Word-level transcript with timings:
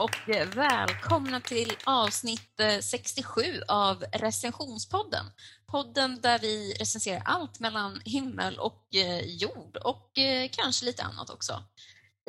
Och 0.00 0.28
eh, 0.28 0.48
välkomna 0.48 1.40
till 1.40 1.72
avsnitt 1.84 2.60
eh, 2.60 2.78
67 2.80 3.42
av 3.68 4.04
Recensionspodden. 4.12 5.24
Podden 5.66 6.20
där 6.20 6.38
vi 6.38 6.74
recenserar 6.80 7.22
allt 7.24 7.60
mellan 7.60 8.00
himmel 8.04 8.58
och 8.58 8.94
eh, 8.94 9.20
jord 9.20 9.76
och 9.76 10.10
kanske 10.52 10.86
lite 10.86 11.02
annat 11.02 11.30
också. 11.30 11.64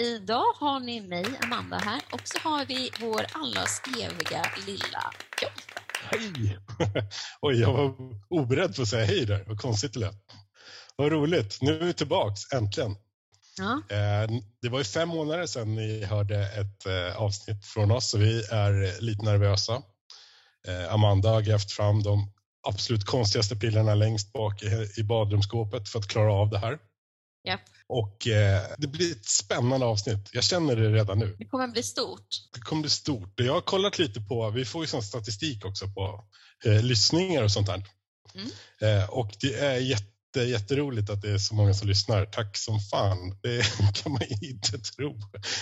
Idag 0.02 0.54
har 0.56 0.80
ni 0.80 1.02
mig, 1.02 1.26
Amanda, 1.44 1.78
här 1.78 2.02
och 2.12 2.22
så 2.24 2.50
har 2.50 2.66
vi 2.66 2.90
vår 3.00 3.26
allas 3.32 3.82
eviga 3.88 4.46
lilla 4.68 5.14
John. 5.42 5.52
Hej! 6.04 6.58
Oj, 7.42 7.60
jag 7.60 7.74
var 7.74 7.96
oberedd 8.30 8.76
på 8.76 8.82
att 8.82 8.88
säga 8.88 9.06
hej 9.06 9.26
där. 9.26 9.44
Vad 9.48 9.62
konstigt 9.62 9.94
det 9.94 10.00
lät. 10.00 10.16
Vad 10.96 11.12
roligt. 11.12 11.58
Nu 11.62 11.80
är 11.80 11.86
vi 11.86 11.94
tillbaks, 11.94 12.54
äntligen. 12.54 12.96
Ja. 13.58 13.82
Eh, 13.96 14.30
Det 14.62 14.70
var 14.70 14.78
ju 14.80 14.84
fem 14.86 15.10
månader 15.10 15.46
sedan 15.46 15.76
ni 15.76 16.04
hörde 16.06 16.46
ett 16.46 16.86
eh, 16.86 17.22
avsnitt 17.22 17.66
från 17.66 17.92
oss 17.92 18.10
så 18.10 18.18
vi 18.18 18.44
är 18.44 19.02
lite 19.02 19.26
nervösa. 19.26 19.82
Eh, 20.68 20.94
Amanda 20.94 21.30
har 21.30 21.42
grävt 21.42 21.72
fram 21.72 22.04
de 22.04 22.32
absolut 22.68 23.06
konstigaste 23.06 23.56
pillerna 23.56 23.96
längst 23.96 24.34
bak 24.34 24.64
i- 24.98 25.04
badrumsskåpet 25.04 25.90
för 25.90 26.00
att 26.00 26.08
klara 26.08 26.34
av 26.34 26.50
det 26.50 26.60
här. 26.60 26.78
Japp. 27.48 27.62
Och 27.88 28.28
eh, 28.28 28.62
det 28.78 28.88
blir 28.88 29.12
ett 29.12 29.26
spännande 29.26 29.86
avsnitt. 29.86 30.30
Jag 30.34 30.44
känner 30.44 30.76
det 30.76 30.90
redan 30.90 31.20
nu. 31.20 31.36
Det 31.40 31.46
kommer 31.46 31.68
bli 31.68 31.84
stort. 31.84 32.28
Det 32.54 32.60
kommer 32.62 32.82
bli 32.82 32.90
stort. 32.90 33.34
Jag 33.40 33.54
har 33.54 33.62
kollat 33.62 34.00
lite 34.00 34.22
på, 34.22 34.50
vi 34.50 34.66
får 34.66 34.84
ju 34.84 34.88
sån 34.88 35.04
statistik 35.04 35.66
också 35.66 35.88
på 35.88 36.26
eh, 36.66 36.84
lyssningar 36.84 37.44
och 37.44 37.52
sånt 37.52 37.68
där. 37.68 37.84
Mm. 38.36 38.50
Eh, 38.82 39.10
och 39.10 39.32
det 39.42 39.54
är 39.60 39.76
jätte, 39.78 40.06
jätteroligt 40.40 41.10
att 41.10 41.22
det 41.22 41.32
är 41.32 41.38
så 41.38 41.56
många 41.56 41.74
som 41.74 41.88
lyssnar. 41.88 42.26
Tack 42.26 42.58
som 42.58 42.80
fan. 42.80 43.40
Det 43.42 43.64
kan 43.94 44.12
man 44.12 44.22
inte 44.42 44.78
tro 44.78 45.20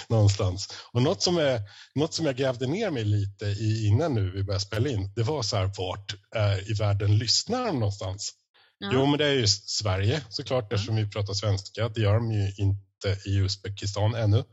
någonstans. 0.09 0.67
Och 0.91 1.01
något 1.01 1.21
som, 1.21 1.37
är, 1.37 1.61
något 1.95 2.13
som 2.13 2.25
jag 2.25 2.35
grävde 2.35 2.67
ner 2.67 2.91
mig 2.91 3.03
lite 3.03 3.45
i 3.45 3.87
innan 3.87 4.13
nu 4.13 4.31
vi 4.31 4.43
började 4.43 4.65
spela 4.65 4.89
in, 4.89 5.13
det 5.15 5.23
var 5.23 5.41
så 5.43 5.55
här, 5.57 5.71
vart 5.77 6.13
eh, 6.35 6.69
i 6.71 6.73
världen 6.73 7.17
lyssnar 7.17 7.65
de 7.65 7.79
någonstans? 7.79 8.33
Ja. 8.77 8.89
Jo, 8.93 9.05
men 9.05 9.17
det 9.17 9.27
är 9.27 9.33
ju 9.33 9.47
Sverige 9.47 10.21
såklart 10.29 10.63
Mm. 10.63 10.75
eftersom 10.75 10.95
vi 10.95 11.09
pratar 11.09 11.33
svenska. 11.33 11.89
Det 11.89 12.01
gör 12.01 12.13
de 12.13 12.31
ju 12.31 12.53
inte 12.57 13.29
i 13.29 13.35
Uzbekistan 13.37 14.15
ännu. 14.15 14.43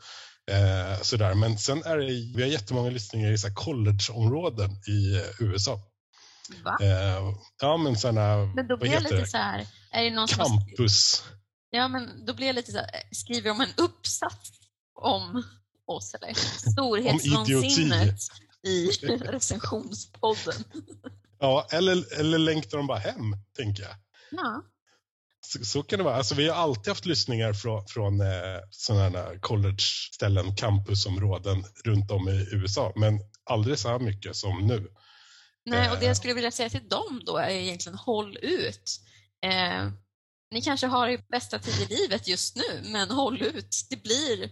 Eh, 0.51 1.01
sådär. 1.03 1.35
Men 1.35 1.59
sen 1.59 1.83
är 1.85 1.99
det, 1.99 2.05
vi 2.37 2.43
har 2.43 2.49
jättemånga 2.49 2.91
lyssningar 2.91 3.33
i 3.33 3.39
så 3.39 3.55
collegeområden 3.55 4.71
i 4.89 5.17
eh, 5.17 5.23
USA. 5.41 5.81
Va? 6.65 6.77
Eh, 6.81 7.35
ja, 7.61 7.77
men 7.77 7.97
sådana, 7.97 8.37
Men 8.55 8.69
då 8.69 8.77
blir 8.77 8.93
jag 8.93 9.03
lite 9.03 9.27
så 9.27 9.37
här, 9.37 9.67
är 9.97 10.05
det 10.05 10.17
någon 10.17 10.29
som 10.29 10.41
har 10.41 10.49
Campus. 10.49 11.25
Ja, 11.71 11.89
men 11.89 12.25
då 12.27 12.35
blir 12.35 12.47
jag 12.47 12.57
lite 12.57 12.73
så 12.73 12.79
här, 12.79 12.89
skriver 13.13 13.49
de 13.49 13.61
en 13.61 13.73
uppsats 13.77 14.51
om 14.95 15.43
oss 15.87 16.15
eller 16.15 16.35
storhetsvansinnet 16.71 18.21
i 18.67 18.87
recensionspodden? 19.19 20.65
Ja, 21.39 21.67
eller, 21.73 22.21
eller 22.21 22.39
längtar 22.39 22.79
de 22.79 22.87
bara 22.87 22.99
hem, 22.99 23.37
tänker 23.57 23.83
jag. 23.83 23.95
Ja. 24.31 24.63
Så, 25.47 25.65
så 25.65 25.83
kan 25.83 25.99
det 25.99 26.05
vara. 26.05 26.17
Alltså, 26.17 26.35
vi 26.35 26.49
har 26.49 26.57
alltid 26.57 26.89
haft 26.89 27.07
lyssningar 27.07 27.53
från, 27.53 27.87
från 27.87 28.21
eh, 28.21 28.27
sådana 28.71 29.19
här 29.19 29.39
college-ställen, 29.41 30.57
campusområden 30.57 31.65
runt 31.85 32.11
om 32.11 32.29
i 32.29 32.49
USA. 32.53 32.93
Men 32.97 33.21
aldrig 33.45 33.79
så 33.79 33.89
här 33.89 33.99
mycket 33.99 34.37
som 34.37 34.67
nu. 34.67 34.89
Nej, 35.67 35.91
och 35.91 35.97
det 35.97 36.03
Eh. 36.03 36.09
jag 36.09 36.17
skulle 36.17 36.35
vilja 36.35 36.51
säga 36.51 36.71
till 36.71 36.89
dem 36.89 37.23
då 37.27 37.37
är 37.37 37.51
egentligen 37.51 37.99
håll 37.99 38.39
ut. 38.43 39.01
Eh, 39.47 39.91
ni 40.51 40.63
kanske 40.63 40.87
har 40.87 41.09
er 41.09 41.25
bästa 41.29 41.59
tid 41.59 41.91
i 41.91 41.95
livet 41.95 42.29
just 42.29 42.57
nu, 42.57 42.91
men 42.91 43.11
håll 43.11 43.43
ut. 43.43 43.87
Det 43.91 44.03
blir 44.03 44.51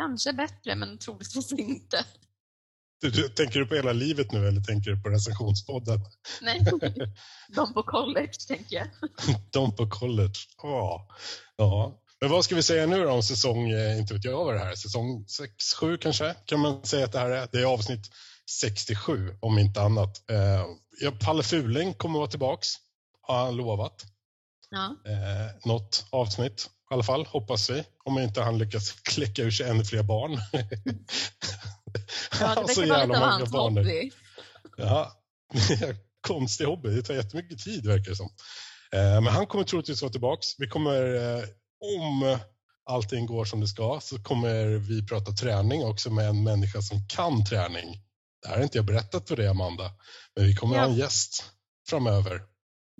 kanske 0.00 0.32
bättre, 0.32 0.74
men 0.74 0.98
troligtvis 0.98 1.52
inte. 1.52 2.04
Du, 3.00 3.10
du, 3.10 3.28
tänker 3.28 3.60
du 3.60 3.66
på 3.66 3.74
hela 3.74 3.92
livet 3.92 4.32
nu 4.32 4.48
eller 4.48 4.60
tänker 4.60 4.90
du 4.90 5.02
på 5.02 5.08
recensionspodden? 5.08 6.00
Nej, 6.42 6.60
de 7.54 7.74
på 7.74 7.82
college 7.82 8.32
tänker 8.48 8.76
jag. 8.76 8.86
De 9.52 9.76
på 9.76 9.90
college. 9.90 10.38
Ja. 10.62 11.08
ja. 11.56 12.00
Men 12.20 12.30
vad 12.30 12.44
ska 12.44 12.54
vi 12.54 12.62
säga 12.62 12.86
nu 12.86 13.04
då 13.04 13.10
om 13.10 13.22
säsong, 13.22 13.70
eh, 13.70 13.98
inte 13.98 14.14
vet 14.14 14.24
jag 14.24 14.44
vad 14.44 14.54
det 14.54 14.60
här 14.60 14.70
är, 14.70 14.74
säsong 14.74 15.26
6-7 15.80 15.96
kanske? 15.96 16.34
Kan 16.44 16.60
man 16.60 16.84
säga 16.84 17.04
att 17.04 17.12
det 17.12 17.18
här 17.18 17.30
är? 17.30 17.48
Det 17.52 17.58
är 17.58 17.64
avsnitt 17.64 18.10
67 18.60 19.36
om 19.40 19.58
inte 19.58 19.82
annat. 19.82 20.30
Eh, 20.30 21.10
Palle 21.20 21.42
Fuling 21.42 21.94
kommer 21.94 22.18
vara 22.18 22.28
tillbaks, 22.28 22.68
har 23.32 23.44
han 23.44 23.56
lovat. 23.56 24.04
Ja. 24.70 24.96
Eh, 25.06 25.68
något 25.68 26.04
avsnitt 26.10 26.70
i 26.90 26.94
alla 26.94 27.02
fall, 27.02 27.26
hoppas 27.26 27.70
vi. 27.70 27.84
Om 28.04 28.18
inte 28.18 28.42
han 28.42 28.58
lyckas 28.58 28.90
kläcka 28.92 29.42
ur 29.42 29.50
sig 29.50 29.68
ännu 29.70 29.84
fler 29.84 30.02
barn. 30.02 30.38
Ja, 32.40 32.62
det 32.66 32.68
Så 32.74 32.80
verkar 32.80 32.88
vara 32.96 33.04
lite 33.06 33.18
av 33.18 33.30
hans 33.30 33.50
barn 33.50 33.76
hobby. 33.76 34.10
Ja, 34.76 35.12
konstig 36.26 36.64
hobby. 36.64 36.88
Det 36.88 37.02
tar 37.02 37.14
jättemycket 37.14 37.58
tid 37.64 37.86
verkar 37.86 38.10
det 38.10 38.16
som. 38.16 38.30
Eh, 38.92 39.00
Men 39.20 39.26
han 39.26 39.46
kommer 39.46 39.64
troligtvis 39.64 40.02
vara 40.02 40.12
tillbaks. 40.12 40.46
Vi 40.58 40.68
kommer, 40.68 41.14
eh, 41.14 41.44
om 41.98 42.38
allting 42.90 43.26
går 43.26 43.44
som 43.44 43.60
det 43.60 43.68
ska, 43.68 43.98
så 44.02 44.22
kommer 44.22 44.64
vi 44.64 45.06
prata 45.06 45.32
träning 45.32 45.84
också 45.84 46.10
med 46.10 46.28
en 46.28 46.42
människa 46.44 46.82
som 46.82 47.06
kan 47.08 47.44
träning. 47.44 48.02
Det 48.42 48.48
här 48.48 48.56
har 48.56 48.62
inte 48.62 48.78
jag 48.78 48.84
berättat 48.84 49.28
för 49.28 49.36
dig 49.36 49.48
Amanda, 49.48 49.90
men 50.36 50.44
vi 50.46 50.54
kommer 50.54 50.76
Ja. 50.76 50.82
ha 50.82 50.88
en 50.88 50.96
gäst 50.96 51.44
framöver. 51.88 52.42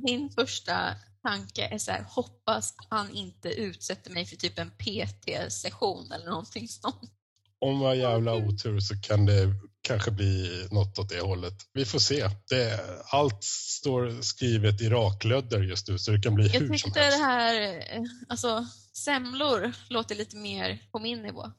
Min 0.03 0.31
första 0.31 0.95
tanke 1.23 1.69
är 1.69 1.79
så 1.79 1.91
här, 1.91 2.05
hoppas 2.09 2.75
han 2.91 3.11
inte 3.11 3.49
utsätter 3.49 4.11
mig 4.11 4.27
för 4.27 4.37
typ 4.37 4.59
en 4.59 4.71
PT-session 4.71 6.13
eller 6.13 6.27
någonting 6.31 6.69
sånt. 6.69 7.13
Om 7.61 7.79
vi 7.81 7.85
har 7.87 7.95
jävla 7.95 8.35
otur 8.35 8.81
så 8.81 9.01
kan 9.01 9.27
det 9.27 9.55
kanske 9.83 10.11
bli 10.11 10.69
något 10.71 10.99
åt 10.99 11.09
det 11.09 11.21
hållet. 11.21 11.55
Vi 11.73 11.85
får 11.85 11.99
se. 11.99 12.29
Det, 12.49 12.81
allt 13.05 13.45
står 13.45 14.23
skrivet 14.23 14.81
i 14.81 14.89
raklödder 14.89 15.61
just 15.63 15.89
nu 15.89 15.99
så 15.99 16.11
det 16.11 16.23
kan 16.23 16.35
bli 16.35 16.47
Jag 16.47 16.61
hur 16.61 16.67
som 16.67 16.77
tyckte 16.77 17.01
helst. 17.01 17.19
det 17.19 17.25
här, 17.25 17.79
eh, 17.97 18.03
alltså 18.29 18.67
semlor 18.93 19.73
låter 19.89 20.15
lite 20.15 20.37
mer 20.37 20.79
på 20.93 20.99
min 20.99 21.23
nivå. 21.23 21.53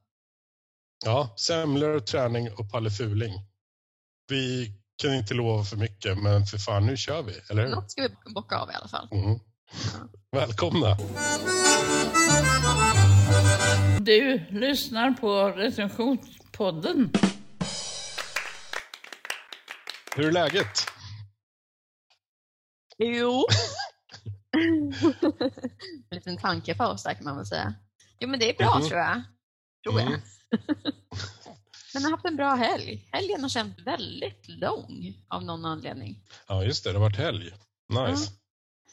Ja, 1.06 1.34
semlor, 1.38 2.00
träning 2.00 2.52
och 2.54 2.72
Palle 2.72 2.92
Fuling. 2.92 3.34
Vi 4.28 4.74
kan 5.02 5.14
inte 5.14 5.34
lova 5.34 5.64
för 5.64 5.78
mycket, 5.78 6.18
men 6.18 6.46
för 6.46 6.58
fan, 6.58 6.86
nu 6.86 6.98
kör 6.98 7.22
vi, 7.24 7.34
eller 7.50 7.64
hur? 7.66 7.76
Något 7.76 7.92
ska 7.92 8.02
vi 8.02 8.34
bocka 8.34 8.58
av 8.58 8.72
i 8.72 8.74
alla 8.74 8.88
fall. 8.88 9.08
Mm. 9.12 9.40
Välkomna! 10.32 10.98
Du 14.00 14.42
lyssnar 14.50 15.12
på 15.12 15.44
recensionspodden. 15.50 17.12
Hur 20.16 20.28
är 20.28 20.32
läget? 20.32 20.68
Jo. 22.98 23.46
en 26.10 26.16
liten 26.18 26.38
tankepaus 26.38 27.04
där 27.04 27.14
kan 27.14 27.24
man 27.24 27.38
väl 27.38 27.46
säga. 27.46 27.74
Jo 28.20 28.30
men 28.30 28.40
det 28.40 28.50
är 28.50 28.58
bra 28.58 28.80
Mhm. 28.80 28.88
tror 28.90 29.00
jag. 29.00 29.22
Tror 29.84 30.00
jag. 30.00 30.08
Mm. 30.08 30.22
Men 31.94 32.02
jag 32.04 32.10
har 32.10 32.18
haft 32.18 32.26
en 32.26 32.36
bra 32.36 32.56
helg. 32.56 33.08
Helgen 33.12 33.42
har 33.42 33.50
känts 33.50 33.80
väldigt 33.82 34.48
lång 34.48 35.14
av 35.28 35.44
någon 35.44 35.66
anledning. 35.66 36.24
Ja, 36.48 36.64
just 36.64 36.84
det, 36.84 36.92
det 36.92 36.98
har 37.00 37.06
varit 37.06 37.18
helg. 37.18 37.52
Nice. 37.90 38.32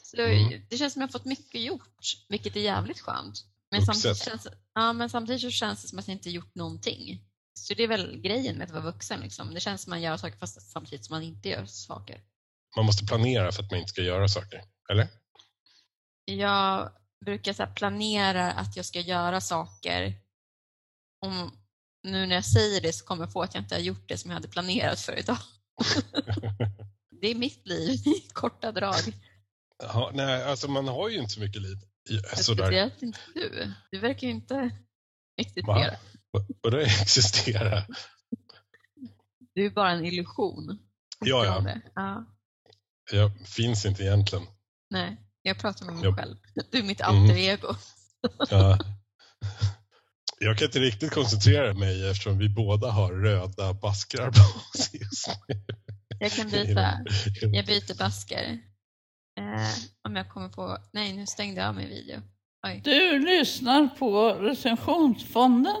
Så 0.03 0.17
det, 0.17 0.23
Mm. 0.33 0.61
det 0.69 0.77
känns 0.77 0.93
som 0.93 1.01
jag 1.01 1.07
har 1.07 1.11
fått 1.11 1.25
mycket 1.25 1.61
gjort, 1.61 2.03
vilket 2.29 2.55
är 2.55 2.59
jävligt 2.59 2.99
skönt. 2.99 3.45
Men 3.71 3.81
samtidigt, 3.85 4.17
känns, 4.23 4.47
ja, 4.73 4.93
men 4.93 5.09
samtidigt 5.09 5.41
så 5.41 5.49
känns 5.49 5.81
det 5.81 5.87
som 5.87 5.99
att 5.99 6.07
jag 6.07 6.15
inte 6.15 6.29
gjort 6.29 6.55
någonting. 6.55 7.21
Så 7.53 7.73
det 7.73 7.83
är 7.83 7.87
väl 7.87 8.21
grejen 8.21 8.57
med 8.57 8.65
att 8.65 8.71
vara 8.71 8.83
vuxen. 8.83 9.19
Liksom. 9.19 9.53
Det 9.53 9.59
känns 9.59 9.81
som 9.83 9.93
att 9.93 9.97
man 9.97 10.01
gör 10.01 10.17
saker 10.17 10.37
fast 10.37 10.71
samtidigt 10.71 11.05
som 11.05 11.13
man 11.15 11.23
inte 11.23 11.49
gör 11.49 11.65
saker. 11.65 12.21
Man 12.75 12.85
måste 12.85 13.05
planera 13.05 13.51
för 13.51 13.63
att 13.63 13.71
man 13.71 13.79
inte 13.79 13.89
ska 13.91 14.01
göra 14.01 14.27
saker, 14.27 14.61
eller? 14.91 15.07
Jag 16.25 16.91
brukar 17.25 17.53
så 17.53 17.67
planera 17.75 18.51
att 18.51 18.75
jag 18.75 18.85
ska 18.85 18.99
göra 18.99 19.41
saker. 19.41 20.13
Om, 21.25 21.58
nu 22.03 22.25
när 22.25 22.35
jag 22.35 22.45
säger 22.45 22.81
det 22.81 22.93
så 22.93 23.05
kommer 23.05 23.23
jag 23.23 23.33
på 23.33 23.41
att 23.41 23.53
jag 23.53 23.63
inte 23.63 23.75
har 23.75 23.79
gjort 23.81 24.09
det 24.09 24.17
som 24.17 24.31
jag 24.31 24.35
hade 24.35 24.47
planerat 24.47 24.99
för 24.99 25.19
idag. 25.19 25.37
det 27.21 27.27
är 27.27 27.35
mitt 27.35 27.67
liv 27.67 28.07
i 28.07 28.27
korta 28.33 28.71
drag. 28.71 29.13
Ja, 29.83 30.11
nej, 30.13 30.43
alltså 30.43 30.67
man 30.67 30.87
har 30.87 31.09
ju 31.09 31.17
inte 31.17 31.33
så 31.33 31.39
mycket 31.39 31.61
liv. 31.61 31.77
Sådär. 32.35 32.63
Speciellt 32.63 33.01
inte 33.01 33.19
du. 33.33 33.73
Du 33.91 33.99
verkar 33.99 34.27
ju 34.27 34.33
inte 34.33 34.71
existera. 35.37 35.95
Och 36.63 36.71
det 36.71 36.81
existerar. 36.83 37.87
Du 39.55 39.65
är 39.65 39.69
bara 39.69 39.91
en 39.91 40.05
illusion. 40.05 40.79
Ja, 41.19 41.45
ja. 41.45 41.75
Ja. 41.95 42.25
Jag 43.11 43.47
finns 43.47 43.85
inte 43.85 44.03
egentligen. 44.03 44.47
Nej, 44.89 45.17
jag 45.41 45.59
pratar 45.59 45.85
med 45.85 45.95
mig 45.95 46.03
Ja. 46.03 46.15
själv. 46.15 46.37
Du 46.71 46.79
är 46.79 46.83
mitt 46.83 47.01
Mm. 47.01 47.23
alter 47.23 47.37
ego. 47.37 47.75
Ja. 48.49 48.79
Jag 50.41 50.57
kan 50.57 50.65
inte 50.65 50.79
riktigt 50.79 51.11
koncentrera 51.11 51.73
mig 51.73 52.09
eftersom 52.09 52.37
vi 52.37 52.49
båda 52.49 52.91
har 52.91 53.13
röda 53.13 53.73
baskrar 53.73 54.31
på 54.31 54.39
oss 54.73 54.93
just 54.93 55.27
nu. 55.47 55.55
Jag 56.19 56.31
kan 56.31 56.49
byta. 56.51 56.91
Jag 57.41 57.65
byter 57.65 57.97
basker. 57.97 58.59
Eh, 59.39 59.67
om 60.03 60.15
jag 60.15 60.29
kommer 60.29 60.49
på... 60.49 60.77
Nej, 60.93 61.13
nu 61.13 61.27
stängde 61.27 61.61
jag 61.61 61.67
av 61.69 61.75
min 61.75 61.89
video. 61.89 62.21
Oj. 62.67 62.81
Du 62.83 63.19
lyssnar 63.19 63.87
på 63.87 64.33
recensionsfonden. 64.33 65.75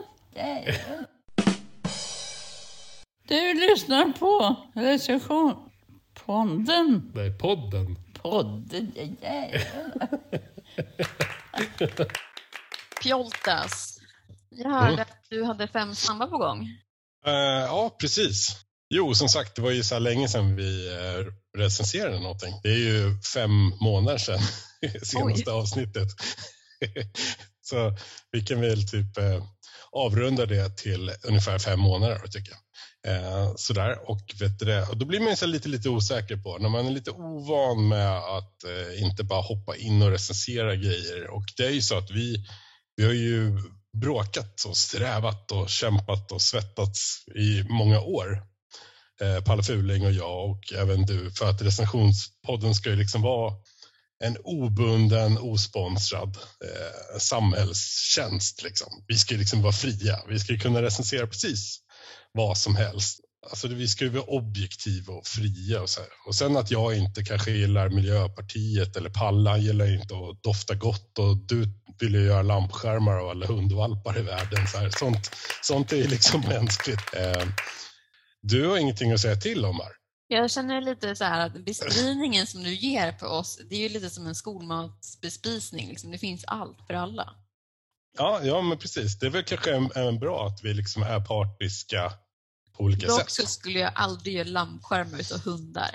Du 3.27 3.53
lyssnar 3.53 4.11
på 4.19 4.55
recensionsfonden. 4.73 7.11
Nej, 7.15 7.37
podden. 7.37 7.95
Podden, 8.13 8.91
ja, 8.95 9.03
jävlar. 9.21 10.09
Pjoltas. 13.03 13.98
Jag 14.51 14.69
hörde 14.69 14.87
Mm. 14.87 14.99
att 14.99 15.25
du 15.29 15.43
hade 15.43 15.67
fem 15.67 15.95
snabba 15.95 16.27
på 16.27 16.37
gång. 16.37 16.67
Eh, 17.25 17.33
ja, 17.65 17.95
precis. 17.99 18.55
Jo, 18.89 19.15
som 19.15 19.29
sagt, 19.29 19.55
det 19.55 19.61
var 19.61 19.71
ju 19.71 19.83
så 19.83 19.95
här 19.95 19.99
länge 19.99 20.27
sedan 20.27 20.55
vi 20.55 20.89
uh, 20.89 21.25
recenserade 21.57 22.19
någonting. 22.19 22.53
Det 22.63 22.69
är 22.69 22.77
ju 22.77 23.21
fem 23.33 23.67
månader 23.81 24.17
sedan 24.17 24.39
senaste 25.03 25.51
avsnittet. 25.51 26.07
så 27.61 27.95
vi 28.31 28.41
kan 28.41 28.61
väl 28.61 28.87
typ 28.87 29.17
eh, 29.17 29.43
avrunda 29.91 30.45
det 30.45 30.77
till 30.77 31.11
ungefär 31.23 31.59
fem 31.59 31.79
månader, 31.79 32.27
tycker 32.27 32.51
jag. 32.51 32.59
Eh, 33.07 33.53
sådär, 33.55 34.09
och 34.09 34.21
vet 34.39 34.59
du 34.59 34.65
det, 34.65 34.83
och 34.83 34.97
då 34.97 35.05
blir 35.05 35.19
man 35.19 35.29
ju 35.29 35.35
så 35.35 35.45
lite, 35.45 35.69
lite 35.69 35.89
osäker 35.89 36.37
på, 36.37 36.57
när 36.57 36.69
man 36.69 36.87
är 36.87 36.91
lite 36.91 37.11
ovan 37.11 37.87
med 37.87 38.17
att 38.17 38.63
eh, 38.63 39.03
inte 39.03 39.23
bara 39.23 39.41
hoppa 39.41 39.75
in 39.75 40.01
och 40.01 40.11
recensera 40.11 40.75
grejer. 40.75 41.29
Och 41.29 41.43
det 41.57 41.63
är 41.65 41.71
ju 41.71 41.81
så 41.81 41.97
att 41.97 42.11
vi, 42.11 42.45
vi 42.95 43.05
har 43.05 43.13
ju 43.13 43.57
bråkat 43.97 44.63
och 44.67 44.77
strävat 44.77 45.51
och 45.51 45.69
kämpat 45.69 46.31
och 46.31 46.41
svettats 46.41 47.23
i 47.35 47.63
många 47.63 48.01
år. 48.01 48.43
Eh, 49.21 49.43
Palle 49.43 49.63
Fuling 49.63 50.05
och 50.05 50.11
jag 50.11 50.49
och 50.49 50.73
även 50.73 51.05
du 51.05 51.31
för 51.31 51.49
att 51.49 51.61
recensionspodden 51.61 52.75
ska 52.75 52.89
ju 52.89 52.95
liksom 52.95 53.21
vara 53.21 53.53
en 54.23 54.37
obunden, 54.43 55.37
osponsrad 55.37 56.37
eh, 56.37 57.19
samhällstjänst. 57.19 58.63
Liksom. 58.63 59.03
Vi 59.07 59.17
ska 59.17 59.33
ju 59.33 59.39
liksom 59.39 59.61
vara 59.61 59.73
fria. 59.73 60.19
Vi 60.27 60.39
ska 60.39 60.53
ju 60.53 60.59
kunna 60.59 60.81
recensera 60.81 61.27
precis 61.27 61.79
vad 62.31 62.57
som 62.57 62.75
helst. 62.75 63.19
Alltså 63.41 63.67
vi 63.67 63.87
ska 63.87 64.03
ju 64.03 64.09
vara 64.09 64.23
objektiva 64.23 65.13
och 65.13 65.27
fria 65.27 65.81
och 65.81 65.89
så 65.89 66.01
här. 66.01 66.09
Och 66.27 66.35
sen 66.35 66.57
att 66.57 66.71
jag 66.71 66.97
inte 66.97 67.23
kanske 67.23 67.51
gillar 67.51 67.89
Miljöpartiet 67.89 68.95
eller 68.95 69.09
Palla 69.09 69.57
gillar 69.57 69.93
inte 69.93 70.13
att 70.15 70.43
dofta 70.43 70.75
gott 70.75 71.19
och 71.19 71.37
du 71.37 71.67
vill 71.99 72.13
ju 72.13 72.25
göra 72.25 72.41
lampskärmar 72.41 73.17
av 73.17 73.29
alla 73.29 73.45
hundvalpar 73.45 74.19
i 74.19 74.21
världen. 74.21 74.67
Så 74.67 74.77
här. 74.77 74.89
Sånt, 74.89 75.31
sånt 75.61 75.91
är 75.91 76.07
liksom 76.07 76.41
mänskligt. 76.49 77.13
Eh, 77.13 77.47
du 78.41 78.67
har 78.67 78.77
ingenting 78.77 79.11
att 79.11 79.19
säga 79.19 79.35
till 79.35 79.65
om 79.65 79.79
här. 79.79 79.91
Jag 80.27 80.51
känner 80.51 80.81
lite 80.81 81.15
så 81.15 81.23
här 81.23 81.45
att 81.45 81.65
beskrivningen 81.65 82.47
som 82.47 82.63
du 82.63 82.75
ger 82.75 83.11
på 83.11 83.25
oss, 83.25 83.59
det 83.69 83.75
är 83.75 83.79
ju 83.79 83.89
lite 83.89 84.09
som 84.09 84.27
en 84.27 84.35
skolmatsbespisning. 84.35 85.87
Liksom. 85.87 86.11
Det 86.11 86.17
finns 86.17 86.43
allt 86.47 86.77
för 86.87 86.93
alla. 86.93 87.35
Ja, 88.17 88.41
ja, 88.43 88.61
men 88.61 88.77
precis. 88.77 89.19
Det 89.19 89.25
är 89.25 89.29
väl 89.29 89.43
kanske 89.43 89.75
en, 89.75 89.89
en 89.95 90.19
bra 90.19 90.47
att 90.47 90.63
vi 90.63 90.73
liksom 90.73 91.03
är 91.03 91.19
partiska 91.19 92.13
på 92.79 92.85
olika 92.85 93.07
Dock 93.07 93.19
sätt. 93.29 93.31
så 93.31 93.45
skulle 93.45 93.79
jag 93.79 93.91
aldrig 93.95 94.35
göra 94.35 94.47
lampskärmar 94.47 95.19
utav 95.19 95.39
hundar. 95.39 95.89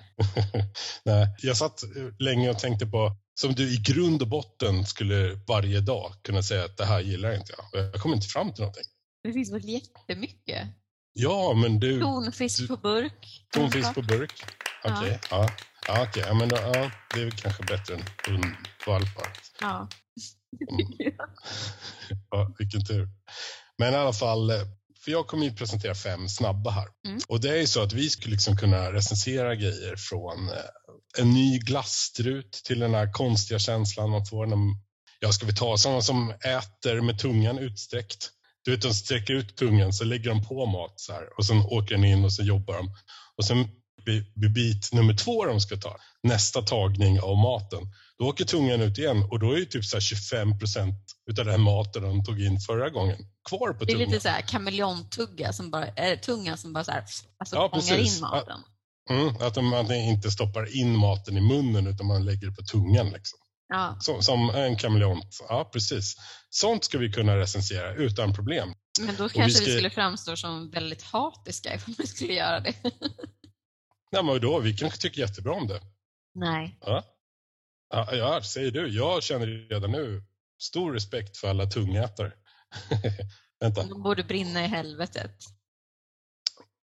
Nej, 1.04 1.36
jag 1.38 1.56
satt 1.56 1.82
eh, 1.82 1.88
länge 2.19 2.50
och 2.50 2.58
tänkte 2.58 2.86
på, 2.86 3.16
som 3.40 3.54
du 3.54 3.75
i 3.75 3.76
grund 3.76 4.22
och 4.22 4.28
botten 4.28 4.86
skulle 4.86 5.34
varje 5.48 5.81
dag 5.81 6.12
kunna 6.22 6.42
säga 6.42 6.64
att 6.64 6.76
det 6.76 6.84
här 6.84 7.00
gillar 7.00 7.34
inte 7.34 7.52
jag. 7.72 7.84
Jag 7.84 7.94
kommer 7.94 8.16
inte 8.16 8.28
fram 8.28 8.52
till 8.54 8.60
någonting. 8.60 8.84
Det 9.22 9.32
finns 9.32 9.52
väl 9.52 9.69
jättemycket? 9.69 10.69
Ja, 11.12 11.54
men 11.54 11.81
du, 11.81 12.00
Tonfisk 12.00 12.69
på 12.69 12.76
burk. 12.76 13.46
tonfisk 13.54 13.94
på 13.94 14.02
burk. 14.02 14.44
Ja. 14.84 14.98
Okej, 15.00 15.20
ja. 15.31 15.50
Ja, 15.88 16.06
okej. 16.08 16.25
ja, 16.26 16.34
men 16.34 16.48
då, 16.48 16.56
ja, 16.56 16.90
det 17.14 17.22
är 17.22 17.31
kanske 17.31 17.62
bättre 17.62 17.94
än 17.94 18.02
hundvalpar. 18.26 19.32
Ja. 19.60 19.88
Mm. 20.70 21.12
Ja, 22.31 22.54
vilken 22.58 22.84
tur. 22.84 23.08
Men 23.78 23.92
i 23.94 23.96
alla 23.96 24.12
fall, 24.12 24.50
eh, 24.50 24.56
för 25.05 25.11
jag 25.11 25.27
kommer 25.27 25.45
ju 25.45 25.53
presentera 25.53 25.95
fem 25.95 26.29
snabba 26.29 26.71
här. 26.71 26.89
Mm. 27.06 27.21
Och 27.29 27.41
det 27.41 27.51
är 27.51 27.56
ju 27.56 27.67
så 27.67 27.83
att 27.83 27.93
vi 27.93 28.11
skulle 28.11 28.35
liksom 28.35 28.56
kunna 28.56 28.93
recensera 28.93 29.55
grejer 29.55 29.97
från 29.97 30.49
eh, 30.49 30.55
en 31.19 31.31
ny 31.31 31.59
glasstrut 31.59 32.53
till 32.65 32.79
den 32.79 32.95
här 32.95 33.12
konstiga 33.12 33.59
känslan 33.59 34.11
man 34.11 34.27
får 34.27 34.47
när 34.47 34.59
ja 35.21 35.33
ska 35.33 35.47
vi 35.47 35.55
ta 35.55 35.77
sådana 35.77 36.03
som 36.03 36.31
äter 36.31 37.01
med 37.01 37.19
tungan 37.19 37.59
utsträckt. 37.59 38.31
Du 38.65 38.71
vet, 38.71 38.83
de 38.83 38.95
sträcker 38.95 39.35
ut 39.35 39.56
tungan 39.56 39.93
så 39.93 40.05
lägger 40.05 40.31
de 40.31 40.45
på 40.45 40.67
mat 40.67 41.01
så 41.01 41.12
här 41.12 41.39
och 41.39 41.47
sen 41.47 41.61
åker 41.61 41.95
den 41.95 42.05
in 42.05 42.25
och 42.25 42.33
så 42.33 42.43
jobbar 42.43 42.75
de. 42.75 42.95
Och 43.37 43.45
sen 43.45 43.69
vid, 44.05 44.53
bit 44.55 44.93
nummer 44.93 45.15
två 45.15 45.45
de 45.45 45.61
ska 45.61 45.77
ta, 45.77 45.97
nästa 46.23 46.62
tagning 46.62 47.21
av 47.21 47.37
maten, 47.37 47.83
då 48.19 48.25
åker 48.25 48.45
tungan 48.45 48.81
ut 48.81 48.99
igen 48.99 49.23
och 49.31 49.39
då 49.39 49.53
är 49.53 49.56
ju 49.56 49.65
typ 49.65 49.85
så 49.85 49.97
här 49.97 50.01
25 50.01 50.59
procent 50.59 51.04
utav 51.31 51.44
den 51.44 51.61
maten 51.61 52.03
de 52.03 52.25
tog 52.25 52.41
in 52.43 52.61
förra 52.61 52.91
gången 52.91 53.17
kvar 53.49 53.73
på 53.73 53.85
Det 53.85 53.93
är 53.93 53.94
tungan. 53.94 54.09
lite 54.11 54.21
så 54.21 54.29
här 54.29 54.41
kameleontugga 54.43 55.53
som 55.53 55.71
bara, 55.71 55.87
äh, 55.87 56.19
tunga 56.19 56.56
som 56.56 56.73
bara 56.73 56.85
så 56.85 56.91
här, 56.91 57.05
alltså 57.38 57.56
Ja, 57.56 57.71
fångar 57.71 57.99
in 57.99 58.21
maten. 58.21 58.61
Mm, 59.11 59.29
att 59.41 59.56
man 59.65 59.93
inte 59.93 60.31
stoppar 60.31 60.76
in 60.76 60.97
maten 60.99 61.37
i 61.37 61.41
munnen 61.41 61.87
utan 61.87 62.06
man 62.06 62.25
lägger 62.25 62.47
det 62.47 62.53
på 62.55 62.62
tungan. 62.62 63.06
Liksom. 63.11 63.38
Ja. 63.69 63.97
Som, 64.00 64.23
som 64.23 64.50
en 64.50 64.76
kameleont. 64.76 65.38
Ja, 65.49 65.71
precis. 65.73 66.17
Sånt 66.50 66.85
ska 66.85 66.99
vi 66.99 67.12
kunna 67.12 67.37
recensera 67.37 67.94
utan 67.94 68.35
problem. 68.35 68.75
Men 69.00 69.17
då 69.17 69.23
vi 69.25 69.31
kanske 69.35 69.59
vi, 69.61 69.65
ska- 69.65 69.73
skulle 69.73 69.91
framstå 69.91 70.37
som 70.37 70.70
väldigt 70.70 71.03
hatiska 71.03 71.75
ifall 71.75 71.94
vi 71.99 72.06
skulle 72.06 72.32
göra 72.32 72.61
det. 72.61 72.75
Nej, 74.12 74.23
men 74.25 74.41
då, 74.41 74.59
vi 74.61 74.77
kanske 74.77 74.99
tycker 75.00 75.20
jättebra 75.20 75.53
om 75.53 75.69
det. 75.69 75.81
Nej. 76.35 76.79
Ja, 76.81 77.05
ja, 77.91 78.15
ja 78.15 78.43
säger 78.43 78.70
du. 78.70 78.88
Jag 78.88 79.23
känner 79.23 79.47
redan 79.47 79.91
nu 79.93 80.23
stor 80.62 80.93
respekt 80.93 81.37
för 81.37 81.49
alla 81.49 81.67
tungätare. 81.67 82.33
Vänta. 83.61 83.87
De 83.87 84.03
borde 84.03 84.25
brinna 84.25 84.65
i 84.65 84.67
helvetet. 84.67 85.37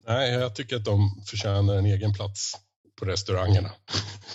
Nej, 0.08 0.32
jag 0.32 0.56
tycker 0.56 0.76
att 0.76 0.86
de 0.86 1.24
förtjänar 1.30 1.76
en 1.76 1.86
egen 1.86 2.14
plats 2.14 2.54
på 3.00 3.06
restaurangerna. 3.06 3.72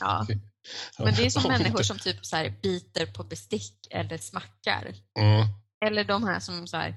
Ja. 0.00 0.26
Men 0.98 1.14
det 1.14 1.26
är 1.26 1.30
som 1.30 1.44
Om 1.44 1.52
människor 1.52 1.82
som 1.82 1.98
typ 1.98 2.26
så 2.26 2.36
här 2.36 2.50
biter 2.62 3.06
på 3.06 3.24
bestick 3.24 3.86
eller 3.90 4.18
smackar. 4.18 4.94
Mm, 5.18 5.46
Eller 5.86 6.04
de 6.04 6.24
här 6.24 6.40
som 6.40 6.66
så 6.66 6.76
här, 6.76 6.96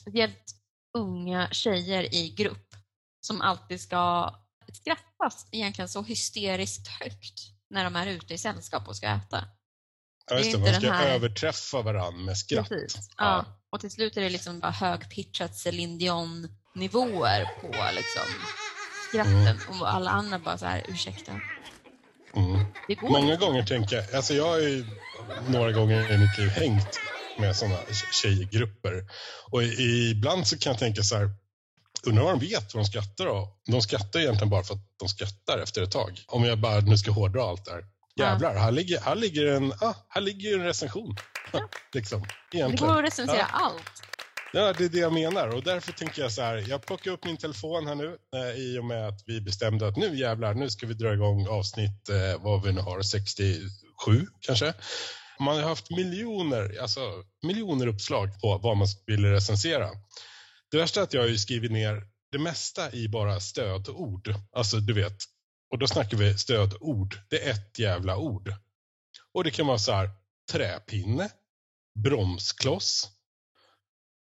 speciellt 0.00 0.54
unga 0.98 1.48
tjejer 1.50 2.14
i 2.14 2.30
grupp 2.30 2.74
som 3.20 3.40
alltid 3.40 3.80
ska 3.80 4.34
skrattas 4.72 5.48
egentligen 5.52 5.88
så 5.88 6.02
hysteriskt 6.02 6.88
högt 6.88 7.40
när 7.70 7.84
de 7.84 7.96
är 7.96 8.06
ute 8.06 8.34
i 8.34 8.38
sällskap 8.38 8.88
och 8.88 8.96
ska 8.96 9.06
äta. 9.06 9.44
Ja, 10.30 10.36
just 10.38 10.52
Det 10.52 10.58
det, 10.58 10.72
man 10.72 10.80
ska 10.80 10.92
här- 10.92 11.14
överträffa 11.14 11.82
varandra 11.82 12.20
med 12.24 12.38
skratt. 12.38 12.68
Precis. 12.68 13.10
Ja. 13.16 13.44
Och 13.72 13.80
till 13.80 13.90
slut 13.90 14.16
är 14.16 14.20
det 14.20 14.28
liksom 14.30 14.60
bara 14.60 14.70
högpitchat 14.72 15.54
Céline 15.56 15.98
Dion-nivåer 15.98 17.44
på 17.60 17.66
liksom 17.96 18.22
skratten 19.08 19.60
och 19.80 19.88
alla 19.94 20.10
andra 20.10 20.38
bara 20.38 20.58
så 20.58 20.66
här, 20.66 20.84
ursäkta. 20.88 21.32
Mm. 22.36 22.64
Det 22.88 23.00
Många 23.02 23.32
inte. 23.32 23.46
gånger 23.46 23.62
tänker 23.66 23.96
jag, 23.96 24.14
alltså 24.14 24.34
jag 24.34 24.44
har 24.48 24.58
ju 24.58 24.86
några 25.48 25.72
gånger 25.72 26.12
i 26.12 26.18
mitt 26.18 26.38
liv 26.38 26.48
hängt 26.48 27.00
med 27.38 27.56
sådana 27.56 27.76
tjejgrupper. 28.22 29.04
Och 29.50 29.62
ibland 29.62 30.46
så 30.46 30.58
kan 30.58 30.70
jag 30.72 30.78
tänka 30.80 31.02
så 31.02 31.16
här, 31.16 31.30
undrar 32.06 32.24
vad 32.24 32.40
de 32.40 32.46
vet 32.46 32.74
vad 32.74 32.84
de 32.84 32.88
skrattar 32.88 33.26
av. 33.26 33.48
De 33.66 33.82
skrattar 33.82 34.20
egentligen 34.20 34.50
bara 34.50 34.64
för 34.64 34.74
att 34.74 34.80
de 34.98 35.08
skrattar 35.08 35.58
efter 35.58 35.82
ett 35.82 35.90
tag. 35.92 36.24
Om 36.26 36.44
jag 36.44 36.58
bara 36.58 36.80
nu 36.80 36.98
ska 36.98 37.10
hårdra 37.10 37.42
allt 37.42 37.64
där. 37.64 37.84
Jävlar, 38.18 38.54
här 38.54 38.72
ligger, 38.72 39.00
här 39.00 39.14
ligger 39.14 39.46
en, 39.46 39.72
ah, 39.72 39.94
här 40.08 40.20
ligger 40.20 40.54
en 40.58 40.64
recension. 40.64 41.16
liksom, 41.94 42.26
Det 42.50 42.80
går 42.80 42.98
att 42.98 43.04
recensera 43.04 43.38
Ja. 43.38 43.46
allt. 43.52 44.02
Ja, 44.52 44.72
det 44.72 44.84
är 44.84 44.88
det 44.88 44.98
jag 44.98 45.12
menar. 45.12 45.48
Och 45.48 45.62
därför 45.62 45.92
tänker 45.92 46.22
jag 46.22 46.32
så 46.32 46.42
här, 46.42 46.64
jag 46.68 46.86
plockar 46.86 47.10
upp 47.10 47.24
min 47.24 47.36
telefon 47.36 47.86
här 47.86 47.94
nu 47.94 48.16
eh, 48.36 48.56
i 48.60 48.78
och 48.78 48.84
med 48.84 49.08
att 49.08 49.22
vi 49.26 49.40
bestämde 49.40 49.88
att 49.88 49.96
nu 49.96 50.16
jävlar, 50.16 50.54
nu 50.54 50.70
ska 50.70 50.86
vi 50.86 50.94
dra 50.94 51.14
igång 51.14 51.46
avsnitt, 51.48 52.08
eh, 52.08 52.42
vad 52.42 52.62
vi 52.62 52.72
nu 52.72 52.80
har, 52.80 53.02
67 53.02 54.26
kanske. 54.40 54.74
Man 55.40 55.56
har 55.56 55.62
haft 55.62 55.90
miljoner, 55.90 56.78
alltså 56.80 57.00
miljoner 57.46 57.86
uppslag 57.86 58.40
på 58.40 58.58
vad 58.58 58.76
man 58.76 58.86
ville 59.06 59.32
recensera. 59.32 59.88
Det 60.70 60.76
värsta 60.76 61.00
är 61.00 61.04
att 61.04 61.14
jag 61.14 61.20
har 61.20 61.28
ju 61.28 61.38
skrivit 61.38 61.72
ner 61.72 62.02
det 62.32 62.38
mesta 62.38 62.92
i 62.92 63.08
bara 63.08 63.40
stödord. 63.40 64.34
Alltså 64.52 64.76
du 64.76 64.92
vet, 64.92 65.16
och 65.70 65.78
då 65.78 65.86
snackar 65.86 66.16
vi 66.16 66.38
stödord. 66.38 67.18
Det 67.28 67.48
är 67.48 67.50
ett 67.50 67.78
jävla 67.78 68.16
ord. 68.16 68.54
Och 69.32 69.44
det 69.44 69.50
kan 69.50 69.66
vara 69.66 69.78
så 69.78 69.92
här, 69.92 70.10
träpinne, 70.52 71.30
bromskloss, 71.94 73.08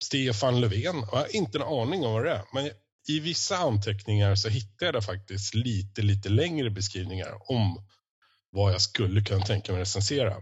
Stefan 0.04 0.60
Löfven. 0.60 0.96
Jag 1.12 1.18
har 1.18 1.36
inte 1.36 1.58
en 1.58 1.64
aning 1.64 2.04
om 2.04 2.12
vad 2.12 2.24
det 2.24 2.30
är. 2.30 2.44
Men 2.52 2.70
i 3.08 3.20
vissa 3.20 3.56
anteckningar 3.56 4.34
så 4.34 4.48
hittade 4.48 4.92
jag 4.92 5.04
faktiskt 5.04 5.54
lite, 5.54 6.02
lite 6.02 6.28
längre 6.28 6.70
beskrivningar 6.70 7.52
om 7.52 7.86
vad 8.50 8.72
jag 8.72 8.80
skulle 8.80 9.22
kunna 9.22 9.44
tänka 9.46 9.72
mig 9.72 9.80
recensera. 9.80 10.36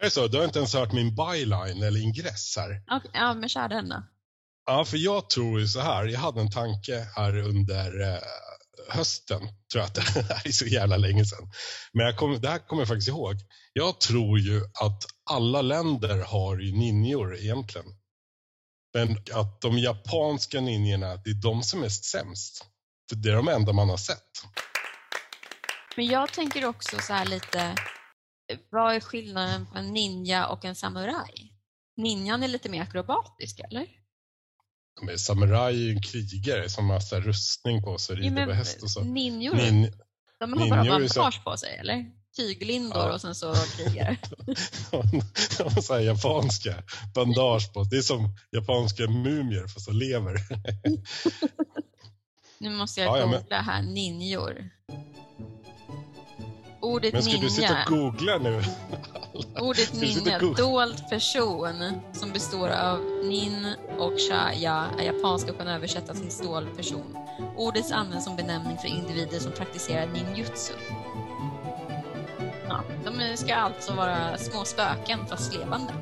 Är 0.00 0.04
det 0.04 0.10
så? 0.10 0.26
Du 0.28 0.38
har 0.38 0.44
inte 0.44 0.58
ens 0.58 0.74
hört 0.74 0.92
min 0.92 1.14
byline 1.16 1.82
eller 1.82 2.00
ingress 2.02 2.56
här. 2.56 2.82
Okej, 2.90 3.10
Ja, 3.14 3.34
men 3.34 3.48
kör 3.48 3.68
den 3.68 3.88
då. 3.88 4.02
Ja, 4.66 4.84
för 4.84 4.96
jag 4.96 5.30
tror 5.30 5.60
ju 5.60 5.66
så 5.66 5.80
här. 5.80 6.04
Jag 6.04 6.20
hade 6.20 6.40
en 6.40 6.50
tanke 6.50 7.06
här 7.16 7.36
under 7.38 8.00
eh, 8.00 8.18
hösten. 8.88 9.40
Tror 9.72 9.82
jag 9.82 9.84
att 9.84 9.94
det 9.94 10.00
här 10.34 10.46
är 10.46 10.52
så 10.52 10.66
jävla 10.66 10.96
länge 10.96 11.24
sedan. 11.24 11.50
Men 11.92 12.06
jag 12.06 12.16
kom, 12.16 12.40
det 12.40 12.48
här 12.48 12.58
kommer 12.58 12.82
jag 12.82 12.88
faktiskt 12.88 13.08
ihåg. 13.08 13.34
Jag 13.72 14.00
tror 14.00 14.38
ju 14.38 14.60
att 14.80 15.02
alla 15.30 15.62
länder 15.62 16.18
har 16.18 16.58
ju 16.58 16.72
ninjor 16.72 17.36
egentligen. 17.36 17.86
Men 18.94 19.16
att 19.34 19.60
de 19.60 19.78
japanska 19.78 20.60
ninjorna, 20.60 21.16
det 21.16 21.30
är 21.30 21.42
de 21.42 21.62
som 21.62 21.82
är 21.82 21.88
sämst. 21.88 22.64
För 23.08 23.16
det 23.16 23.30
är 23.30 23.34
de 23.34 23.48
enda 23.48 23.72
man 23.72 23.88
har 23.88 23.96
sett. 23.96 24.44
Men 25.96 26.06
jag 26.06 26.32
tänker 26.32 26.64
också 26.64 26.98
så 27.00 27.12
här 27.12 27.26
lite, 27.26 27.74
vad 28.70 28.94
är 28.94 29.00
skillnaden 29.00 29.66
på 29.66 29.78
en 29.78 29.92
ninja 29.92 30.46
och 30.46 30.64
en 30.64 30.74
samuraj? 30.74 31.52
Ninjan 31.96 32.42
är 32.42 32.48
lite 32.48 32.68
mer 32.68 32.82
akrobatisk, 32.82 33.60
eller? 33.60 33.97
Samuraj 35.18 35.74
är 35.74 35.78
ju 35.80 35.90
en 35.92 36.02
krigare 36.02 36.68
som 36.68 36.90
har 36.90 37.00
så 37.00 37.14
här 37.14 37.22
rustning 37.22 37.82
på 37.82 37.98
sig, 37.98 38.16
rider 38.16 38.46
på 38.46 38.52
häst 38.52 38.82
och 38.82 38.90
så. 38.90 39.00
ninjor, 39.04 39.54
Nin, 39.54 39.92
de 40.40 40.52
har 40.52 40.68
bara 40.70 40.84
bandage 40.84 41.44
på 41.44 41.56
sig, 41.56 41.76
eller? 41.76 42.06
Tyglindor 42.36 42.98
Ja. 42.98 43.12
och 43.14 43.20
sen 43.20 43.34
så 43.34 43.54
krigare. 43.76 44.16
De 44.90 44.96
har 45.64 45.80
så 45.82 45.94
här 45.94 46.00
japanska 46.00 46.82
bandage 47.14 47.72
på. 47.72 47.84
Det 47.84 47.96
är 47.96 48.02
som 48.02 48.36
japanska 48.52 49.06
mumier 49.06 49.66
fast 49.66 49.86
de 49.86 49.96
lever. 49.96 50.34
Nu 52.60 52.70
måste 52.70 53.00
jag 53.00 53.08
Ja, 53.16 53.18
ja, 53.20 53.26
men- 53.26 53.40
googla 53.40 53.60
här, 53.60 53.82
ninjor. 53.82 54.70
Ordet 56.80 57.12
Men 57.12 57.22
ska 57.22 57.36
du 57.36 57.50
sitta 57.50 57.68
ninja, 57.68 57.84
och 57.84 57.90
googla 57.90 58.38
nu? 58.38 58.62
ordet 59.60 59.92
ninja, 60.00 60.38
dold 60.38 61.08
person 61.10 61.92
som 62.12 62.32
består 62.32 62.68
av 62.68 63.00
nin 63.24 63.74
och 63.98 64.12
shaya 64.28 64.86
är 64.98 65.02
japanska 65.04 65.50
och 65.52 65.58
kan 65.58 65.68
översättas 65.68 66.20
till 66.20 66.46
dold 66.46 66.76
person. 66.76 67.16
Ordet 67.56 67.92
används 67.92 68.24
som 68.24 68.36
benämning 68.36 68.78
för 68.78 68.88
individer 68.88 69.38
som 69.38 69.52
praktiserar 69.52 70.06
ninjutsu. 70.06 70.72
Ja, 72.68 72.82
de 73.04 73.36
ska 73.36 73.54
alltså 73.54 73.92
vara 73.94 74.38
små 74.38 74.64
spöken 74.64 75.26
fast 75.26 75.54
levande. 75.54 75.92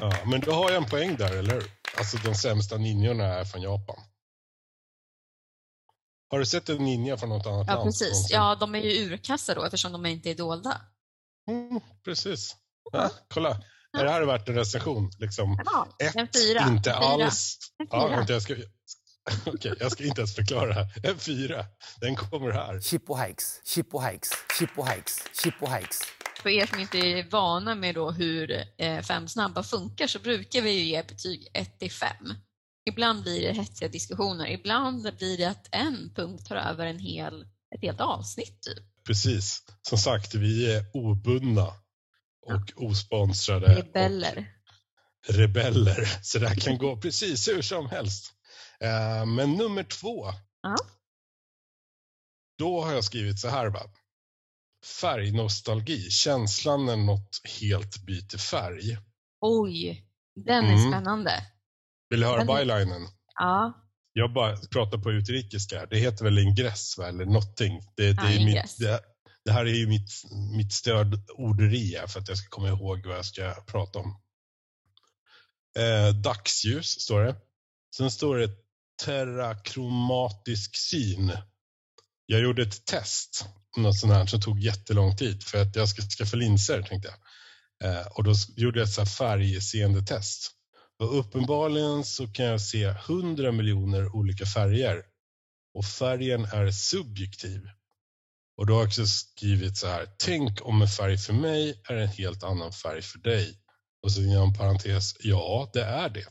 Ja, 0.00 0.12
men 0.26 0.40
då 0.40 0.52
har 0.52 0.70
jag 0.70 0.82
en 0.82 0.90
poäng 0.90 1.16
där, 1.16 1.38
eller? 1.38 1.62
Alltså 1.98 2.16
de 2.24 2.34
sämsta 2.34 2.76
ninjorna 2.76 3.24
är 3.24 3.44
från 3.44 3.62
Japan. 3.62 3.97
Har 6.30 6.38
du 6.38 6.46
sett 6.46 6.68
en 6.68 6.76
ninja 6.84 7.16
från 7.16 7.28
något 7.28 7.46
annat 7.46 7.66
Ja, 7.68 7.74
land? 7.74 7.86
precis. 7.88 8.08
någonsin? 8.10 8.34
Ja, 8.36 8.54
de 8.54 8.74
är 8.74 8.78
ju 8.78 9.04
urkassa 9.12 9.54
då 9.54 9.64
eftersom 9.64 9.92
de 9.92 10.06
inte 10.06 10.30
är 10.30 10.34
dolda. 10.34 10.80
Mm, 11.50 11.80
precis. 12.04 12.56
Ja, 12.92 13.10
kolla. 13.34 13.60
Är 13.98 14.04
det 14.04 14.10
här 14.10 14.22
värt 14.22 14.48
en 14.48 14.54
recension? 14.54 15.10
Liksom, 15.18 15.62
Ja, 15.64 15.88
ett, 15.98 16.16
en 16.16 16.28
fyra. 16.34 16.60
inte 16.68 16.90
En 16.90 16.96
fyra. 17.02 17.08
alls. 17.24 17.58
En 17.78 17.86
Ja, 17.90 18.06
vänta, 18.06 18.32
jag, 18.32 18.42
ska, 18.42 18.54
okej, 19.46 19.74
jag 19.80 19.92
ska 19.92 20.04
inte 20.04 20.20
ens 20.20 20.34
förklara. 20.34 20.74
En 21.02 21.18
fyra. 21.18 21.64
Den 22.00 22.16
kommer 22.16 22.50
här. 22.50 22.80
Shippo 22.80 23.14
hikes, 23.16 23.60
shippo 23.64 24.00
hikes, 24.00 24.30
shippo 24.58 24.82
hikes, 24.84 25.22
shippo 25.42 25.66
hikes. 25.66 26.00
För 26.42 26.48
er 26.50 26.66
som 26.66 26.78
inte 26.80 26.98
är 26.98 27.30
vana 27.30 27.74
med 27.74 27.94
då 27.94 28.10
hur 28.10 28.64
eh, 28.78 29.00
fem 29.02 29.28
snabba 29.28 29.62
funkar 29.62 30.06
så 30.06 30.18
brukar 30.18 30.62
vi 30.62 30.70
ju 30.70 30.84
ge 30.84 31.02
betyg 31.02 31.48
1 31.54 31.78
till 31.78 31.92
5. 31.92 32.10
Ibland 32.88 33.22
blir 33.22 33.42
det 33.42 33.52
hetsiga 33.52 33.88
diskussioner, 33.88 34.46
ibland 34.46 35.16
blir 35.16 35.38
det 35.38 35.44
att 35.44 35.68
en 35.74 36.12
punkt 36.14 36.46
tar 36.46 36.56
över 36.56 36.86
en 36.86 36.98
hel, 36.98 37.42
ett 37.74 37.82
helt 37.82 38.00
avsnitt. 38.00 38.62
Typ. 38.62 39.04
Precis. 39.06 39.62
Som 39.82 39.98
sagt, 39.98 40.34
vi 40.34 40.72
är 40.74 40.84
obundna 40.94 41.66
och 42.46 42.72
osponsrade. 42.76 43.74
Rebeller. 43.74 44.52
Och 45.28 45.34
rebeller. 45.34 46.18
Så 46.22 46.38
det 46.38 46.48
här 46.48 46.56
kan 46.56 46.78
gå 46.78 46.96
precis 47.00 47.48
hur 47.48 47.62
som 47.62 47.86
helst. 47.88 48.32
Eh, 48.80 49.26
Men 49.26 49.52
nummer 49.52 49.84
två. 49.84 50.26
Ja. 50.62 50.76
Då 52.58 52.84
har 52.84 52.92
jag 52.92 53.04
skrivit 53.04 53.38
så 53.40 53.48
här. 53.48 53.66
Va? 53.66 53.80
Färgnostalgi. 55.00 56.10
Känslan 56.10 56.86
när 56.86 56.96
något 56.96 57.40
helt 57.60 57.98
byter 57.98 58.38
färg. 58.38 58.98
Oj, 59.40 60.04
den 60.34 60.64
är 60.64 60.72
Mm. 60.76 60.90
spännande. 60.90 61.32
Vill 62.10 62.20
du 62.20 62.26
höra 62.26 62.44
bylinen? 62.44 63.08
Ja, 63.34 63.84
Jag 64.12 64.32
bara 64.32 64.56
pratar 64.56 64.98
på 64.98 65.12
utrikiska. 65.12 65.86
Det 65.86 65.98
heter 65.98 66.24
väl 66.24 66.38
ingress 66.38 66.98
va? 66.98 67.08
eller 67.08 67.24
någonting. 67.24 67.80
Det, 67.96 68.12
det, 68.12 68.34
Ja, 68.34 68.44
mitt, 68.44 68.78
det, 68.78 69.00
det 69.44 69.52
här 69.52 69.66
är 69.66 69.74
ju 69.74 69.86
mitt, 69.86 70.10
mitt 70.56 70.72
stödorderi 70.72 71.98
för 72.08 72.20
att 72.20 72.28
jag 72.28 72.38
ska 72.38 72.48
komma 72.48 72.68
ihåg 72.68 73.06
vad 73.06 73.16
jag 73.16 73.24
ska 73.24 73.54
prata 73.66 73.98
om. 73.98 74.20
Eh, 75.78 76.14
dagsljus 76.14 77.00
står 77.00 77.22
det. 77.22 77.36
Sen 77.96 78.10
står 78.10 78.36
det 78.36 78.50
terrakromatisk 79.04 80.76
syn. 80.76 81.32
Jag 82.26 82.40
gjorde 82.40 82.62
ett 82.62 82.84
test, 82.84 83.46
något 83.76 83.98
sånt 83.98 84.12
här 84.12 84.26
som 84.26 84.40
tog 84.40 84.60
jättelång 84.60 85.16
tid 85.16 85.42
för 85.42 85.62
att 85.62 85.76
jag 85.76 85.88
ska 85.88 86.02
skaffa 86.02 86.36
linser 86.36 86.82
tänkte 86.82 87.08
jag. 87.08 87.18
Eh, 87.90 88.06
och 88.06 88.24
då 88.24 88.34
gjorde 88.56 88.78
jag 88.78 88.88
ett 88.88 88.94
så 88.94 89.00
här 89.00 89.08
färgseendetest. 89.08 90.57
Och 90.98 91.18
uppenbarligen 91.18 92.04
så 92.04 92.26
kan 92.28 92.44
jag 92.46 92.60
se 92.60 92.86
hundra 93.06 93.52
miljoner 93.52 94.16
olika 94.16 94.46
färger. 94.46 95.02
Och 95.74 95.84
färgen 95.84 96.44
är 96.44 96.70
subjektiv. 96.70 97.60
Och 98.56 98.66
då 98.66 98.72
har 98.74 98.80
jag 98.80 98.86
också 98.86 99.06
skrivit 99.06 99.76
så 99.76 99.86
här. 99.86 100.06
Tänk 100.18 100.66
om 100.66 100.82
en 100.82 100.88
färg 100.88 101.18
för 101.18 101.32
mig 101.32 101.82
är 101.88 101.96
en 101.96 102.08
helt 102.08 102.42
annan 102.42 102.72
färg 102.72 103.02
för 103.02 103.18
dig. 103.18 103.58
Och 104.02 104.12
så 104.12 104.20
inom 104.20 104.54
parentes, 104.54 105.16
ja 105.20 105.70
det 105.72 105.82
är 105.84 106.08
det. 106.08 106.26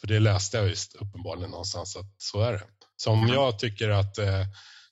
För 0.00 0.06
det 0.06 0.20
läste 0.20 0.56
jag 0.56 0.68
just 0.68 0.94
uppenbarligen 0.94 1.50
någonstans 1.50 1.96
att 1.96 2.14
så 2.18 2.40
är 2.40 2.52
det. 2.52 2.64
Så 2.96 3.10
om 3.10 3.28
Ja. 3.28 3.34
jag 3.34 3.58
tycker 3.58 3.88
att, 3.88 4.18
eh, 4.18 4.46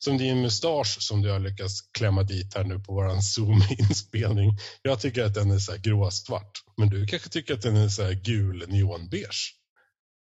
som 0.04 0.18
din 0.18 0.42
mustasch 0.42 0.96
som 1.00 1.22
du 1.22 1.30
har 1.30 1.38
lyckats 1.40 1.80
klämma 1.80 2.22
dit 2.22 2.54
här 2.54 2.64
nu 2.64 2.78
på 2.78 2.92
våran 2.94 3.22
Zoom-inspelning. 3.22 4.58
Jag 4.82 5.00
tycker 5.00 5.24
att 5.24 5.34
den 5.34 5.50
är 5.50 5.58
så 5.58 5.72
här 5.72 5.78
gråsvart. 5.78 6.64
Men 6.76 6.88
du 6.90 7.06
kanske 7.06 7.28
tycker 7.28 7.54
att 7.54 7.62
den 7.62 7.76
är 7.76 7.88
så 7.88 8.02
här 8.02 8.12
gul 8.12 8.64
neonbeige. 8.68 9.54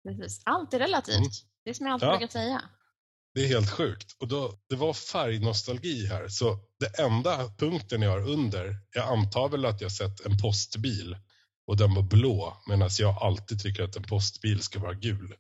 precis. 0.09 0.43
Allt 0.45 0.75
är 0.75 0.79
relativt. 0.79 1.17
Mm. 1.17 1.29
Det 1.65 1.71
är 1.71 1.75
som 1.75 1.87
jag 1.87 1.93
alltid 1.93 2.09
Ja. 2.09 2.19
brukar 2.19 2.33
säga. 2.33 2.63
Det 3.35 3.45
är 3.45 3.49
helt 3.49 3.71
sjukt. 3.71 4.17
Och 4.21 4.29
då, 4.29 4.59
det 4.69 4.77
var 4.77 4.93
färgnostalgi 4.93 6.07
här. 6.07 6.29
Så 6.29 6.59
det 6.81 6.99
enda 7.03 7.53
punkten 7.59 8.03
jag 8.03 8.11
har 8.11 8.29
under, 8.29 8.77
jag 8.95 9.09
antar 9.09 9.49
väl 9.49 9.65
att 9.65 9.81
jag 9.81 9.93
sett 9.93 10.21
en 10.27 10.39
postbil 10.39 11.17
och 11.67 11.77
den 11.77 11.95
var 11.95 12.03
blå 12.03 12.63
medan 12.69 12.91
jag 12.99 13.23
alltid 13.23 13.63
tycker 13.63 13.83
att 13.83 13.97
en 13.97 14.03
postbil 14.03 14.61
ska 14.63 14.79
vara 14.81 14.95
gul. 14.95 15.35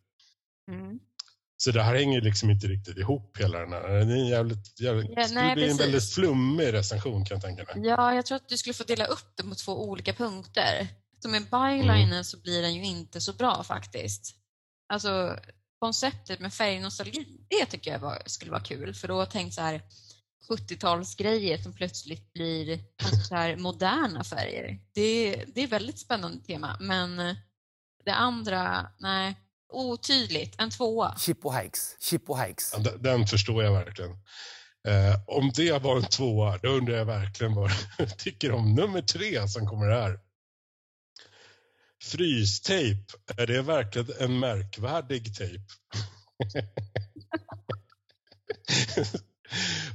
Mm. 0.70 0.98
Så 1.60 1.70
det 1.70 1.82
här 1.82 1.94
hänger 1.94 2.20
liksom 2.20 2.50
inte 2.50 2.66
riktigt 2.66 2.96
ihop 2.96 3.36
hela 3.38 3.58
den 3.58 3.72
här. 3.72 3.88
Det, 3.88 3.96
är 3.96 4.00
en 4.00 4.26
jävligt, 4.26 4.80
jävligt, 4.80 5.10
Ja, 5.16 5.26
nej, 5.32 5.54
bli 5.54 5.70
en 5.70 5.76
väldigt 5.76 6.14
flummig 6.14 6.72
recension 6.72 7.24
kan 7.24 7.34
jag 7.34 7.42
tänka 7.42 7.64
mig. 7.64 7.88
Ja, 7.88 8.14
jag 8.14 8.26
tror 8.26 8.36
att 8.36 8.48
du 8.48 8.56
skulle 8.58 8.74
få 8.74 8.84
dela 8.84 9.04
upp 9.04 9.36
det 9.36 9.42
mot 9.42 9.58
två 9.58 9.88
olika 9.88 10.12
punkter. 10.12 10.88
Så 11.22 11.28
med 11.28 11.42
bylinen 11.42 12.12
Mm. 12.12 12.24
så 12.24 12.38
blir 12.40 12.62
den 12.62 12.74
ju 12.74 12.84
inte 12.84 13.20
så 13.20 13.32
bra 13.32 13.64
faktiskt. 13.64 14.34
Alltså 14.92 15.38
konceptet 15.78 16.40
med 16.40 16.54
färgnostalgi, 16.54 17.26
det 17.50 17.66
tycker 17.66 17.92
jag 17.92 17.98
var, 17.98 18.22
skulle 18.26 18.50
vara 18.50 18.62
kul 18.62 18.94
för 18.94 19.08
då 19.08 19.14
har 19.14 19.20
jag 19.20 19.30
tänkt 19.30 19.54
så 19.54 19.60
här 19.60 19.82
70-talsgrejer 20.48 21.62
som 21.62 21.72
plötsligt 21.72 22.32
blir 22.32 22.80
kanske 22.96 23.28
så 23.28 23.34
här 23.34 23.56
moderna 23.56 24.24
färger. 24.24 24.78
Det, 24.94 25.30
det 25.54 25.60
är 25.60 25.64
ett 25.64 25.72
väldigt 25.72 25.98
spännande 25.98 26.44
tema 26.44 26.76
men 26.80 27.16
det 28.04 28.14
andra, 28.14 28.90
nej, 28.98 29.34
otydligt. 29.68 30.54
En 30.60 30.70
tvåa. 30.70 31.14
Shippo 31.18 31.50
hikes, 31.50 31.96
shippo 32.00 32.34
hikes. 32.34 32.70
Ja, 32.76 32.78
den- 32.78 33.02
Den 33.02 33.26
förstår 33.26 33.64
jag 33.64 33.72
verkligen. 33.72 34.10
Eh, 34.88 35.20
om 35.26 35.50
det 35.54 35.78
var 35.82 35.96
en 35.96 36.04
tvåa, 36.08 36.58
då 36.58 36.68
undrar 36.68 36.96
jag 36.96 37.04
verkligen 37.04 37.54
vad 37.54 37.70
du 37.98 38.06
tycker 38.18 38.52
om 38.52 38.74
nummer 38.74 39.02
tre 39.02 39.48
som 39.48 39.66
kommer 39.66 39.88
här. 39.90 40.18
Frystejp, 42.04 43.00
är 43.36 43.46
det 43.46 43.62
verkligen 43.62 44.08
en 44.20 44.38
märkvärdig 44.38 45.36
tejp? 45.36 45.64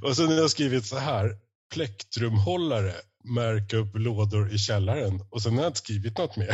Och 0.02 0.16
så 0.16 0.26
har 0.28 0.34
jag 0.34 0.52
skrivit 0.52 0.86
så 0.86 0.98
här, 0.98 1.38
plektrumhållare, 1.74 2.94
märka 3.24 3.78
upp 3.78 3.96
lådor 3.98 4.54
i 4.54 4.58
källaren. 4.58 5.22
Och 5.30 5.42
sen 5.42 5.54
har 5.56 5.62
jag 5.62 5.70
inte 5.70 5.80
skrivit 5.80 6.18
något 6.18 6.36
mer. 6.38 6.50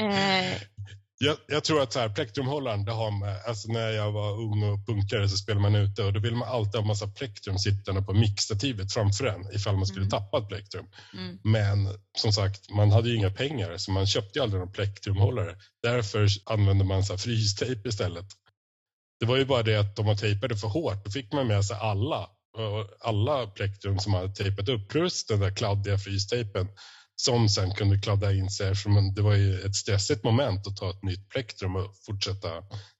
Eh, 0.00 0.60
Jag, 1.24 1.36
jag 1.46 1.64
tror 1.64 1.82
att 1.82 1.92
så 1.92 1.98
här, 1.98 2.08
plektrumhållaren, 2.08 2.84
det 2.84 2.92
har 2.92 3.10
med, 3.20 3.44
alltså 3.46 3.72
när 3.72 3.90
jag 3.90 4.12
var 4.12 4.32
ung 4.32 4.62
och 4.62 4.86
punkare 4.86 5.28
så 5.28 5.36
spelade 5.36 5.60
man 5.62 5.74
ute 5.74 6.04
och 6.04 6.12
då 6.12 6.20
ville 6.20 6.36
man 6.36 6.48
alltid 6.48 6.80
ha 6.80 6.86
massa 6.86 7.06
plektrum 7.08 7.58
sittande 7.58 8.02
på 8.02 8.12
mixstativet 8.12 8.92
framför 8.92 9.26
en 9.26 9.54
ifall 9.54 9.76
man 9.76 9.86
skulle 9.86 10.00
Mm. 10.06 10.10
tappa 10.10 10.38
ett 10.38 10.48
plektrum. 10.48 10.86
mm. 11.14 11.38
Men 11.44 11.88
som 12.18 12.32
sagt, 12.32 12.70
man 12.70 12.90
hade 12.92 13.08
ju 13.08 13.16
inga 13.16 13.30
pengar 13.30 13.76
så 13.78 13.90
man 13.92 14.06
köpte 14.06 14.38
ju 14.38 14.42
aldrig 14.42 14.60
någon 14.60 14.72
plektrumhållare. 14.72 15.56
Därför 15.82 16.28
använde 16.46 16.84
man 16.84 17.04
så 17.04 17.12
här 17.12 17.18
frystejp 17.18 17.88
istället. 17.88 18.26
Det 19.20 19.26
var 19.26 19.36
ju 19.36 19.44
bara 19.44 19.62
det 19.62 19.76
att 19.76 19.98
om 19.98 20.06
man 20.06 20.16
tejpade 20.16 20.56
för 20.56 20.68
hårt, 20.68 21.04
då 21.04 21.10
fick 21.10 21.32
man 21.32 21.46
med 21.46 21.64
sig 21.64 21.76
alla. 21.80 22.28
Alla 23.00 23.46
plektrum 23.46 23.98
som 23.98 24.12
man 24.12 24.20
hade 24.20 24.34
tejpat 24.34 24.68
upp 24.68 24.88
plus 24.88 25.26
den 25.26 25.40
där 25.40 25.50
kladdiga 25.56 25.98
frystejpen 25.98 26.68
som 27.24 27.48
sen 27.48 27.74
kunde 27.74 27.98
kladda 27.98 28.32
in 28.32 28.50
sig. 28.50 28.68
Eftersom 28.70 29.14
det 29.14 29.22
var 29.22 29.34
ju 29.34 29.60
ett 29.60 29.74
stressigt 29.74 30.24
moment 30.24 30.66
att 30.66 30.76
ta 30.76 30.90
ett 30.90 31.02
nytt 31.02 31.28
plektrum 31.28 31.76
och 31.76 31.96
fortsätta 32.06 32.48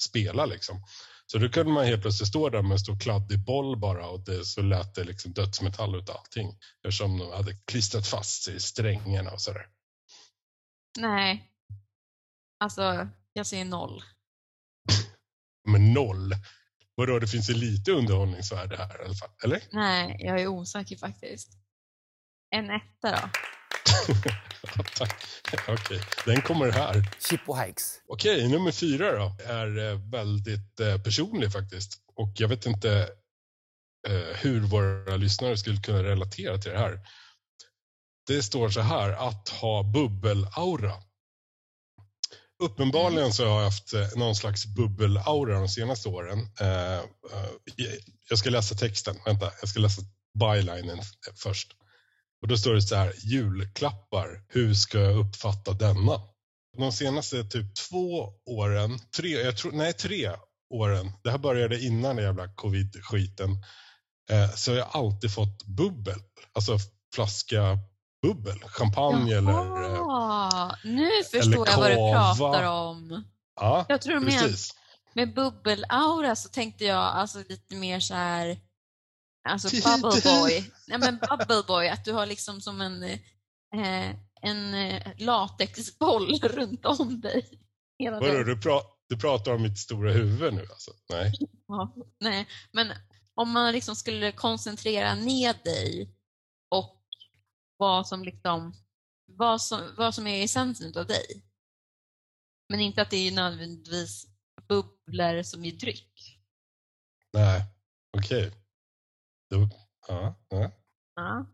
spela. 0.03 0.47
Liksom. 0.47 0.85
Så 1.27 1.39
då 1.39 1.49
kunde 1.49 1.73
man 1.73 1.87
helt 1.87 2.03
plötsligt 2.03 2.29
stå 2.29 2.49
där 2.49 2.63
med 2.63 2.73
en 2.73 2.79
stor 2.79 3.01
kladdig 3.01 3.45
boll 3.45 3.79
bara 3.79 4.07
och 4.07 4.21
det, 4.21 4.45
så 4.45 4.63
lät 4.63 4.95
det 4.95 5.05
liksom 5.05 5.33
dödsmetall 5.33 5.95
ut 5.95 6.11
allting. 6.11 6.59
Eftersom 6.85 7.19
de 7.19 7.33
hade 7.33 7.57
klistrat 7.65 8.07
fast 8.07 8.43
sig 8.43 8.57
i 8.57 8.61
strängarna 8.61 9.31
och 9.31 9.41
sådär. 9.41 9.67
Nej. 10.99 11.51
Alltså, 12.61 13.09
jag 13.33 13.47
säger 13.47 13.65
noll. 13.65 14.03
Men 15.69 15.93
noll. 15.93 16.35
Vadå, 16.95 17.19
det 17.19 17.27
finns 17.27 17.51
ju 17.51 17.55
lite 17.55 17.93
underhållningsvärde 17.93 18.77
här 18.77 19.03
i 19.03 19.05
alla 19.05 19.15
fall. 19.15 19.31
Eller? 19.45 19.63
Nej, 19.73 20.17
jag 20.21 20.41
är 20.41 20.47
osäker 20.47 20.97
faktiskt. 20.97 21.53
En 22.51 22.71
etta 22.71 23.11
då? 23.11 23.31
Tack. 24.95 25.27
Okej, 25.69 26.01
den 26.25 26.43
kommer 26.43 26.73
här. 26.73 27.11
Chip 27.29 27.41
och 27.47 27.63
Hikes. 27.63 28.01
Okej, 28.09 28.49
nummer 28.49 28.73
fyra 28.73 29.13
då 29.19 29.37
är 29.45 29.91
eh, 29.91 29.99
väldigt 30.11 30.81
eh, 30.81 31.03
personlig 31.03 31.53
faktiskt. 31.53 31.93
Och 32.17 32.33
jag 32.35 32.49
vet 32.49 32.67
inte 32.67 33.09
eh, 34.09 34.37
hur 34.37 34.61
våra 34.61 35.17
lyssnare 35.17 35.57
skulle 35.57 35.81
kunna 35.81 36.03
relatera 36.03 36.59
till 36.59 36.73
det 36.73 36.79
här. 36.79 37.01
Det 38.27 38.43
står 38.43 38.71
så 38.71 38.81
här, 38.81 39.29
att 39.29 39.49
ha 39.49 39.83
bubbelaura. 39.83 40.95
Uppenbarligen 42.63 43.33
så 43.33 43.47
har 43.47 43.57
jag 43.57 43.65
haft 43.65 43.93
någon 44.17 44.37
slags 44.37 44.67
bubbelaura 44.67 45.59
de 45.59 45.69
senaste 45.69 46.09
åren. 46.09 46.39
Jag 48.29 48.39
ska 48.39 48.51
läsa 48.51 48.75
texten, 48.75 49.17
vänta, 49.25 49.53
jag 49.61 49.69
ska 49.69 49.81
läsa 49.81 50.03
bylinen 50.39 50.99
först. 51.43 51.77
Och 52.43 52.49
då 52.49 52.57
står 52.57 52.75
det 52.75 52.83
så 52.83 52.97
här, 52.97 53.13
julklappar, 53.23 54.45
hur 54.49 54.75
ska 54.75 54.99
jag 54.99 55.17
uppfatta 55.17 55.73
denna? 55.73 56.21
De 56.79 56.93
senaste 56.93 57.45
typ 57.45 57.75
två 57.75 58.33
åren, 58.47 58.99
tre, 59.17 59.29
jag 59.29 59.57
tror, 59.57 59.73
nej 59.73 59.93
tre 59.93 60.31
åren, 60.75 61.13
det 61.25 61.31
här 61.31 61.39
började 61.39 61.81
innan 61.81 62.17
den 62.17 62.25
jävla 62.25 62.47
covid-skiten, 62.49 63.51
eh, 64.31 64.51
så 64.55 64.71
har 64.71 64.79
jag 64.79 64.89
alltid 64.93 65.35
fått 65.35 65.65
bubbel. 65.65 66.19
Alltså 66.53 66.79
flaska 67.15 67.79
bubbel, 68.23 68.59
champagne 68.67 69.37
eller... 69.37 69.85
Eh, 69.85 69.95
Jaha, 69.97 70.77
nu 70.85 71.11
förstår 71.33 71.69
jag 71.69 71.79
vad 71.79 71.91
du 71.91 71.97
pratar 71.97 72.65
om. 72.65 73.25
ja, 73.61 73.87
Jag 73.89 74.01
tror 74.01 74.21
precis. 74.21 74.75
med 75.15 75.35
bubbelaura 75.35 76.37
så 76.37 76.49
tänkte 76.49 76.85
jag 76.85 76.97
alltså 76.99 77.39
lite 77.49 77.75
mer 77.75 78.01
så 78.01 78.15
här 78.15 78.59
alltså 79.49 79.69
bubble 79.69 80.21
boy. 80.25 80.73
Nej 80.87 80.99
men 80.99 81.19
bubble 81.19 81.63
boy, 81.67 81.89
att 81.89 82.05
du 82.05 82.13
har 82.13 82.27
liksom 82.27 82.61
som 82.61 82.81
en, 82.81 83.03
eh, 83.03 84.17
en 84.43 84.75
eh, 84.75 85.13
latexboll 85.19 86.35
runt 86.43 86.85
om 86.85 87.21
dig. 87.21 87.47
Hela 87.99 88.21
Vadå, 88.21 88.43
du, 88.43 88.61
pra, 88.61 88.81
du 89.09 89.19
pratar 89.19 89.55
om 89.55 89.63
mitt 89.63 89.79
stora 89.79 90.13
huvud 90.13 90.55
nu 90.55 90.61
alltså? 90.61 90.91
Nej. 91.11 91.33
Ja, 91.67 91.95
nej, 92.21 92.49
men 92.73 92.93
om 93.35 93.51
man 93.51 93.73
liksom 93.73 93.97
skulle 93.97 94.33
koncentrera 94.33 95.15
ner 95.15 95.55
dig 95.65 96.15
och 96.71 97.03
vad 97.77 98.09
som 98.09 98.25
liksom 98.25 98.75
vad 99.37 99.63
som, 99.63 99.95
vad 99.97 100.15
som 100.15 100.27
är 100.27 100.45
essensen 100.45 100.93
av 100.97 101.07
dig. 101.07 101.43
Men 102.69 102.81
inte 102.81 103.03
att 103.03 103.11
det 103.11 103.29
är 103.29 103.33
nödvändigtvis 103.33 104.27
bubblor 104.69 105.43
som 105.43 105.65
är 105.65 105.73
dryck. 105.73 106.41
Nej, 107.33 107.63
okej. 108.19 108.53
Ja, 110.09 110.37
ja. 110.49 110.73
Ja. 111.15 111.47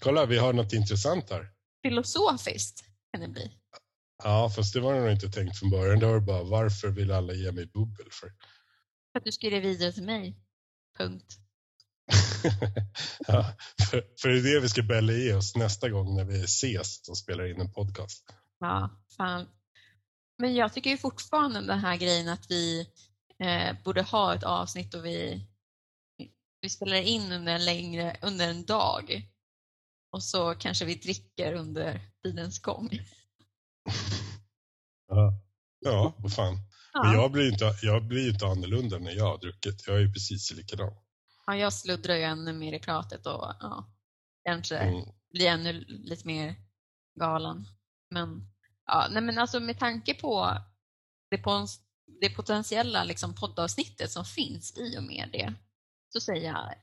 Kolla, 0.00 0.26
vi 0.26 0.38
har 0.38 0.52
något 0.52 0.72
intressant 0.72 1.30
här. 1.30 1.50
Filosofiskt 1.82 2.84
kan 3.12 3.20
det 3.20 3.28
bli. 3.28 3.52
Ja, 4.22 4.50
fast 4.56 4.74
det 4.74 4.80
var 4.80 5.00
nog 5.00 5.10
inte 5.10 5.28
tänkt 5.28 5.58
från 5.58 5.70
början. 5.70 5.98
Det 5.98 6.06
var 6.06 6.20
bara, 6.20 6.42
varför 6.42 6.88
vill 6.88 7.12
alla 7.12 7.32
ge 7.32 7.52
mig 7.52 7.66
bubbel 7.66 8.08
för? 8.12 8.28
För 9.12 9.18
att 9.18 9.24
du 9.24 9.32
skrev 9.32 9.62
vidare 9.62 9.92
till 9.92 10.02
mig. 10.02 10.36
Punkt. 10.98 11.26
ja, 13.26 13.56
för, 13.90 14.04
för 14.20 14.28
det 14.28 14.38
är 14.38 14.54
det 14.54 14.60
vi 14.60 14.68
ska 14.68 14.82
bälla 14.82 15.12
i 15.12 15.32
oss 15.32 15.56
nästa 15.56 15.88
gång 15.88 16.16
när 16.16 16.24
vi 16.24 16.44
ses 16.44 17.08
och 17.08 17.18
spelar 17.18 17.46
in 17.46 17.60
en 17.60 17.72
podcast. 17.72 18.34
Ja, 18.58 18.90
fan. 19.16 19.48
Men 20.38 20.54
jag 20.54 20.72
tycker 20.72 20.90
ju 20.90 20.98
fortfarande 20.98 21.60
den 21.60 21.78
här 21.78 21.96
grejen 21.96 22.28
att 22.28 22.50
vi 22.50 22.86
eh, 23.38 23.82
borde 23.84 24.02
ha 24.02 24.34
ett 24.34 24.44
avsnitt 24.44 24.94
och 24.94 25.04
vi, 25.04 25.46
vi 26.60 26.68
spelar 26.70 26.96
in 26.96 27.32
under 27.32 27.54
en 27.54 27.64
längre, 27.64 28.16
under 28.22 28.48
en 28.50 28.64
dag. 28.64 29.28
Och 30.12 30.22
så 30.22 30.54
kanske 30.54 30.84
vi 30.84 30.94
dricker 30.94 31.52
under 31.52 32.00
tidens 32.22 32.58
gång. 32.62 32.90
Ja, 35.08 35.32
ja 35.80 36.14
vad 36.18 36.32
fan. 36.32 36.54
Men 36.54 36.62
Ja, 36.92 37.14
jag 37.14 37.32
blir 37.32 37.42
ju 37.42 37.48
inte, 37.50 37.74
jag 37.82 38.04
blir 38.04 38.22
ju 38.22 38.30
inte 38.30 38.46
annorlunda 38.46 38.98
när 38.98 39.10
jag 39.12 39.24
har 39.24 39.38
druckit. 39.38 39.84
Jag 39.86 39.96
är 39.96 40.00
ju 40.00 40.12
precis 40.12 40.52
likadan. 40.52 40.92
ja, 41.46 41.56
jag 41.56 41.72
sluddrar 41.72 42.14
ju 42.14 42.22
ännu 42.22 42.52
mer 42.52 42.72
i 42.72 42.78
pratet 42.78 43.26
och 43.26 43.54
ja, 43.60 43.86
kanske 44.44 44.76
Mm. 44.78 45.04
blir 45.32 45.46
ännu 45.46 45.72
lite 45.88 46.26
mer 46.26 46.54
galen. 47.20 47.68
Men, 48.10 48.48
ja, 48.86 49.08
nej, 49.10 49.22
men 49.22 49.38
alltså 49.38 49.60
med 49.60 49.78
tanke 49.78 50.14
på 50.14 50.56
det, 51.30 51.38
på, 51.38 51.66
det 52.20 52.30
potentiella 52.30 53.04
liksom, 53.04 53.34
poddavsnittet 53.34 54.10
som 54.10 54.24
finns 54.24 54.78
i 54.78 54.98
och 54.98 55.02
med 55.02 55.28
det, 55.32 55.54
så 56.12 56.20
säger 56.20 56.46
jag 56.46 56.74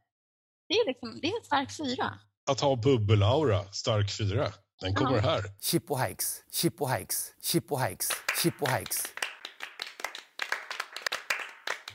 det 0.69 0.73
är, 0.73 0.87
liksom, 0.87 1.19
det 1.21 1.27
är 1.27 1.37
en 1.39 1.45
stark 1.45 1.71
fyra. 1.77 2.19
Att 2.49 2.59
ha 2.61 2.75
bubbelaura, 2.75 3.63
stark 3.71 4.11
fyra, 4.17 4.53
den 4.81 4.93
kommer 4.95 5.15
Ja. 5.15 5.21
här. 5.21 5.43
Chip 5.61 5.91
och 5.91 6.01
Hikes. 6.03 6.43
Chip 6.51 6.81
och 6.81 6.91
Hikes. 6.93 7.33
Chip 7.43 7.71
och 7.71 7.81
Hikes. 7.81 8.09
Chip 8.43 8.61
och 8.61 8.69
Hikes. 8.71 9.03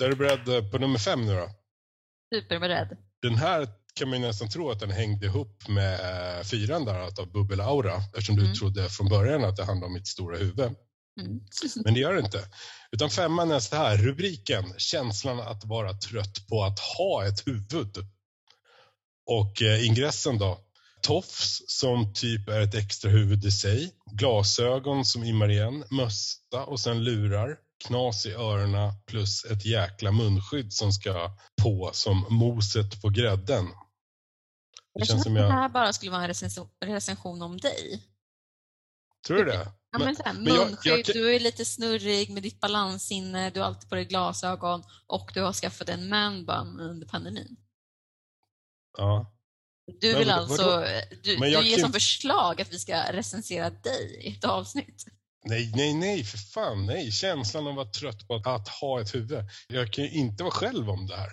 Är 0.00 0.08
du 0.08 0.16
beredd 0.16 0.48
eh, 0.48 0.70
på 0.70 0.78
nummer 0.78 0.98
fem 0.98 1.26
nu 1.26 1.34
då? 1.36 1.48
Superberedd. 2.34 2.96
Den 3.22 3.34
här 3.34 3.68
kan 3.94 4.08
man 4.08 4.20
ju 4.20 4.26
nästan 4.26 4.48
tro 4.50 4.70
att 4.70 4.80
den 4.80 4.90
hängde 4.90 5.26
ihop 5.26 5.68
med 5.68 5.94
eh, 6.38 6.44
fyran 6.44 6.84
där, 6.84 7.00
att 7.00 7.18
ha 7.18 7.24
bubbelaura, 7.26 7.96
eftersom 7.96 8.36
du 8.36 8.42
Mm. 8.42 8.54
trodde 8.54 8.88
från 8.88 9.08
början 9.08 9.44
att 9.44 9.56
det 9.56 9.64
handlade 9.64 9.86
om 9.86 9.92
mitt 9.92 10.06
stora 10.08 10.36
huvud. 10.36 10.74
Mm. 11.20 11.40
Men 11.84 11.94
det 11.94 12.00
gör 12.00 12.14
det 12.14 12.20
inte. 12.20 12.48
Utan 12.92 13.10
femman 13.10 13.50
är 13.50 13.60
så 13.60 13.76
här, 13.76 13.96
rubriken, 13.96 14.74
känslan 14.78 15.40
att 15.40 15.64
vara 15.64 15.92
trött 15.92 16.46
på 16.48 16.64
att 16.64 16.78
ha 16.78 17.26
ett 17.26 17.46
huvud. 17.46 17.96
Och 19.26 19.62
eh, 19.62 19.86
ingressen 19.86 20.38
då, 20.38 20.58
tofs 21.02 21.62
som 21.66 22.14
typ 22.14 22.48
är 22.48 22.60
ett 22.60 22.74
extra 22.74 23.10
huvud 23.10 23.44
i 23.44 23.50
sig, 23.50 23.94
glasögon 24.12 25.04
som 25.04 25.24
immar 25.24 25.50
igen, 25.50 25.84
mössa 25.90 26.64
och 26.66 26.80
sen 26.80 27.04
lurar, 27.04 27.56
knas 27.86 28.26
i 28.26 28.32
öronen 28.32 28.92
plus 29.06 29.44
ett 29.44 29.64
jäkla 29.64 30.12
munskydd 30.12 30.72
som 30.72 30.92
ska 30.92 31.36
på 31.62 31.90
som 31.92 32.26
moset 32.28 33.02
på 33.02 33.08
grädden. 33.08 33.64
Det 33.64 33.74
Jag 34.94 35.06
känns 35.06 35.22
som 35.22 35.32
att 35.32 35.38
det 35.38 35.42
jag... 35.42 35.50
här 35.50 35.68
bara 35.68 35.92
skulle 35.92 36.10
vara 36.12 36.22
en 36.22 36.28
recension, 36.28 36.68
recension 36.84 37.42
om 37.42 37.56
dig. 37.56 38.02
Tror 39.26 39.36
du 39.36 39.44
det? 39.44 39.72
Ja, 39.92 39.98
Men- 39.98 40.06
men, 40.06 40.16
så 40.16 40.22
här, 40.22 40.32
men 40.32 40.54
jag- 40.54 40.66
munskydd, 40.66 40.92
jag 40.92 41.04
kan- 41.04 41.12
du 41.12 41.34
är 41.34 41.40
lite 41.40 41.64
snurrig 41.64 42.30
med 42.30 42.42
ditt 42.42 42.60
balanssinne, 42.60 43.50
du 43.50 43.60
har 43.60 43.66
alltid 43.66 43.88
på 43.88 43.94
dig 43.94 44.04
glasögon 44.04 44.82
och 45.06 45.30
du 45.34 45.40
har 45.42 45.52
skaffat 45.52 45.88
en 45.88 46.08
manbun 46.08 46.80
under 46.80 47.06
pandemin. 47.06 47.56
Ja. 48.98 49.32
Du 50.00 50.08
Men 50.10 50.18
vill 50.18 50.30
alltså, 50.30 50.84
du, 51.22 51.32
Men 51.38 51.40
du 51.40 51.48
jag 51.48 51.62
ger 51.64 51.78
som 51.78 51.92
förslag 51.92 52.60
att 52.60 52.72
vi 52.72 52.78
ska 52.78 53.12
recensera 53.12 53.70
dig 53.70 54.20
i 54.24 54.36
ett 54.36 54.44
avsnitt. 54.44 55.04
Nej, 55.44 55.72
nej, 55.74 55.94
nej, 55.94 56.24
för 56.24 56.38
fan, 56.38 56.86
nej. 56.86 57.12
Känslan 57.12 57.66
av 57.66 57.70
att 57.70 57.76
vara 57.76 57.88
trött 57.90 58.28
på 58.28 58.34
att, 58.34 58.46
att 58.46 58.68
ha 58.68 59.00
ett 59.00 59.14
huvud. 59.14 59.44
Jag 59.68 59.92
kan 59.92 60.04
ju 60.04 60.10
inte 60.10 60.42
vara 60.42 60.54
själv 60.54 60.90
om 60.90 61.06
det 61.06 61.16
här. 61.16 61.30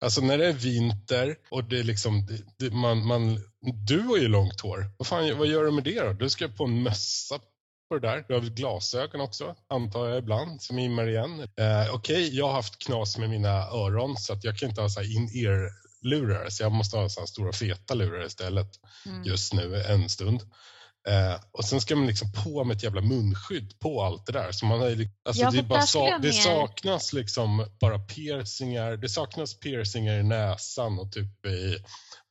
Alltså 0.00 0.20
när 0.20 0.38
det 0.38 0.46
är 0.46 0.52
vinter 0.52 1.36
och 1.50 1.64
det 1.64 1.78
är 1.78 1.84
liksom, 1.84 2.26
det, 2.58 2.70
man, 2.70 3.06
man, 3.06 3.38
du 3.86 4.00
har 4.00 4.16
ju 4.16 4.28
långt 4.28 4.60
hår. 4.60 4.90
Vad 4.98 5.06
fan, 5.06 5.38
vad 5.38 5.46
gör 5.46 5.64
du 5.64 5.70
med 5.70 5.84
det 5.84 6.00
då? 6.00 6.12
Du 6.12 6.30
ska 6.30 6.48
på 6.48 6.64
en 6.64 6.82
mössa 6.82 7.38
på 7.88 7.98
det 7.98 8.08
där. 8.08 8.24
Du 8.28 8.34
har 8.34 8.40
väl 8.40 8.50
glasögon 8.50 9.20
också, 9.20 9.54
antar 9.68 10.08
jag 10.08 10.18
ibland, 10.18 10.62
som 10.62 10.78
immar 10.78 11.08
igen. 11.08 11.40
Eh, 11.40 11.94
Okej, 11.94 12.36
jag 12.36 12.46
har 12.46 12.52
haft 12.52 12.78
knas 12.86 13.18
med 13.18 13.30
mina 13.30 13.48
öron 13.68 14.16
så 14.16 14.32
att 14.32 14.44
jag 14.44 14.56
kan 14.58 14.68
inte 14.68 14.80
ha 14.80 14.88
så 14.88 15.00
här 15.00 15.16
in-ear 15.16 15.70
lurar 16.02 16.48
så 16.48 16.62
jag 16.62 16.72
måste 16.72 16.96
ha 16.96 17.08
sådana 17.08 17.26
stora 17.26 17.52
feta 17.52 17.94
lurar 17.94 18.26
istället 18.26 18.68
Mm. 19.06 19.24
just 19.24 19.52
nu 19.54 19.82
en 19.82 20.08
stund. 20.08 20.40
Eh, 21.08 21.40
och 21.52 21.64
sen 21.64 21.80
ska 21.80 21.96
man 21.96 22.06
liksom 22.06 22.32
på 22.32 22.64
med 22.64 22.76
ett 22.76 22.82
jävla 22.82 23.00
munskydd 23.00 23.78
på 23.78 24.02
allt 24.02 24.26
det 24.26 24.32
där. 24.32 24.52
Så 24.52 24.66
man 24.66 24.92
li- 24.92 25.10
alltså 25.28 25.42
Ja, 25.42 25.50
det, 25.50 25.58
är 25.58 25.62
bara 25.62 25.82
sa, 25.82 26.18
det 26.18 26.32
saknas 26.32 27.12
liksom 27.12 27.66
bara 27.80 27.98
piercingar. 27.98 28.96
Det 28.96 29.08
saknas 29.08 29.58
piercingar 29.60 30.14
i 30.18 30.22
näsan 30.22 30.98
och 30.98 31.12
typ 31.12 31.46
i, 31.46 31.76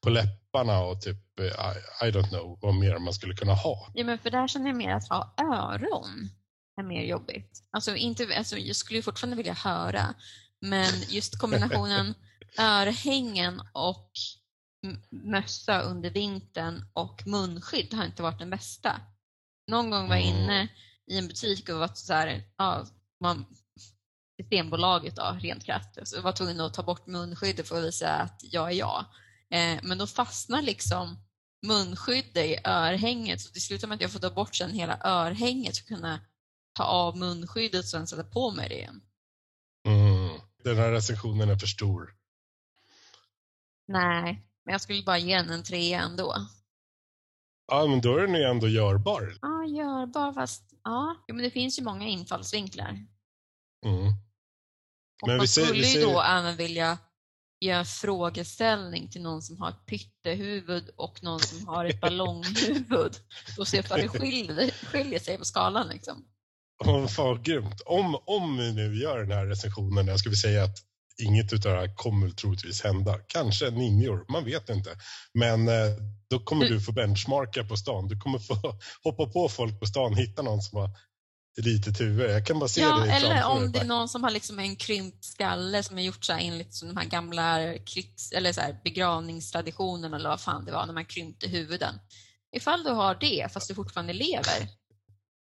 på 0.03 0.09
läpparna 0.09 0.79
och 0.79 1.01
typ, 1.01 1.39
eh, 1.39 1.45
I, 1.45 2.07
I 2.07 2.11
don't 2.11 2.29
know 2.29 2.59
vad 2.61 2.75
mer 2.75 2.99
man 2.99 3.13
skulle 3.13 3.35
kunna 3.35 3.53
ha. 3.53 3.91
Ja, 3.93 4.03
men 4.05 4.19
för 4.19 4.29
där 4.29 4.47
känner 4.47 4.67
jag 4.67 4.77
mer 4.77 4.91
att 4.91 5.09
ha 5.09 5.33
öron 5.37 6.29
är 6.81 6.83
mer 6.83 7.03
jobbigt. 7.03 7.51
Alltså, 7.71 7.95
inte, 7.95 8.27
alltså, 8.37 8.57
jag 8.57 8.75
skulle 8.75 8.97
ju 8.99 9.03
fortfarande 9.03 9.37
vilja 9.37 9.53
höra, 9.53 10.13
men 10.61 10.93
just 11.09 11.39
kombinationen 11.39 12.13
örhängen 12.59 13.61
och 13.73 14.11
mössa 15.09 15.81
under 15.81 16.09
vintern 16.09 16.85
och 16.93 17.27
munskydd 17.27 17.93
har 17.93 18.05
inte 18.05 18.23
varit 18.23 18.39
den 18.39 18.49
bästa. 18.49 19.01
Någon 19.71 19.89
gång 19.89 20.09
var 20.09 20.15
jag 20.15 20.25
Mm. 20.25 20.43
inne 20.43 20.67
i 21.07 21.17
en 21.17 21.27
butik 21.27 21.69
och 21.69 21.79
var 21.79 21.87
så 21.93 22.13
här, 22.13 22.43
ja, 22.57 22.85
man, 23.19 23.45
Systembolaget 24.41 25.15
då, 25.15 25.37
rent 25.41 25.65
krasst, 25.65 25.99
så 26.03 26.21
var 26.21 26.31
tvungen 26.31 26.59
att 26.59 26.73
ta 26.73 26.83
bort 26.83 27.07
munskyddet 27.07 27.67
för 27.67 27.77
att 27.77 27.83
visa 27.83 28.09
att 28.09 28.41
jag 28.43 28.71
är 28.71 28.75
jag. 28.75 29.05
Eh, 29.49 29.79
men 29.83 29.97
då 29.97 30.07
fastnar 30.07 30.61
liksom 30.61 31.17
munskyddet 31.67 32.45
i 32.45 32.57
örhänget 32.65 33.41
så 33.41 33.49
det 33.53 33.59
slutar 33.59 33.87
med 33.87 33.95
att 33.95 34.01
jag 34.01 34.11
får 34.11 34.19
ta 34.19 34.29
bort 34.29 34.55
sen 34.55 34.73
hela 34.73 34.99
örhänget 35.03 35.77
för 35.77 35.83
att 35.83 35.87
kunna 35.87 36.19
ta 36.73 36.83
av 36.83 37.17
munskyddet 37.17 37.79
och 37.79 37.89
sen 37.89 38.07
sätta 38.07 38.23
på 38.23 38.51
mig 38.51 38.69
det 38.69 38.75
igen. 38.75 39.01
Mm. 39.87 40.39
Den 40.63 40.77
här 40.77 40.91
recensionen 40.91 41.49
är 41.49 41.55
för 41.57 41.67
stor. 41.67 42.15
Nej, 43.87 44.47
men 44.65 44.71
jag 44.71 44.81
skulle 44.81 45.03
bara 45.03 45.17
ge 45.17 45.35
den 45.35 45.49
en 45.49 45.63
trea 45.63 46.01
ändå. 46.01 46.35
Ja, 47.71 47.87
men 47.87 48.01
då 48.01 48.17
är 48.17 48.21
den 48.21 48.35
ju 48.35 48.43
ändå 48.43 48.67
görbar. 48.67 49.37
Ja, 49.41 49.65
görbar 49.65 50.33
fast 50.33 50.63
ja, 50.83 51.15
jo, 51.27 51.35
men 51.35 51.43
det 51.43 51.51
finns 51.51 51.79
ju 51.79 51.83
många 51.83 52.07
infallsvinklar. 52.07 52.89
Mm. 53.85 54.07
Och 55.21 55.27
Men 55.27 55.37
man 55.37 55.43
vi 55.43 55.47
säger- 55.47 55.67
skulle 55.67 55.81
vi 55.81 55.87
ju 55.87 55.93
säger- 55.93 56.13
då 56.13 56.21
även 56.21 56.55
vilja 56.55 56.97
göra 57.59 57.79
en 57.79 57.85
frågeställning 57.85 59.09
till 59.09 59.21
någon 59.21 59.41
som 59.41 59.57
har 59.61 59.69
ett 59.69 59.85
pyttehuvud 59.85 60.89
och 60.95 61.23
någon 61.23 61.39
som 61.39 61.67
har 61.67 61.85
ett 61.85 62.01
ballonghuvud 62.01 63.13
och 63.57 63.67
se 63.67 63.77
ifall 63.77 64.01
det 64.01 64.07
skiljer, 64.09 64.71
skiljer 64.71 65.19
sig 65.19 65.37
på 65.37 65.45
skalan. 65.45 65.87
Liksom. 65.87 66.25
Åh, 66.85 67.07
fan 67.07 67.43
grymt. 67.43 67.81
Om, 67.85 68.15
om 68.25 68.57
vi 68.57 68.73
nu 68.73 68.95
gör 68.95 69.19
den 69.19 69.31
här 69.31 69.45
recensionen, 69.45 70.07
jag 70.07 70.19
skulle 70.19 70.35
säga 70.35 70.63
att 70.63 70.77
inget 71.21 71.53
av 71.53 71.59
det 71.59 71.69
här 71.69 71.95
kommer 71.95 72.29
troligtvis 72.29 72.83
hända. 72.83 73.19
Kanske 73.27 73.69
ninjor, 73.69 74.25
man 74.31 74.45
vet 74.45 74.69
inte. 74.69 74.89
Men 75.33 75.67
eh, 75.67 75.73
då 76.29 76.39
kommer 76.39 76.65
Du- 76.65 76.73
du 76.73 76.81
få 76.81 76.91
benchmarka 76.91 77.63
på 77.63 77.77
stan. 77.77 78.07
Du 78.07 78.19
kommer 78.19 78.39
få 78.39 78.55
hoppa 79.03 79.25
på 79.25 79.49
folk 79.49 79.79
på 79.79 79.85
stan, 79.85 80.15
hitta 80.15 80.41
någon 80.41 80.61
som 80.61 80.79
har 80.79 80.89
litet 81.61 82.01
huvud. 82.01 82.29
Jag 82.31 82.45
kan 82.47 82.59
bara 82.59 82.67
se 82.69 82.81
Ja, 82.81 82.99
det 82.99 83.11
eller 83.11 83.45
om 83.45 83.71
det 83.71 83.79
är 83.79 83.85
någon 83.85 84.09
som 84.09 84.23
har 84.23 84.31
liksom 84.31 84.59
en 84.59 84.75
krympt 84.75 85.25
skalle 85.25 85.83
som 85.83 85.97
är 85.97 86.01
gjort 86.01 86.25
så 86.25 86.33
här 86.33 86.39
enligt 86.39 86.81
de 86.81 86.97
här 86.97 87.05
gamla 87.05 87.73
krigs, 87.77 88.31
eller 88.31 88.53
så 88.53 88.61
här 88.61 88.77
begravningstraditionerna 88.83 90.17
eller 90.17 90.29
vad 90.29 90.41
fan 90.41 90.65
det 90.65 90.71
var 90.71 90.85
när 90.85 90.93
man 90.93 91.05
krympte 91.05 91.47
huvuden. 91.47 91.99
Ifall 92.55 92.83
du 92.83 92.89
har 92.89 93.15
det 93.15 93.53
fast 93.53 93.67
du 93.67 93.75
fortfarande 93.75 94.13
lever, 94.13 94.67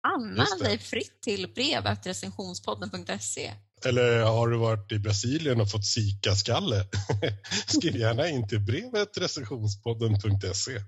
anmäl 0.07 0.59
dig 0.59 0.77
fritt 0.77 1.21
till 1.21 1.47
brevet 1.55 2.05
recensionspodden.se. 2.07 3.53
Eller 3.85 4.23
har 4.23 4.47
du 4.47 4.57
varit 4.57 4.91
i 4.91 4.99
Brasilien 4.99 5.61
och 5.61 5.71
fått 5.71 5.85
Zika-skalle? 5.85 6.85
Skriv 7.67 7.95
gärna 7.95 8.27
in 8.27 8.47
till 8.47 8.59
brevet 8.59 9.17
recensionspodden.se. 9.17 10.81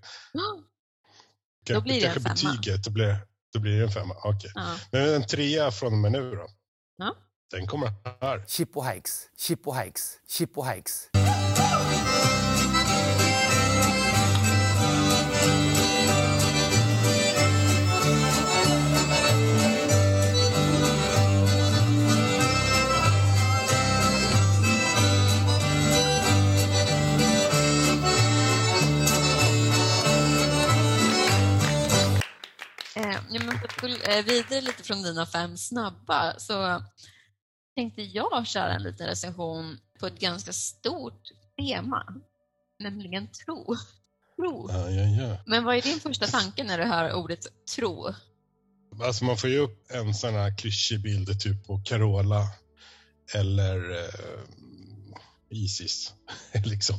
Då 1.67 1.81
blir 1.81 2.01
det 2.01 2.07
en 2.07 2.13
femma. 2.13 2.29
betyget, 2.29 2.83
då 2.83 2.91
blir, 2.91 3.17
då 3.53 3.59
blir 3.59 3.77
det 3.77 3.83
en 3.83 3.91
femma. 3.91 4.15
Okej. 4.23 4.51
Ja. 4.55 4.75
Men 4.91 5.13
en 5.13 5.27
trea 5.27 5.71
från 5.71 5.93
och 5.93 5.99
med 5.99 6.11
nu 6.11 6.31
då? 6.35 6.47
Ja. 6.97 7.15
Den 7.51 7.67
kommer 7.67 7.93
här. 8.21 8.45
Chippo 8.47 8.81
Hikes, 8.81 9.27
Chippo 9.37 9.73
Hikes, 9.73 10.19
Chippo 10.27 10.63
Hikes. 10.63 11.09
Eh, 11.13 11.21
ja, 11.21 11.25
men 11.25 11.34
vidare 34.25 34.61
lite 34.61 34.83
från 34.83 35.03
dina 35.03 35.25
fem 35.25 35.57
snabba 35.57 36.33
så 36.37 36.83
tänkte 37.75 38.01
jag 38.01 38.47
köra 38.47 38.73
en 38.73 38.83
liten 38.83 39.07
recension 39.07 39.77
på 39.99 40.07
ett 40.07 40.19
ganska 40.19 40.53
stort 40.53 41.21
tema, 41.57 42.05
nämligen 42.79 43.27
tro. 43.27 43.75
tro. 44.35 44.69
Ja, 44.71 44.89
ja, 44.89 45.23
ja. 45.23 45.37
Men 45.45 45.63
vad 45.63 45.75
är 45.77 45.81
din 45.81 45.99
första 45.99 46.27
tanke 46.27 46.63
när 46.63 46.77
du 46.77 46.83
hör 46.83 47.13
ordet 47.13 47.47
tro? 47.75 48.13
Alltså 49.03 49.25
man 49.25 49.37
får 49.37 49.49
ju 49.49 49.57
upp 49.57 49.91
en 49.91 50.13
sån 50.13 50.33
här 50.33 50.57
klyschig 50.57 51.01
bild 51.01 51.39
typ 51.39 51.67
på 51.67 51.81
Carola 51.85 52.43
eller 53.33 53.91
eh, 53.91 54.09
Isis. 55.49 56.13
liksom. 56.65 56.95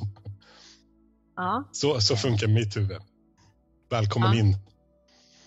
Ja, 1.37 1.69
så, 1.73 2.01
så 2.01 2.17
funkar 2.17 2.47
mitt 2.47 2.77
huvud. 2.77 3.03
Välkommen 3.91 4.33
Ja. 4.33 4.41
in. 4.41 4.57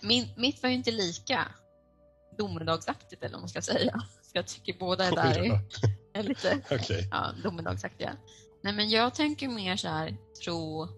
Min, 0.02 0.28
mitt 0.36 0.62
var 0.62 0.70
ju 0.70 0.76
inte 0.76 0.90
lika 0.90 1.48
domedagsaktigt 2.38 3.22
eller 3.22 3.32
vad 3.32 3.40
man 3.40 3.48
ska 3.48 3.62
säga. 3.62 4.00
Så 4.22 4.30
jag 4.32 4.46
tycker 4.46 4.78
båda 4.78 5.10
där 5.10 5.42
Oj 5.42 5.48
då. 5.48 5.54
är, 5.54 6.20
är 6.20 6.22
lite 6.22 6.60
Okej. 6.70 7.08
ja, 7.10 7.32
domedagsaktiga. 7.42 8.16
Nej, 8.62 8.72
men 8.72 8.90
jag 8.90 9.14
tänker 9.14 9.48
mer 9.48 9.76
så 9.76 9.88
här, 9.88 10.16
tro... 10.44 10.88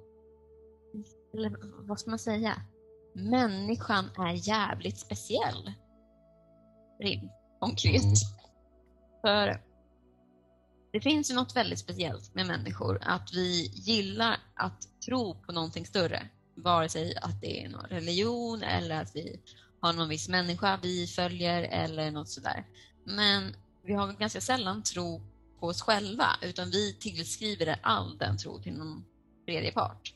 Eller 1.35 1.53
vad 1.87 2.01
ska 2.01 2.11
man 2.11 2.19
säga? 2.19 2.63
Människan 3.15 4.11
är 4.19 4.49
jävligt 4.49 4.99
speciell. 4.99 5.73
Rim, 7.01 7.29
konkret. 7.61 8.03
Mm. 8.03 8.15
För 9.21 9.63
det 10.93 11.01
finns 11.01 11.31
ju 11.31 11.35
något 11.35 11.57
väldigt 11.57 11.79
speciellt 11.79 12.35
med 12.35 12.47
människor, 12.47 12.99
att 13.03 13.33
vi 13.33 13.67
gillar 13.67 14.37
att 14.55 14.89
tro 15.07 15.35
på 15.35 15.53
någonting 15.53 15.87
större. 15.87 16.29
Vare 16.55 16.89
sig 16.89 17.17
att 17.17 17.41
det 17.41 17.65
är 17.65 17.69
någon 17.69 17.85
religion 17.85 18.63
eller 18.63 19.03
att 19.03 19.17
vi 19.17 19.41
har 19.81 19.93
någon 19.93 20.09
viss 20.09 20.29
människa 20.29 20.79
vi 20.83 21.07
följer 21.07 21.63
eller 21.63 22.11
något 22.11 22.29
sådär. 22.29 22.67
Men 23.05 23.57
vi 23.85 23.95
har 23.95 24.13
ganska 24.13 24.41
sällan 24.41 24.83
tro 24.83 25.23
på 25.61 25.67
oss 25.67 25.83
själva, 25.83 26.27
utan 26.43 26.71
vi 26.71 26.95
tillskriver 26.95 27.79
all 27.83 28.19
den 28.19 28.39
tro 28.39 28.63
till 28.63 28.73
någon 28.73 29.05
tredje 29.47 29.73
part. 29.73 30.15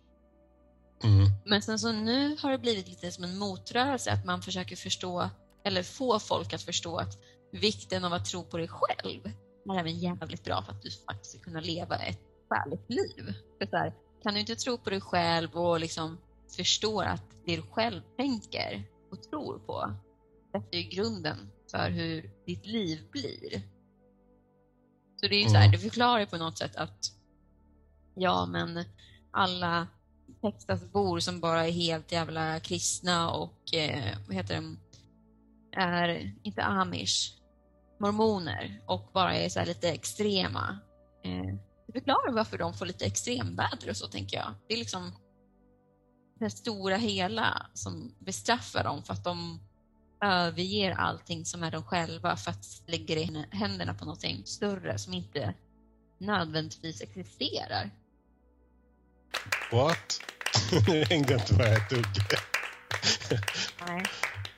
Mm. 1.05 1.27
Men 1.45 1.63
sen 1.63 1.79
så 1.79 1.93
nu 1.93 2.37
har 2.41 2.51
det 2.51 2.59
blivit 2.59 2.89
lite 2.89 3.13
som 3.13 3.25
en 3.25 3.39
motrörelse, 3.39 4.13
att 4.13 4.25
man 4.25 4.43
försöker 4.43 4.77
förstå, 4.77 5.31
eller 5.65 5.83
få 5.83 6.19
folk 6.19 6.53
att 6.53 6.63
förstå 6.63 6.97
att 6.97 7.19
vikten 7.53 8.05
av 8.05 8.13
att 8.13 8.25
tro 8.25 8.45
på 8.45 8.57
dig 8.57 8.69
själv 8.69 9.21
är 9.69 9.79
även 9.79 9.99
jävligt 9.99 10.45
bra 10.45 10.63
för 10.63 10.73
att 10.73 10.83
du 10.83 10.91
faktiskt 10.91 11.31
ska 11.31 11.45
kunna 11.45 11.61
leva 11.61 11.97
ett 11.97 12.21
skäligt 12.51 12.91
liv. 12.91 13.35
För 13.59 13.67
så 13.67 13.77
här, 13.77 13.95
kan 14.23 14.35
du 14.35 14.41
inte 14.41 14.57
tro 14.57 14.79
på 14.79 14.91
dig 14.91 15.01
själv 15.01 15.57
och 15.57 15.81
liksom 15.81 16.19
förstå 16.57 17.01
att 17.01 17.23
det 17.47 17.57
du 17.57 17.63
själv 17.63 18.01
tänker 18.17 18.83
och 19.11 19.23
tror 19.23 19.59
på 19.59 19.95
sätter 20.53 20.79
ju 20.79 20.83
grunden 20.83 21.51
för 21.71 21.91
hur 21.91 22.31
ditt 22.47 22.67
liv 22.67 22.99
blir. 23.13 23.63
Så 25.21 25.27
det 25.29 25.35
är 25.35 25.43
ju 25.43 25.49
så 25.49 25.55
här, 25.55 25.67
Mm. 25.67 25.73
det 25.73 25.79
förklarar 25.79 26.27
på 26.27 26.37
något 26.37 26.59
sätt 26.59 26.77
att 26.77 27.13
ja, 28.15 28.47
men 28.47 28.85
alla 29.31 29.87
Texasbor 30.43 31.21
som 31.21 31.41
bara 31.41 31.67
är 31.67 31.73
helt 31.73 32.13
jävla 32.13 32.61
kristna 32.61 33.31
och 33.31 33.75
eh, 33.75 34.19
vad 34.27 34.35
heter 34.37 34.55
de, 34.55 34.79
är 35.77 36.35
inte 36.43 36.63
amish, 36.63 37.33
mormoner 38.01 38.83
och 38.87 39.11
bara 39.15 39.35
är 39.37 39.49
så 39.49 39.59
här 39.59 39.67
lite 39.67 39.89
extrema. 39.91 40.79
Eh, 41.25 41.55
det 41.87 41.93
förklarar 41.93 42.33
varför 42.33 42.59
de 42.59 42.75
får 42.75 42.87
lite 42.87 43.05
extremväder 43.07 43.91
och 43.91 43.97
så 43.97 44.07
tänker 44.07 44.37
jag. 44.37 44.55
Det 44.69 44.75
är 44.75 44.79
liksom 44.79 45.13
det 46.39 46.51
stora 46.51 46.97
hela 46.97 47.67
som 47.75 48.15
bestraffar 48.19 48.85
dem 48.85 49.03
för 49.03 49.13
att 49.13 49.25
de 49.25 49.61
överger 50.21 50.93
allting 50.93 51.45
som 51.45 51.63
är 51.63 51.71
de 51.71 51.83
själva 51.83 52.37
för 52.37 52.51
att 52.51 52.83
lägga 52.87 53.15
det 53.15 53.21
i 53.21 53.45
händerna 53.51 53.95
på 53.95 54.05
någonting 54.05 54.43
större 54.47 54.99
som 54.99 55.13
inte 55.13 55.55
nödvändigtvis 56.19 57.01
existerar. 57.01 57.91
What? 59.73 60.21
Nu 60.89 61.05
hängde 61.05 61.35
inte 61.35 61.55
med 61.55 61.73
ett 61.73 61.91
dugg. 61.91 62.07
Nej. 63.87 64.03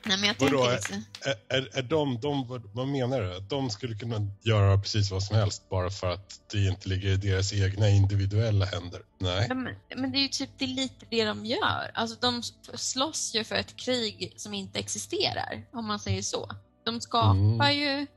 Nej, 0.03 0.17
men 0.17 0.27
jag 0.27 0.35
Vadå, 0.39 0.65
tänker. 0.65 1.03
Är, 1.21 1.57
är, 1.57 1.77
är 1.77 1.81
de, 1.81 2.19
de, 2.21 2.61
vad, 2.73 2.87
menar 2.87 3.21
du? 3.21 3.35
Att 3.37 3.49
de 3.49 3.69
skulle 3.69 3.95
kunna 3.95 4.27
göra 4.41 4.77
precis 4.77 5.11
vad 5.11 5.23
som 5.23 5.35
helst 5.35 5.69
bara 5.69 5.89
för 5.89 6.11
att 6.11 6.41
det 6.51 6.65
inte 6.65 6.89
ligger 6.89 7.09
i 7.09 7.17
deras 7.17 7.53
egna 7.53 7.89
individuella 7.89 8.65
händer? 8.65 9.01
Nej. 9.19 9.47
Men, 9.49 9.75
men 9.95 10.11
det 10.11 10.17
är 10.17 10.21
ju 10.21 10.27
typ 10.27 10.49
det 10.57 10.67
lite 10.67 11.05
det 11.09 11.25
de 11.25 11.45
gör. 11.45 11.91
Alltså 11.93 12.17
de 12.21 12.43
slåss 12.73 13.35
ju 13.35 13.43
för 13.43 13.55
ett 13.55 13.75
krig 13.75 14.33
som 14.37 14.53
inte 14.53 14.79
existerar, 14.79 15.65
om 15.73 15.85
man 15.87 15.99
säger 15.99 16.21
så. 16.21 16.49
De 16.85 17.01
skapar 17.01 17.69
Mm. 17.71 17.77
ju 17.77 18.07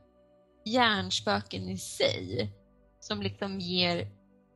hjärnspöken 0.65 1.69
i 1.69 1.77
sig 1.77 2.51
som 2.99 3.21
liksom 3.21 3.59
ger 3.59 4.07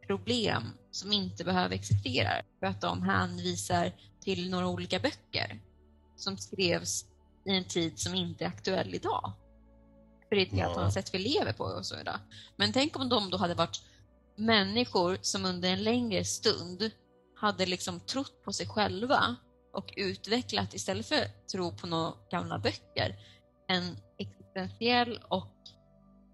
problem 0.08 0.64
som 0.92 1.12
inte 1.12 1.44
behöver 1.44 1.76
existera. 1.76 2.30
För 2.60 2.68
att 2.68 2.82
de 2.82 3.04
hänvisar 3.04 3.92
till 4.24 4.50
några 4.50 4.68
olika 4.68 5.00
böcker 5.00 5.60
som 6.18 6.38
skrevs 6.38 7.06
i 7.48 7.58
en 7.58 7.64
tid 7.64 8.00
som 8.00 8.16
inte 8.16 8.44
är 8.44 8.48
aktuell 8.48 8.96
idag. 8.96 9.32
För 10.30 10.36
det 10.36 10.42
är 10.42 10.46
ett 10.46 10.52
helt 10.52 10.72
Ja. 10.76 10.80
annat 10.82 10.94
sätt 10.94 11.14
vi 11.14 11.20
lever 11.20 11.54
på 11.54 11.64
och 11.64 11.86
så 11.86 12.00
idag. 12.00 12.20
Men 12.56 12.74
tänk 12.74 13.00
om 13.00 13.10
de 13.10 13.30
då 13.30 13.38
hade 13.38 13.54
varit 13.54 13.82
människor 14.36 15.18
som 15.22 15.46
under 15.46 15.70
en 15.70 15.84
längre 15.84 16.26
stund 16.26 16.92
hade 17.36 17.66
liksom 17.66 18.00
trott 18.00 18.44
på 18.44 18.54
sig 18.54 18.68
själva 18.68 19.36
och 19.74 19.94
utvecklat, 19.98 20.74
istället 20.74 21.06
för 21.06 21.16
att 21.16 21.48
tro 21.48 21.72
på 21.72 21.88
några 21.88 22.14
gamla 22.32 22.60
böcker, 22.60 23.16
en 23.68 23.98
existentiell 24.18 25.20
och 25.30 25.54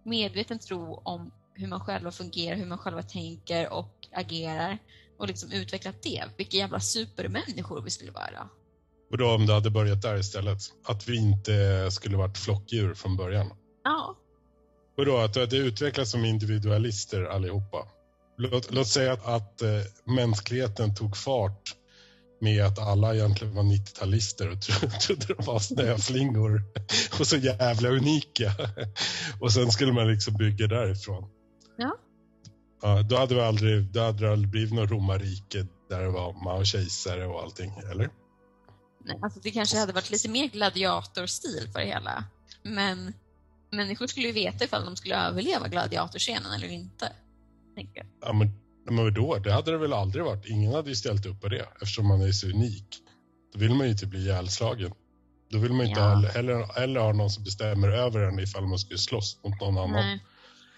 medveten 0.06 0.60
tro 0.60 1.02
om 1.06 1.34
hur 1.54 1.68
man 1.68 1.80
själva 1.80 2.12
fungerar, 2.12 2.56
hur 2.58 2.66
man 2.66 2.78
själva 2.78 3.04
tänker 3.04 3.74
och 3.74 4.08
agerar 4.12 4.78
och 5.20 5.28
liksom 5.28 5.52
utvecklat 5.52 6.02
det. 6.04 6.24
Vilka 6.38 6.58
jävla 6.58 6.80
supermänniskor 6.80 7.82
vi 7.82 7.90
skulle 7.90 8.12
vara. 8.12 8.50
Och 9.14 9.20
då 9.20 9.30
om 9.30 9.46
det 9.46 9.54
hade 9.54 9.70
börjat 9.70 10.02
där 10.02 10.18
istället? 10.18 10.60
Att 10.86 11.10
vi 11.10 11.18
inte 11.18 11.88
skulle 11.92 12.18
varit 12.18 12.38
flockdjur 12.38 12.94
från 12.94 13.18
början? 13.18 13.54
Ja, 13.84 14.16
Och 14.98 15.06
då 15.06 15.18
att 15.18 15.34
det 15.34 15.58
utvecklas 15.58 16.12
som 16.12 16.26
individualister 16.26 17.24
allihopa. 17.24 17.88
Låt, 18.38 18.74
låt 18.74 18.88
säga 18.88 19.14
att, 19.14 19.28
att 19.28 19.62
eh, 19.62 19.70
mänskligheten 20.16 20.96
tog 20.96 21.18
fart 21.18 21.76
med 22.42 22.66
att 22.66 22.80
alla 22.80 23.16
egentligen 23.16 23.56
var 23.56 23.64
90-talister 23.64 24.52
och 24.52 24.62
tro, 24.62 24.90
trodde 25.02 25.34
de 25.34 25.46
var 25.46 25.60
snöflingor 25.60 26.64
och 27.20 27.28
så 27.28 27.38
jävla 27.38 27.90
unika. 27.90 28.52
Och 29.40 29.52
sen 29.52 29.72
skulle 29.72 29.94
man 29.94 30.08
liksom 30.08 30.34
bygga 30.34 30.68
därifrån. 30.68 31.30
Ja. 31.78 31.98
Ja, 32.82 33.02
då 33.02 33.18
hade 33.18 33.36
det 33.36 33.48
aldrig, 33.48 33.86
då 33.86 34.00
hade 34.00 34.26
det 34.26 34.32
aldrig 34.32 34.52
blivit 34.52 34.74
något 34.74 34.92
romarrike 34.92 35.68
där 35.90 36.02
det 36.02 36.10
var 36.10 36.44
Mao 36.44 36.64
kejsare 36.64 37.26
och 37.26 37.42
allting, 37.42 37.74
eller? 37.92 38.10
Alltså 39.22 39.40
det 39.40 39.52
kanske 39.52 39.78
hade 39.78 39.94
varit 39.94 40.12
lite 40.12 40.30
mer 40.30 40.48
gladiatorstil 40.48 41.70
på 41.74 41.80
det 41.80 41.86
hela. 41.86 42.24
Men 42.64 43.14
människor 43.72 44.08
skulle 44.08 44.28
ju 44.28 44.34
veta 44.34 44.66
ifall 44.66 44.86
de 44.86 44.96
skulle 44.96 45.16
överleva 45.16 45.68
gladiatorscenen 45.68 46.52
eller 46.52 46.68
inte. 46.68 47.12
Tänker. 47.76 48.06
Ja, 48.22 48.34
men, 48.34 48.52
men 48.90 49.14
då, 49.14 49.38
det 49.38 49.54
hade 49.54 49.72
det 49.72 49.78
väl 49.78 49.94
aldrig 49.94 50.26
varit. 50.26 50.46
Ingen 50.46 50.74
hade 50.74 50.90
ju 50.90 50.96
ställt 50.96 51.26
upp 51.26 51.42
på 51.42 51.48
det 51.48 51.66
eftersom 51.82 52.08
man 52.08 52.22
är 52.22 52.32
så 52.32 52.48
unik. 52.48 52.88
Då 53.54 53.60
vill 53.60 53.74
man 53.76 53.86
ju 53.86 53.92
inte 53.92 54.06
bli 54.06 54.20
ihjälslagen. 54.20 54.92
Då 55.52 55.58
vill 55.58 55.72
man 55.72 55.80
ju 55.80 55.90
inte 55.90 56.02
Ja. 56.02 56.10
heller, 56.10 56.30
heller, 56.30 56.74
heller 56.80 57.00
ha 57.00 57.14
någon 57.14 57.30
som 57.30 57.44
bestämmer 57.44 57.90
över 57.90 58.20
en 58.20 58.40
ifall 58.40 58.68
man 58.68 58.80
skulle 58.80 59.00
slåss 59.00 59.38
mot 59.44 59.62
någon 59.62 59.78
annan. 59.78 60.06
Nej. 60.06 60.20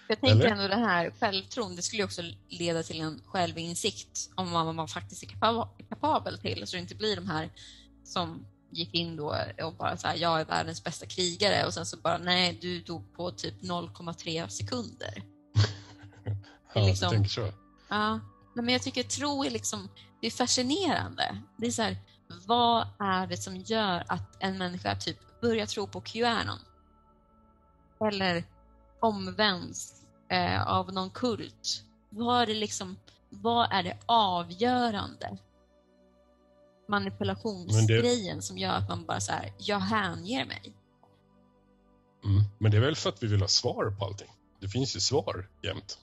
Jag 0.08 0.20
tänker 0.20 0.36
Eller? 0.36 0.50
ändå 0.50 0.68
det 0.68 0.86
här 0.86 1.12
självtron, 1.20 1.76
det 1.76 1.82
skulle 1.82 2.00
ju 2.00 2.04
också 2.04 2.22
leda 2.48 2.82
till 2.82 3.00
en 3.00 3.20
självinsikt 3.26 4.30
om 4.34 4.52
vad 4.52 4.74
man 4.74 4.88
faktiskt 4.88 5.22
är 5.22 5.26
kapabel 5.88 6.38
till, 6.38 6.66
så 6.66 6.76
det 6.76 6.80
inte 6.80 6.94
blir 6.94 7.16
de 7.16 7.28
här 7.28 7.50
som 8.06 8.46
gick 8.70 8.94
in 8.94 9.16
då 9.16 9.36
och 9.62 9.74
bara 9.74 9.96
så 9.96 10.08
här, 10.08 10.16
jag 10.16 10.40
är 10.40 10.44
världens 10.44 10.84
bästa 10.84 11.06
krigare 11.06 11.66
och 11.66 11.74
sen 11.74 11.86
så 11.86 11.96
bara, 11.96 12.18
nej, 12.18 12.58
du 12.60 12.80
dog 12.80 13.14
på 13.16 13.30
typ 13.30 13.62
0,3 13.62 14.48
sekunder. 14.48 15.22
Ja, 16.74 16.86
liksom- 16.86 17.08
du 17.10 17.14
tänker 17.16 17.30
så. 17.30 17.52
Ja, 17.88 18.20
men 18.54 18.68
jag 18.68 18.82
tycker 18.82 19.02
tro 19.02 19.44
är 19.44 19.50
liksom, 19.50 19.88
det 20.20 20.26
är 20.26 20.30
fascinerande. 20.30 21.42
Det 21.56 21.66
är 21.66 21.70
så 21.70 21.82
här, 21.82 21.96
vad 22.46 22.86
är 22.98 23.26
det 23.26 23.36
som 23.36 23.56
gör 23.56 24.04
att 24.08 24.36
en 24.42 24.58
människa 24.58 24.94
typ 24.94 25.40
börjar 25.40 25.66
tro 25.66 25.86
på 25.86 26.00
Qanon? 26.00 26.58
Eller 28.00 28.44
omvänds 29.00 29.92
eh, 30.28 30.68
av 30.68 30.92
någon 30.92 31.10
kult? 31.10 31.82
Vad 32.08 32.42
är 32.42 32.46
det 32.46 32.54
liksom, 32.54 32.96
vad 33.28 33.72
är 33.72 33.82
det 33.82 33.98
avgörande? 34.06 35.38
Manipulationsgrejen 36.88 38.42
som 38.42 38.58
gör 38.58 38.72
att 38.72 38.88
man 38.88 39.04
bara 39.06 39.20
så 39.20 39.32
här, 39.32 39.52
jag 39.58 39.78
hänger 39.80 40.46
mig. 40.46 40.74
Mm. 42.24 42.42
Men 42.58 42.70
det 42.70 42.76
är 42.76 42.80
väl 42.80 42.96
för 42.96 43.08
att 43.10 43.22
vi 43.22 43.26
vill 43.26 43.40
ha 43.40 43.48
svar 43.48 43.90
på 43.98 44.04
allting. 44.04 44.28
Det 44.60 44.68
finns 44.68 44.96
ju 44.96 45.00
svar 45.00 45.48
jämt 45.62 45.98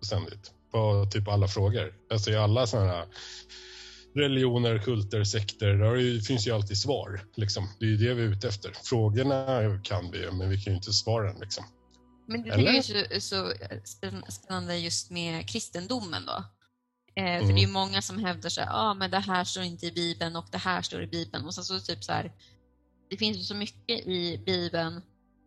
och 0.00 0.06
ständigt 0.06 0.52
på 0.72 1.06
typ 1.12 1.28
alla 1.28 1.48
frågor. 1.48 1.94
Alltså 2.12 2.30
i 2.30 2.36
alla 2.36 2.66
sådana 2.66 2.88
här 2.92 3.06
religioner, 4.14 4.78
kulter, 4.78 5.24
sekter, 5.24 5.68
där 5.74 5.94
ju- 5.96 6.20
finns 6.20 6.46
ju 6.46 6.50
alltid 6.50 6.78
svar. 6.78 7.24
Liksom. 7.34 7.68
Det 7.78 7.84
är 7.84 7.88
ju 7.88 7.96
det 7.96 8.14
vi 8.14 8.22
är 8.22 8.26
ute 8.28 8.48
efter. 8.48 8.72
Frågorna 8.84 9.46
kan 9.84 10.10
vi, 10.10 10.30
men 10.32 10.48
vi 10.50 10.60
kan 10.62 10.72
ju 10.72 10.76
inte 10.76 10.92
svaren. 10.92 11.36
Liksom. 11.40 11.64
Men 12.26 12.42
det 12.42 12.50
Eller? 12.50 12.72
är 12.72 12.82
så, 12.82 13.20
så 13.20 13.52
spänn- 13.84 14.30
spännande 14.30 14.78
just 14.78 15.10
med 15.10 15.48
kristendomen 15.48 16.26
då. 16.26 16.44
Eh, 17.14 17.24
för 17.24 17.44
Mm. 17.44 17.54
det 17.54 17.60
är 17.60 17.66
ju 17.66 17.72
många 17.72 18.02
som 18.02 18.18
hävdar 18.18 18.50
så 18.50 18.60
här, 18.60 18.68
ah, 18.72 18.94
men 18.94 19.10
det 19.10 19.18
här 19.18 19.44
står 19.44 19.62
inte 19.62 19.86
i 19.86 19.92
Bibeln 19.92 20.36
och 20.36 20.46
det 20.50 20.58
här 20.58 20.82
står 20.82 21.02
i 21.02 21.06
Bibeln. 21.06 21.46
Och 21.46 21.54
sen 21.54 21.64
så 21.64 21.80
typ 21.80 22.04
så 22.04 22.12
här, 22.12 22.32
det 23.10 23.16
finns 23.16 23.38
ju 23.38 23.42
så 23.42 23.54
mycket 23.54 24.06
i 24.06 24.42
Bibeln 24.46 25.02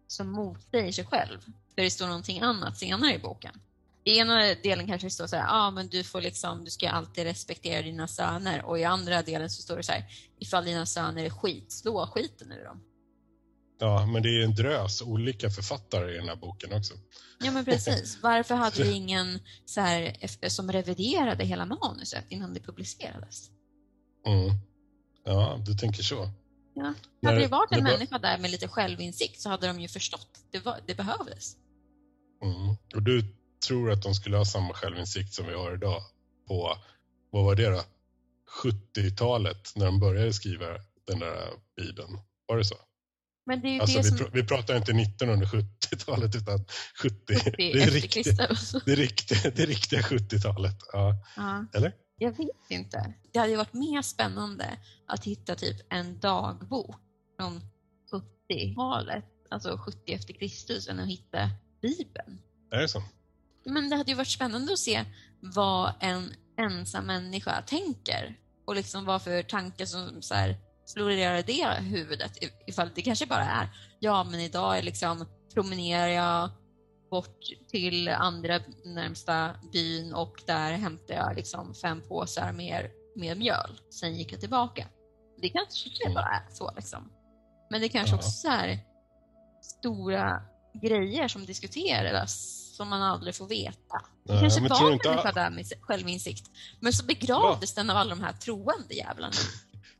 som 0.08 0.32
motsäger 0.32 0.91
sig 0.91 1.06
själv. 1.06 1.39
För 1.75 1.82
det 1.82 1.89
står 1.89 2.08
någonting 2.08 2.41
annat 2.41 2.78
senare 2.78 3.15
i 3.15 3.19
boken. 3.19 3.62
I 4.04 4.17
ena 4.17 4.36
delen 4.63 4.88
kanske 4.88 5.08
det 5.08 5.12
står 5.12 5.28
så 5.28 5.36
här, 5.36 5.45
ah, 5.49 5.71
men 5.71 5.88
du 5.88 6.04
får 6.04 6.21
liksom, 6.21 6.63
du 6.65 6.71
ska 6.71 6.89
alltid 6.89 7.23
respektera 7.23 7.82
dina 7.82 8.08
söner. 8.08 8.65
Och 8.65 8.80
i 8.80 8.84
andra 8.84 9.21
delen 9.21 9.49
så 9.49 9.62
står 9.62 9.78
det 9.78 9.84
så 9.84 9.91
här, 9.91 10.06
ifall 10.39 10.65
dina 10.65 10.86
söner 10.86 11.23
är 11.23 11.30
skit, 11.30 11.71
slå 11.71 12.08
skiten 12.08 12.51
ur 12.51 12.63
dem. 12.63 12.82
Ja, 13.80 14.06
men 14.06 14.24
det 14.24 14.30
är 14.30 14.44
en 14.44 14.56
drös 14.56 15.02
olika 15.02 15.50
författare 15.50 16.14
i 16.14 16.18
den 16.18 16.28
här 16.28 16.36
boken 16.36 16.74
också. 16.74 16.94
Ja 17.40 17.52
men 17.52 17.66
precis. 17.66 18.18
Varför 18.24 18.56
hade 18.56 18.84
vi 18.84 18.92
ingen 18.96 19.40
så 19.66 19.82
här, 19.82 20.18
efter- 20.20 20.50
som 20.50 20.72
reviderade 20.72 21.46
hela 21.46 21.66
manuset 21.66 22.26
innan 22.30 22.54
det 22.54 22.60
publicerades? 22.60 23.50
Mm. 24.28 24.56
Ja, 25.26 25.62
du 25.66 25.74
tänker 25.74 26.04
så. 26.04 26.30
Ja. 26.74 26.94
Hade 27.24 27.40
det 27.40 27.48
varit 27.48 27.72
en 27.72 27.78
det 27.78 27.92
människa 27.92 28.20
där 28.20 28.38
med 28.38 28.52
lite 28.52 28.68
självinsikt 28.68 29.42
så 29.42 29.50
hade 29.50 29.68
de 29.68 29.80
ju 29.80 29.88
förstått. 29.88 30.40
Det, 30.52 30.66
var, 30.66 30.80
det 30.88 30.96
behövdes. 30.96 31.56
Mm. 32.44 32.76
Och 32.96 33.02
du 33.02 33.36
tror 33.68 33.92
att 33.92 34.02
de 34.02 34.14
skulle 34.14 34.38
ha 34.38 34.46
samma 34.46 34.74
självinsikt 34.74 35.34
som 35.34 35.46
vi 35.48 35.54
har 35.54 35.74
idag 35.76 36.02
på, 36.48 36.78
vad 37.32 37.44
var 37.46 37.56
det 37.56 37.70
då? 37.70 37.84
70-talet 38.64 39.72
när 39.76 39.86
de 39.86 40.00
började 40.00 40.34
skriva 40.34 40.66
den 41.08 41.20
där 41.20 41.50
bibeln. 41.78 42.20
Var 42.48 42.58
det 42.58 42.66
så? 42.66 42.76
Men 43.46 43.62
det 43.62 43.68
är 43.68 43.74
ju 43.74 43.80
Alltså, 43.80 43.98
det 43.98 44.04
vi, 44.04 44.10
som... 44.10 44.18
pr- 44.18 44.30
vi 44.34 44.44
pratar 44.44 44.76
inte 44.76 44.92
1970-talet 44.92 46.36
utan 46.36 46.66
70. 47.02 47.16
70 47.36 47.54
Det 47.58 47.84
är, 47.84 47.90
riktigt, 47.92 48.38
det, 48.86 48.92
är 48.92 48.96
riktigt, 48.96 49.56
det 49.56 49.66
riktiga 49.66 50.02
70-talet. 50.02 50.76
Ja. 50.94 51.16
Ja. 51.36 51.66
Eller? 51.74 51.94
Jag 52.18 52.38
vet 52.38 52.70
inte. 52.70 53.14
Det 53.34 53.40
hade 53.40 53.52
ju 53.52 53.58
varit 53.58 53.74
mer 53.74 54.02
spännande 54.02 54.78
att 55.08 55.24
hitta 55.26 55.56
typ 55.56 55.94
en 55.94 56.20
dagbok 56.20 56.96
från 57.40 57.62
70-talet, 58.50 59.26
alltså 59.50 59.78
70 59.78 60.14
efter 60.14 60.34
Kristus, 60.34 60.88
än 60.88 61.00
att 61.00 61.08
hitta 61.08 61.50
Bibeln. 61.82 62.40
Är 62.72 62.82
det 62.82 62.88
så? 62.88 63.04
Men 63.66 63.90
det 63.90 63.96
hade 63.96 64.12
ju 64.12 64.18
varit 64.18 64.28
spännande 64.28 64.74
att 64.74 64.80
se 64.80 65.06
vad 65.40 65.94
en 66.00 66.34
ensam 66.58 67.06
människa 67.06 67.62
tänker 67.62 68.38
och 68.66 68.76
liksom 68.76 69.06
vad 69.06 69.22
för 69.22 69.44
tankar 69.44 69.86
som 69.86 70.22
så 70.22 70.34
här, 70.34 70.58
florerar 70.93 71.38
i 71.38 71.41
det 71.41 71.67
huvudet. 71.82 72.32
Ifall 72.67 72.89
det 72.95 73.02
kanske 73.02 73.26
bara 73.26 73.43
är, 73.43 73.69
ja 74.00 74.24
men 74.24 74.39
idag 74.39 74.78
är 74.78 74.82
liksom, 74.82 75.26
promenerar 75.54 76.08
jag 76.08 76.50
bort 77.12 77.39
till 77.71 78.10
andra 78.10 78.60
närmsta 78.86 79.56
byn 79.74 80.13
och 80.13 80.36
där 80.48 80.71
hämtar 80.71 81.13
jag 81.13 81.36
liksom 81.36 81.76
fem 81.76 82.02
påsar 82.08 82.52
med, 82.52 82.89
med 83.15 83.38
mjöl. 83.38 83.80
Sen 83.89 84.15
gick 84.15 84.34
jag 84.34 84.39
tillbaka. 84.39 84.88
Det 85.41 85.50
kanske 85.50 85.89
det 86.06 86.13
bara 86.13 86.26
är 86.26 86.56
så 86.56 86.71
liksom. 86.76 87.12
Men 87.69 87.82
det 87.82 87.89
kanske 87.89 88.15
också 88.15 88.30
så 88.30 88.50
här 88.50 88.80
stora 89.62 90.41
grejer 90.82 91.28
som 91.28 91.45
diskuteras 91.45 92.62
som 92.76 92.89
man 92.89 93.02
aldrig 93.02 93.36
får 93.36 93.48
veta. 93.48 94.02
Det 94.24 94.34
Nej, 94.34 94.41
kanske 94.41 94.67
var 94.67 94.91
en 94.91 95.00
människa 95.04 95.32
där 95.32 95.50
med 95.50 95.65
självinsikt. 95.82 96.52
Men 96.80 96.93
så 96.93 97.06
begravdes 97.06 97.74
den 97.74 97.89
av 97.89 97.98
alla 97.98 98.15
de 98.15 98.24
här 98.24 98.34
troende 98.34 98.93
jävlarna. 98.93 99.34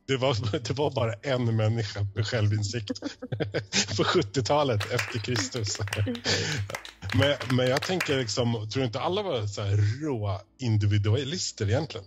Det 0.06 0.16
var, 0.16 0.58
det 0.58 0.70
var 0.70 0.90
bara 0.90 1.12
en 1.12 1.56
människa 1.56 2.06
med 2.14 2.26
självinsikt 2.26 3.00
på 3.96 4.02
70-talet 4.02 4.92
efter 4.92 5.18
Kristus. 5.18 5.78
Men, 7.14 7.56
men 7.56 7.68
jag 7.68 7.82
tänker 7.82 8.18
liksom, 8.18 8.68
tror 8.70 8.84
inte 8.84 9.00
alla 9.00 9.22
var 9.22 9.46
så 9.46 9.62
här 9.62 10.02
råa 10.02 10.40
individualister 10.58 11.68
egentligen? 11.68 12.06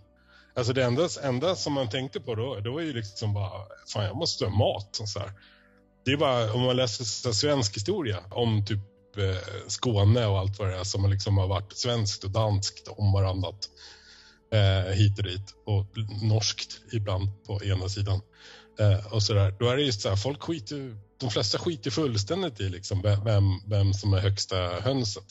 Alltså 0.56 0.74
det 0.74 0.84
enda, 0.84 1.10
enda 1.24 1.56
som 1.56 1.74
man 1.74 1.90
tänkte 1.90 2.20
på 2.20 2.36
då, 2.36 2.56
det 2.56 2.70
var 2.70 2.82
ju 2.82 2.94
liksom 2.94 3.34
bara, 3.34 3.52
fan 3.94 4.06
jag 4.06 4.16
måste 4.16 4.46
ha 4.46 4.52
mat. 4.52 5.00
Och 5.00 5.10
så 5.10 5.20
här. 5.20 5.32
Det 6.06 6.12
är 6.12 6.18
bara 6.18 6.54
om 6.54 6.62
man 6.62 6.76
läser 6.76 7.04
så 7.04 7.28
här 7.28 7.34
svensk 7.34 7.76
historia 7.76 8.20
om 8.32 8.66
typ 8.66 8.80
eh, 9.18 9.68
Skåne 9.68 10.26
och 10.26 10.40
allt 10.40 10.60
vad 10.60 10.68
det 10.68 10.76
är 10.76 10.84
som 10.84 11.10
liksom 11.10 11.38
har 11.38 11.48
varit 11.48 11.78
svenskt 11.78 12.24
och 12.24 12.32
danskt 12.32 12.88
om 12.88 13.14
varannat 13.14 13.70
eh, 14.54 14.92
hit 14.94 15.18
och 15.20 15.24
dit 15.26 15.54
och 15.66 15.86
norskt 16.24 16.82
ibland 16.94 17.44
på 17.48 17.64
ena 17.64 17.90
sidan. 17.90 18.22
Eh, 18.80 19.14
och 19.14 19.24
så 19.24 19.34
där. 19.34 19.52
Då 19.60 19.70
är 19.70 19.76
det 19.78 19.84
just 19.84 20.02
så 20.02 20.10
här, 20.10 20.16
folk 20.16 20.42
skiter, 20.44 20.98
de 21.20 21.30
flesta 21.32 21.58
skiter 21.58 21.92
fullständigt 21.92 22.60
i 22.60 22.70
liksom 22.70 23.02
vem, 23.02 23.44
vem 23.68 23.94
som 23.94 24.14
är 24.14 24.20
högsta 24.20 24.56
hönset. 24.82 25.26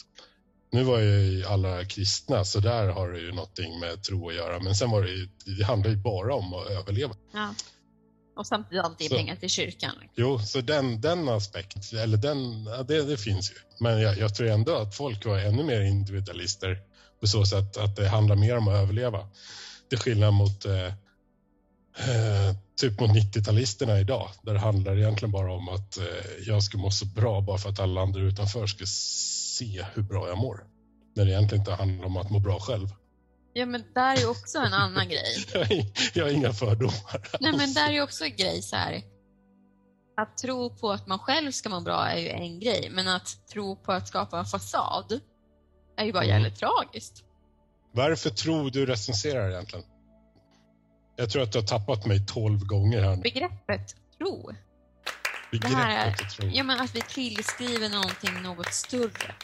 Nu 0.72 0.82
var 0.82 0.98
ju 0.98 1.44
alla 1.44 1.84
kristna, 1.84 2.44
så 2.44 2.60
där 2.60 2.88
har 2.88 3.10
det 3.10 3.20
ju 3.20 3.32
någonting 3.32 3.80
med 3.80 4.02
tro 4.02 4.28
att 4.28 4.34
göra. 4.34 4.60
Men 4.60 4.74
sen 4.74 4.90
var 4.90 5.02
det 5.02 5.10
ju, 5.10 5.28
det 5.58 5.64
handlar 5.64 5.90
ju 5.90 5.96
bara 5.96 6.34
om 6.34 6.54
att 6.54 6.66
överleva. 6.70 7.14
Ja. 7.32 7.54
Och 8.36 8.46
samtidigt 8.46 8.84
alltid 8.84 9.08
Så- 9.10 9.16
pengar 9.16 9.36
till 9.36 9.48
kyrkan. 9.50 9.90
liksom. 10.00 10.14
Jo, 10.16 10.38
så 10.38 10.60
den, 10.60 11.00
den 11.00 11.28
aspekt, 11.28 11.92
eller 11.92 12.16
den, 12.16 12.64
ja, 12.64 12.82
det, 12.82 13.02
det 13.02 13.16
finns 13.16 13.50
ju. 13.50 13.54
Men 13.80 14.00
jag, 14.00 14.18
jag 14.18 14.34
tror 14.34 14.48
ändå 14.48 14.76
att 14.76 14.94
folk 14.96 15.26
var 15.26 15.38
ännu 15.38 15.62
mer 15.64 15.80
individualister 15.80 16.78
på 17.20 17.26
så 17.26 17.44
sätt 17.44 17.76
att 17.76 17.96
det 17.96 18.08
handlar 18.08 18.36
mer 18.36 18.56
om 18.56 18.68
att 18.68 18.74
överleva. 18.74 19.28
Till 19.88 19.98
skillnad 19.98 20.34
mot 20.34 20.64
eh, 20.64 20.86
eh, 21.98 22.54
typ 22.80 23.00
mot 23.00 23.10
90-talisterna 23.10 24.00
idag, 24.00 24.30
där 24.42 24.54
det 24.54 24.60
handlar 24.60 24.98
egentligen 24.98 25.32
bara 25.32 25.52
om 25.52 25.68
att 25.68 25.98
eh, 25.98 26.04
jag 26.46 26.62
ska 26.62 26.78
må 26.78 26.90
så 26.90 27.06
bra 27.06 27.40
bara 27.40 27.58
för 27.58 27.68
att 27.68 27.80
alla 27.80 28.00
andra 28.00 28.20
utanför 28.20 28.66
ska 28.66 28.84
se 28.86 29.86
hur 29.94 30.02
bra 30.02 30.28
jag 30.28 30.38
mår. 30.38 30.64
När 31.16 31.24
det 31.24 31.30
egentligen 31.30 31.60
inte 31.60 31.72
handlar 31.72 32.06
om 32.06 32.16
att 32.16 32.30
må 32.30 32.38
bra 32.38 32.60
själv. 32.60 32.88
Ja, 33.52 33.66
men 33.66 33.84
där 33.94 34.16
är 34.16 34.20
ju 34.20 34.26
också 34.26 34.58
en 34.58 34.72
annan 34.72 35.08
grej. 35.08 35.92
Jag 36.14 36.24
har, 36.24 36.30
inga 36.30 36.52
fördomar. 36.52 37.28
Nej, 37.40 37.52
men 37.56 37.74
där 37.74 37.88
är 37.88 37.92
ju 37.92 38.02
också 38.02 38.24
en 38.24 38.36
grej 38.36 38.62
så 38.62 38.76
här. 38.76 39.02
Att 40.16 40.38
tro 40.38 40.76
på 40.76 40.90
att 40.90 41.06
man 41.06 41.18
själv 41.18 41.50
ska 41.50 41.68
må 41.68 41.80
bra 41.80 42.06
är 42.06 42.18
ju 42.18 42.28
en 42.28 42.60
grej, 42.60 42.88
men 42.92 43.08
att 43.08 43.48
tro 43.52 43.76
på 43.76 43.92
att 43.92 44.08
skapa 44.08 44.38
en 44.38 44.44
fasad 44.44 45.20
är 45.98 46.04
ju 46.04 46.12
bara 46.12 46.24
Mm. 46.24 46.36
jävligt 46.42 46.58
tragiskt. 46.60 47.24
Varför 47.92 48.30
tror 48.30 48.70
du 48.70 48.86
recenserar 48.86 49.50
egentligen? 49.50 49.84
Jag 51.16 51.30
tror 51.30 51.42
att 51.42 51.52
du 51.52 51.58
har 51.58 51.66
tappat 51.66 52.06
mig 52.06 52.26
12 52.26 52.64
gånger 52.66 53.02
här 53.02 53.16
nu. 53.16 53.22
Begreppet 53.22 53.96
tro, 54.18 54.52
Begreppet 55.50 55.76
här- 55.76 56.10
att 56.10 56.30
tro. 56.30 56.48
ja 56.48 56.62
men 56.62 56.80
att 56.80 56.94
vi 56.96 57.00
tillskriver 57.00 57.88
någonting 57.88 58.42
något 58.42 58.74
större. 58.74 59.34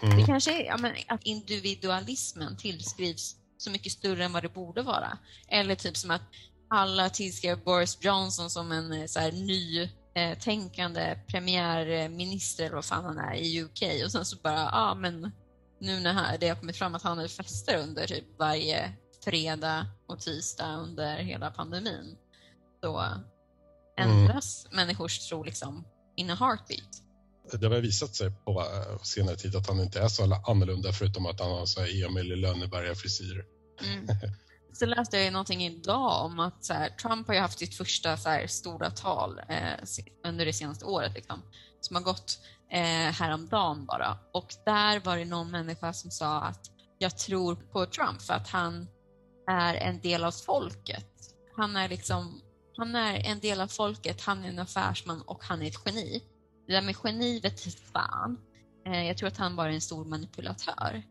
Det 0.00 0.06
Mm. 0.06 0.26
kanske 0.26 0.62
är 0.62 0.66
ja, 0.66 0.76
men 0.76 0.92
att 1.08 1.22
individualismen 1.24 2.56
tillskrivs 2.56 3.36
så 3.58 3.70
mycket 3.70 3.92
större 3.92 4.24
än 4.24 4.32
vad 4.32 4.42
det 4.42 4.48
borde 4.54 4.82
vara. 4.82 5.18
Eller 5.48 5.74
typ 5.74 5.96
som 5.96 6.10
att 6.10 6.22
alla 6.70 7.10
tillskrev 7.10 7.64
Boris 7.64 7.98
Johnson 8.00 8.50
som 8.50 8.72
en 8.72 8.92
eh, 8.92 9.06
så 9.06 9.20
här, 9.20 9.32
ny 9.32 9.88
eh, 10.14 10.38
tänkande 10.38 11.18
premiärminister 11.26 12.64
eller 12.64 12.74
vad 12.74 12.84
fan 12.84 13.04
han 13.04 13.18
är 13.18 13.34
i 13.34 13.62
UK 13.62 14.04
och 14.04 14.12
sen 14.12 14.24
så 14.24 14.36
bara, 14.36 14.54
ja 14.54 14.70
ah, 14.72 14.94
men 14.94 15.32
nu 15.78 16.00
när 16.00 16.38
det 16.38 16.48
har 16.48 16.56
kommit 16.56 16.76
fram 16.76 16.94
att 16.94 17.02
han 17.02 17.16
hade 17.16 17.28
fester 17.28 17.76
under 17.76 18.06
typ 18.06 18.24
varje 18.38 18.92
fredag 19.24 19.86
och 20.06 20.20
tisdag 20.20 20.76
under 20.76 21.16
hela 21.16 21.50
pandemin. 21.50 22.16
Så 22.80 23.04
ändras 23.98 24.66
människors 24.70 25.28
tro 25.28 25.42
liksom 25.42 25.84
in 26.16 26.30
a 26.30 26.34
heartbeat. 26.34 27.02
Det 27.52 27.66
har 27.66 27.80
visat 27.80 28.14
sig 28.14 28.30
på 28.30 28.50
eh, 28.60 29.02
senare 29.02 29.36
tid 29.36 29.56
att 29.56 29.66
han 29.66 29.80
inte 29.80 30.00
är 30.00 30.08
så 30.08 30.42
annorlunda 30.46 30.92
förutom 30.92 31.26
att 31.26 31.40
han 31.40 31.50
har 31.50 31.66
så 31.66 31.80
här 31.80 32.06
Emil 32.06 32.32
i 32.32 32.36
Lönneberga-frisyr. 32.36 33.44
Mm. 33.84 34.06
Så 34.72 34.86
läste 34.86 35.16
jag 35.16 35.24
ju 35.24 35.30
någonting 35.30 35.64
idag 35.64 36.24
om 36.24 36.40
att 36.40 36.64
så 36.64 36.72
här, 36.72 36.88
Trump 36.88 37.26
har 37.26 37.34
ju 37.34 37.40
haft 37.40 37.58
sitt 37.58 37.74
första 37.74 38.16
så 38.16 38.28
här, 38.28 38.46
stora 38.46 38.90
tal 38.90 39.40
eh, 39.48 39.84
under 40.24 40.46
det 40.46 40.52
senaste 40.52 40.84
året 40.84 41.14
liksom, 41.14 41.42
som 41.80 41.96
har 41.96 42.02
gått 42.02 42.38
eh, 42.70 43.12
häromdagen 43.12 43.86
bara. 43.86 44.18
Och 44.32 44.54
där 44.64 45.00
var 45.00 45.16
det 45.16 45.24
någon 45.24 45.50
människa 45.50 45.92
som 45.92 46.10
sa 46.10 46.40
att 46.40 46.70
jag 46.98 47.18
tror 47.18 47.54
på 47.54 47.86
Trump 47.86 48.22
för 48.22 48.34
att 48.34 48.48
han 48.48 48.88
är 49.46 49.74
en 49.74 50.00
del 50.00 50.24
av 50.24 50.30
folket. 50.30 51.08
Han 51.56 51.76
är 51.76 51.88
liksom, 51.88 52.40
han 52.76 52.94
är 52.94 53.14
en 53.14 53.40
del 53.40 53.60
av 53.60 53.68
folket, 53.68 54.20
han 54.20 54.44
är 54.44 54.48
en 54.48 54.58
affärsman 54.58 55.22
och 55.22 55.44
han 55.44 55.62
är 55.62 55.66
ett 55.66 55.82
geni. 55.86 56.22
Det 56.66 56.72
där 56.72 56.82
med 56.82 56.96
geni 57.04 57.40
vet 57.40 57.90
fan. 57.92 58.38
Eh, 58.86 59.06
jag 59.06 59.18
tror 59.18 59.28
att 59.28 59.36
han 59.36 59.56
bara 59.56 59.70
är 59.70 59.74
en 59.74 59.80
stor 59.80 60.04
manipulatör. 60.04 61.02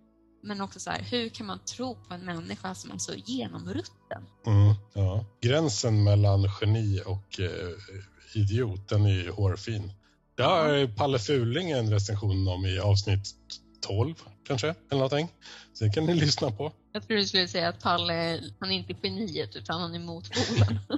Men 0.43 0.61
också 0.61 0.79
så 0.79 0.89
här, 0.89 1.01
hur 1.11 1.29
kan 1.29 1.45
man 1.45 1.59
tro 1.59 1.95
på 2.07 2.13
en 2.13 2.25
människa 2.25 2.75
som 2.75 2.91
är 2.91 2.97
så 2.97 3.13
genomrutten? 3.13 4.25
Mm, 4.45 4.73
ja. 4.93 5.25
Gränsen 5.41 6.03
mellan 6.03 6.49
geni 6.61 7.01
och 7.05 7.39
eh, 7.39 8.39
idiot, 8.41 8.89
den 8.89 9.05
är 9.05 9.09
ju 9.09 9.31
hårfin. 9.31 9.93
Det 10.35 10.43
har 10.43 10.95
Palle 10.95 11.19
Fuling 11.19 11.71
en 11.71 11.91
recension 11.91 12.47
om 12.47 12.65
i 12.65 12.79
avsnitt 12.79 13.35
12 13.81 14.15
kanske, 14.47 14.67
eller 14.67 15.01
någonting. 15.01 15.27
Så 15.73 15.83
det 15.83 15.89
kan 15.89 16.05
ni 16.05 16.13
lyssna 16.13 16.51
på. 16.51 16.71
Jag 16.91 17.07
tror 17.07 17.17
du 17.17 17.25
skulle 17.25 17.47
säga 17.47 17.69
att 17.69 17.81
Palle, 17.81 18.43
han 18.59 18.71
är 18.71 18.75
inte 18.75 18.95
geniet 19.03 19.55
utan 19.55 19.81
han 19.81 19.95
är 19.95 19.99
motpolen. 19.99 20.79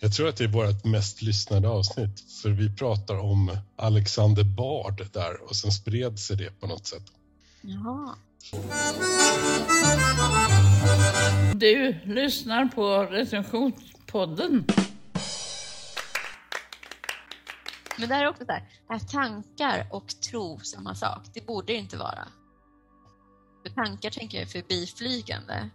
Jag 0.00 0.12
tror 0.14 0.28
att 0.28 0.36
det 0.36 0.44
är 0.44 0.48
vårt 0.48 0.84
mest 0.84 1.22
lyssnade 1.22 1.68
avsnitt, 1.68 2.20
för 2.42 2.50
vi 2.50 2.76
pratar 2.76 3.18
om 3.18 3.58
Alexander 3.76 4.44
Bard 4.44 5.06
där 5.12 5.42
och 5.42 5.56
sen 5.56 5.72
spred 5.72 6.18
sig 6.18 6.36
det 6.36 6.60
på 6.60 6.66
något 6.66 6.86
sätt. 6.86 7.02
Jaha. 7.60 8.14
Du 11.54 11.96
lyssnar 12.04 12.64
på 12.64 13.02
recensionspodden. 13.04 14.64
Men 17.98 18.08
där 18.08 18.24
är 18.24 18.28
också 18.28 18.44
så 18.44 18.52
här, 18.52 18.64
är 18.88 18.98
tankar 18.98 19.86
och 19.90 20.08
tro 20.30 20.58
samma 20.58 20.94
sak? 20.94 21.22
Det 21.34 21.46
borde 21.46 21.72
det 21.72 21.78
inte 21.78 21.96
vara. 21.96 22.28
För 23.62 23.74
tankar 23.74 24.10
tänker 24.10 24.38
jag 24.38 24.42
är 24.42 24.50
förbiflygande. 24.50 25.70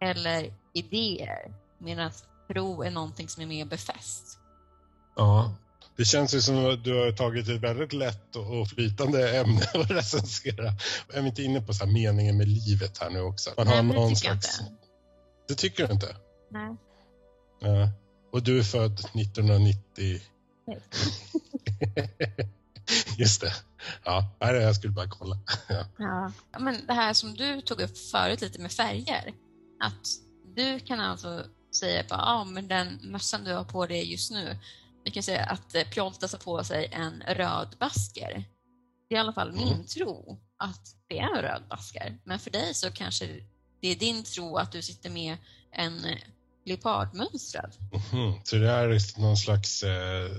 Eller 0.00 0.52
idéer. 0.72 1.54
Medan 1.78 2.10
tro 2.48 2.82
är 2.82 2.90
någonting 2.90 3.28
som 3.28 3.42
är 3.42 3.46
mer 3.46 3.64
befäst. 3.64 4.38
Ja. 5.16 5.54
Det 6.00 6.06
känns 6.06 6.34
ju 6.34 6.40
som 6.40 6.66
att 6.66 6.84
du 6.84 6.94
har 6.94 7.12
tagit 7.12 7.48
ett 7.48 7.60
väldigt 7.60 7.92
lätt 7.92 8.36
och 8.36 8.68
flytande 8.68 9.38
ämne 9.38 9.62
att 9.74 9.90
recensera. 9.90 10.72
Är 11.12 11.20
vi 11.20 11.28
inte 11.28 11.42
inne 11.42 11.60
på 11.60 11.72
så 11.74 11.86
meningen 11.86 12.36
med 12.36 12.48
livet 12.48 12.98
här 12.98 13.10
nu 13.10 13.20
också? 13.20 13.50
Man 13.56 13.66
Nej, 13.66 13.76
har 13.76 13.82
det 13.82 13.88
någon 13.88 14.14
tycker 14.14 14.20
slags... 14.20 14.60
inte. 14.60 14.72
Det 15.48 15.54
tycker 15.54 15.86
du 15.86 15.92
inte? 15.92 16.16
Nej. 16.50 16.76
Ja. 17.60 17.90
Och 18.32 18.42
du 18.42 18.58
är 18.58 18.62
född 18.62 18.92
1990? 18.92 20.20
Nej. 20.66 20.80
Just 23.18 23.40
det. 23.40 23.54
Ja, 24.04 24.36
nej, 24.40 24.54
jag 24.54 24.76
skulle 24.76 24.92
bara 24.92 25.08
kolla. 25.08 25.38
Ja. 25.68 25.84
Ja. 26.52 26.58
Men 26.58 26.86
det 26.86 26.92
här 26.92 27.12
som 27.12 27.34
du 27.34 27.60
tog 27.60 27.80
upp 27.80 27.98
förut 27.98 28.40
lite 28.40 28.60
med 28.60 28.72
färger. 28.72 29.34
Att 29.80 30.08
du 30.56 30.80
kan 30.80 31.00
alltså 31.00 31.44
säga 31.80 32.04
bara, 32.08 32.20
ja 32.20 32.44
men 32.44 32.68
den 32.68 32.98
mössan 33.02 33.44
du 33.44 33.54
har 33.54 33.64
på 33.64 33.86
dig 33.86 34.12
just 34.12 34.30
nu. 34.30 34.58
Vi 35.04 35.10
kan 35.10 35.22
säga 35.22 35.44
att 35.44 35.74
eh, 35.74 35.82
Pjoltas 35.84 36.32
har 36.32 36.38
på 36.38 36.64
sig 36.64 36.88
en 36.92 37.22
röd 37.28 37.76
basker. 37.80 38.44
Det 39.08 39.14
är 39.14 39.18
i 39.18 39.20
alla 39.20 39.32
fall 39.32 39.52
min 39.52 39.72
Mm. 39.72 39.86
tro 39.86 40.40
att 40.56 40.96
det 41.08 41.18
är 41.18 41.36
en 41.36 41.42
röd 41.42 41.62
basker. 41.70 42.18
Men 42.24 42.38
för 42.38 42.50
dig 42.50 42.74
så 42.74 42.90
kanske 42.90 43.26
det 43.80 43.88
är 43.88 43.96
din 43.96 44.24
tro 44.24 44.56
att 44.56 44.72
du 44.72 44.82
sitter 44.82 45.10
med 45.10 45.36
en 45.72 46.04
eh, 46.04 46.18
leopardmönstrad. 46.64 47.76
Mhm. 47.92 48.40
Så 48.44 48.56
det 48.56 48.70
är 48.70 49.20
någon 49.20 49.36
slags 49.36 49.82
eh, 49.82 50.30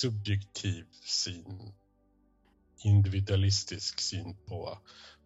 subjektiv 0.00 0.84
syn, 1.04 1.72
individualistisk 2.84 4.00
syn 4.00 4.36
på, 4.46 4.78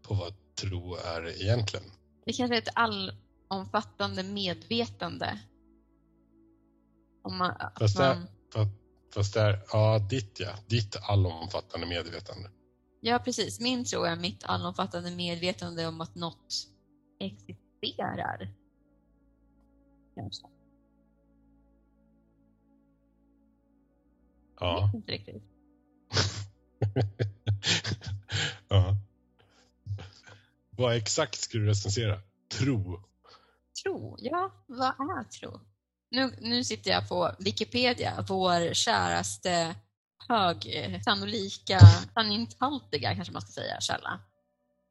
på 0.03 0.15
vad 0.15 0.35
tro 0.55 0.95
är 0.95 1.43
egentligen. 1.43 1.85
Det 2.25 2.33
kanske 2.33 2.57
är 2.57 2.63
ett 2.63 2.75
allomfattande 2.75 4.23
medvetande. 4.23 5.39
Om 7.23 7.37
man, 7.37 7.55
Fast 7.79 7.99
man, 7.99 8.27
Fast, 8.53 8.71
fast 9.15 9.35
det 9.35 9.41
är, 9.41 9.63
ja, 9.73 9.99
ditt 10.11 10.41
ja, 10.41 10.53
ditt 10.67 10.97
allomfattande 11.03 11.87
medvetande. 11.87 12.51
ja, 13.01 13.19
precis. 13.19 13.61
Min 13.61 13.85
tro 13.85 14.03
är 14.03 14.17
mitt 14.17 14.45
allomfattande 14.45 15.11
medvetande 15.11 15.87
om 15.87 16.01
att 16.01 16.15
något 16.15 16.55
existerar. 17.21 18.55
Kanske. 20.15 20.47
Jag 24.61 24.69
Ja. 24.69 24.85
vet 24.87 24.95
inte 24.95 25.13
riktigt. 25.13 25.43
ja. 28.69 28.97
Vad 30.71 30.97
exakt 30.97 31.41
ska 31.41 31.59
du 31.59 31.67
recensera? 31.67 32.21
Tro. 32.59 33.03
Tro, 33.83 34.17
ja, 34.19 34.65
vad 34.67 34.89
är 34.89 35.25
tro? 35.25 35.61
Nu, 36.11 36.35
nu 36.41 36.65
sitter 36.65 36.91
jag 36.91 37.09
på 37.09 37.35
Wikipedia, 37.39 38.25
vår 38.29 38.75
käraste 38.75 39.75
hög, 40.29 40.57
eh, 40.77 41.01
sannolika, 41.01 41.79
sanningshaltiga 42.15 43.15
kanske 43.15 43.33
man 43.33 43.43
ska 43.43 43.53
säga, 43.53 43.81
källa. 43.81 44.21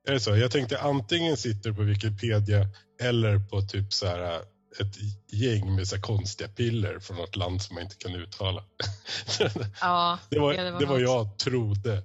Är 0.08 0.14
det 0.14 0.20
så? 0.20 0.36
Jag 0.36 0.52
tänkte 0.52 0.82
antingen 0.82 1.38
sitter 1.38 1.72
på 1.72 1.82
Wikipedia 1.82 2.68
eller 3.02 3.40
på 3.40 3.62
typ 3.62 3.94
så 3.94 4.08
här 4.08 4.42
ett 4.80 4.96
gäng 5.32 5.76
med 5.76 5.88
så 5.88 5.96
här 5.96 6.02
konstiga 6.02 6.50
piller 6.50 7.00
från 7.00 7.18
något 7.18 7.36
land 7.36 7.62
som 7.62 7.74
man 7.76 7.84
inte 7.84 7.96
kan 7.96 8.16
uttala. 8.16 8.64
Ja, 9.82 10.20
det, 10.30 10.40
var, 10.40 10.54
det 10.54 10.72
var 10.72 10.88
något. 10.88 11.02
jag 11.02 11.38
trodde. 11.38 12.04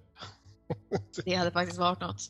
Det 1.24 1.34
hade 1.34 1.50
faktiskt 1.50 1.78
varit 1.78 2.00
något. 2.00 2.22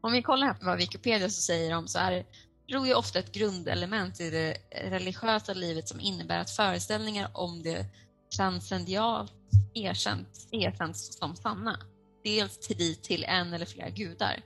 Om 0.00 0.12
vi 0.12 0.22
kollar 0.22 0.46
här 0.46 0.54
på 0.54 0.66
vad 0.66 0.78
Wikipedia 0.78 1.30
så 1.30 1.42
säger 1.42 1.70
de 1.70 1.88
så 1.88 1.98
är 1.98 2.24
tro 2.66 2.86
är 2.86 2.94
ofta 2.94 3.18
ett 3.18 3.32
grundelement 3.32 4.20
i 4.20 4.30
det 4.30 4.56
religiösa 4.70 5.54
livet 5.54 5.88
som 5.88 6.00
innebär 6.00 6.38
att 6.38 6.50
föreställningar 6.50 7.30
om 7.34 7.62
det 7.62 7.86
transcendialt 8.36 9.32
erkänns, 9.74 10.48
erkänns 10.50 11.18
som 11.18 11.36
sanna. 11.36 11.78
Dels 12.24 12.58
tillit 12.58 13.02
till 13.02 13.24
en 13.24 13.52
eller 13.52 13.66
flera 13.66 13.90
gudar. 13.90 14.42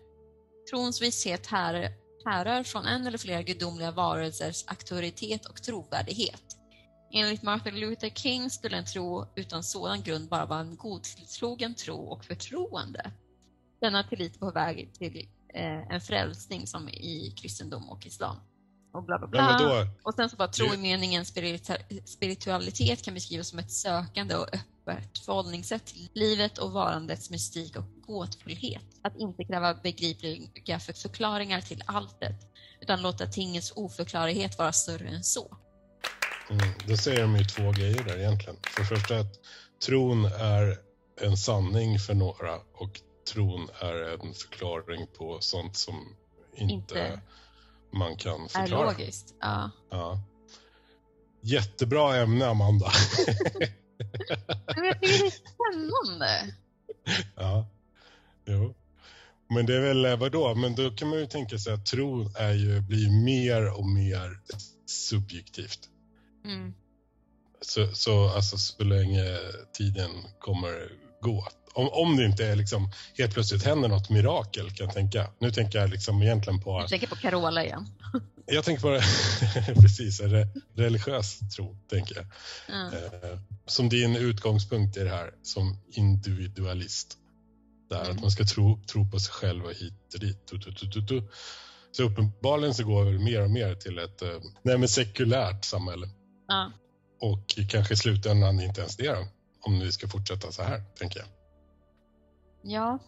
Trons 0.70 1.02
visshet 1.02 1.46
här, 1.46 1.92
härrör 2.24 2.62
från 2.62 2.86
en 2.86 3.06
eller 3.06 3.18
flera 3.18 3.42
gudomliga 3.42 3.90
varelsers 3.90 4.64
auktoritet 4.66 5.46
och 5.46 5.62
trovärdighet. 5.62 6.42
Enligt 7.12 7.42
Martin 7.42 7.80
Luther 7.80 8.10
King 8.10 8.50
skulle 8.50 8.76
en 8.76 8.84
tro 8.84 9.26
utan 9.36 9.64
sådan 9.64 10.02
grund 10.02 10.28
bara 10.28 10.46
vara 10.46 10.60
en 10.60 10.76
godtrogen 10.76 11.74
tro 11.74 11.96
och 11.96 12.24
förtroende. 12.24 13.10
Denna 13.80 14.04
tillit 14.04 14.34
är 14.34 14.38
på 14.38 14.50
väg 14.50 14.94
till 14.94 15.28
eh, 15.54 15.92
en 15.94 16.00
frälsning 16.00 16.66
som 16.66 16.88
i 16.88 17.34
kristendom 17.36 17.88
och 17.88 18.06
islam. 18.06 18.36
Och 18.92 19.04
bla 19.04 19.18
bla 19.18 19.28
bla. 19.28 19.58
Vadå? 19.60 19.86
Och 20.02 20.14
sen 20.14 20.30
så 20.30 20.36
bara 20.36 20.48
tro 20.48 20.74
i 20.74 20.76
meningen 20.76 21.24
spiritu- 21.24 22.02
spiritualitet 22.04 23.02
kan 23.02 23.14
beskrivas 23.14 23.48
som 23.48 23.58
ett 23.58 23.72
sökande 23.72 24.34
och 24.34 24.46
öppet 24.54 25.18
förhållningssätt 25.18 25.86
till 25.86 26.08
livet 26.14 26.58
och 26.58 26.72
varandets 26.72 27.30
mystik 27.30 27.76
och 27.76 27.84
gåtfullhet. 28.06 28.82
Att 29.02 29.16
inte 29.16 29.44
kräva 29.44 29.74
begripliga 29.74 30.78
för- 30.80 30.92
förklaringar 30.92 31.60
till 31.60 31.82
alltet, 31.86 32.36
utan 32.80 33.02
låta 33.02 33.26
tingens 33.26 33.72
oförklarlighet 33.76 34.58
vara 34.58 34.72
större 34.72 35.08
än 35.08 35.24
så. 35.24 35.56
Mm, 36.50 36.68
då 36.86 36.96
säger 36.96 37.22
de 37.22 37.36
ju 37.36 37.44
två 37.44 37.72
grejer 37.72 38.04
där 38.04 38.18
egentligen. 38.18 38.56
För 38.62 38.80
det 38.80 38.86
första 38.86 39.18
att 39.18 39.34
tron 39.86 40.24
är 40.24 40.78
en 41.20 41.36
sanning 41.36 41.98
för 41.98 42.14
några 42.14 42.56
och 42.56 43.00
tron 43.32 43.68
är 43.80 43.94
en 43.94 44.34
förklaring 44.34 45.06
på 45.18 45.40
sånt 45.40 45.76
som 45.76 46.16
inte, 46.56 46.74
Inte 46.74 47.20
man 47.90 48.16
kan 48.16 48.44
Är 48.44 48.48
förklara. 48.48 48.90
logiskt. 48.90 49.34
Ja. 49.40 49.70
Ja. 49.90 50.20
Jättebra 51.40 52.16
ämne, 52.16 52.46
Amanda. 52.46 52.86
Men 54.76 54.84
jag 54.84 55.00
tycker 55.02 55.18
det 55.18 55.26
är 55.26 55.30
spännande. 55.30 56.54
ja. 57.36 57.68
Jo. 58.46 58.74
Men 59.50 59.66
det 59.66 59.76
är 59.76 59.80
väl, 59.80 60.04
eh, 60.04 60.16
vadå? 60.16 60.54
Men 60.54 60.74
då 60.74 60.90
kan 60.90 61.08
man 61.08 61.18
ju 61.18 61.26
tänka 61.26 61.58
sig 61.58 61.72
att 61.72 61.86
tron 61.86 62.30
är 62.36 62.52
ju, 62.52 62.80
blir 62.80 63.24
mer 63.24 63.78
och 63.78 63.86
mer 63.86 64.40
subjektivt. 64.86 65.88
Mm. 66.44 66.74
Så, 67.60 67.94
så, 67.94 68.28
alltså, 68.28 68.56
så 68.58 68.84
länge 68.84 69.38
tiden 69.72 70.10
kommer 70.40 70.92
gå. 71.22 71.46
Om, 71.78 71.88
om 71.92 72.16
det 72.16 72.24
inte 72.24 72.46
är 72.46 72.56
liksom 72.56 72.90
helt 73.18 73.34
plötsligt 73.34 73.64
händer 73.64 73.88
något 73.88 74.10
mirakel 74.10 74.70
kan 74.70 74.86
jag 74.86 74.94
tänka. 74.94 75.30
Nu 75.38 75.50
tänker 75.50 75.78
jag 75.78 75.90
liksom 75.90 76.22
egentligen 76.22 76.60
på... 76.60 76.80
Jag 76.80 76.88
tänker 76.88 77.06
på 77.06 77.16
Carola 77.16 77.64
igen. 77.64 77.88
Jag 78.46 78.64
tänker 78.64 78.82
på 78.82 79.00
precis, 79.80 80.20
re, 80.20 80.48
religiös 80.74 81.38
tro, 81.56 81.76
tänker 81.90 82.16
jag. 82.16 82.26
Ja. 82.68 82.86
Eh, 82.86 83.38
som 83.66 83.88
din 83.88 84.16
utgångspunkt 84.16 84.96
i 84.96 85.04
det 85.04 85.10
här 85.10 85.30
som 85.42 85.78
individualist. 85.90 87.16
Där 87.90 88.00
Mm. 88.00 88.16
att 88.16 88.20
man 88.20 88.30
ska 88.30 88.44
tro, 88.44 88.82
tro 88.92 89.10
på 89.10 89.20
sig 89.20 89.32
själv 89.32 89.64
och 89.64 89.72
hit 89.72 90.14
och 90.14 90.20
dit. 90.20 90.46
Tu, 90.46 90.58
tu, 90.58 91.06
tu. 91.06 91.22
Så 91.92 92.02
uppenbarligen 92.02 92.74
så 92.74 92.84
går 92.84 93.04
vi 93.04 93.18
mer 93.18 93.42
och 93.42 93.50
mer 93.50 93.74
till 93.74 93.98
ett 93.98 94.22
eh, 94.22 94.28
nej, 94.62 94.78
men 94.78 94.88
sekulärt 94.88 95.64
samhälle. 95.64 96.08
Ja. 96.48 96.72
Och 97.20 97.58
kanske 97.68 97.94
i 97.94 97.96
slutändan 97.96 98.60
inte 98.60 98.80
ens 98.80 98.96
det 98.96 99.08
då, 99.08 99.26
om 99.60 99.80
vi 99.80 99.92
ska 99.92 100.08
fortsätta 100.08 100.52
så 100.52 100.62
här, 100.62 100.82
tänker 100.98 101.18
jag. 101.20 101.28
Ja, 102.62 102.98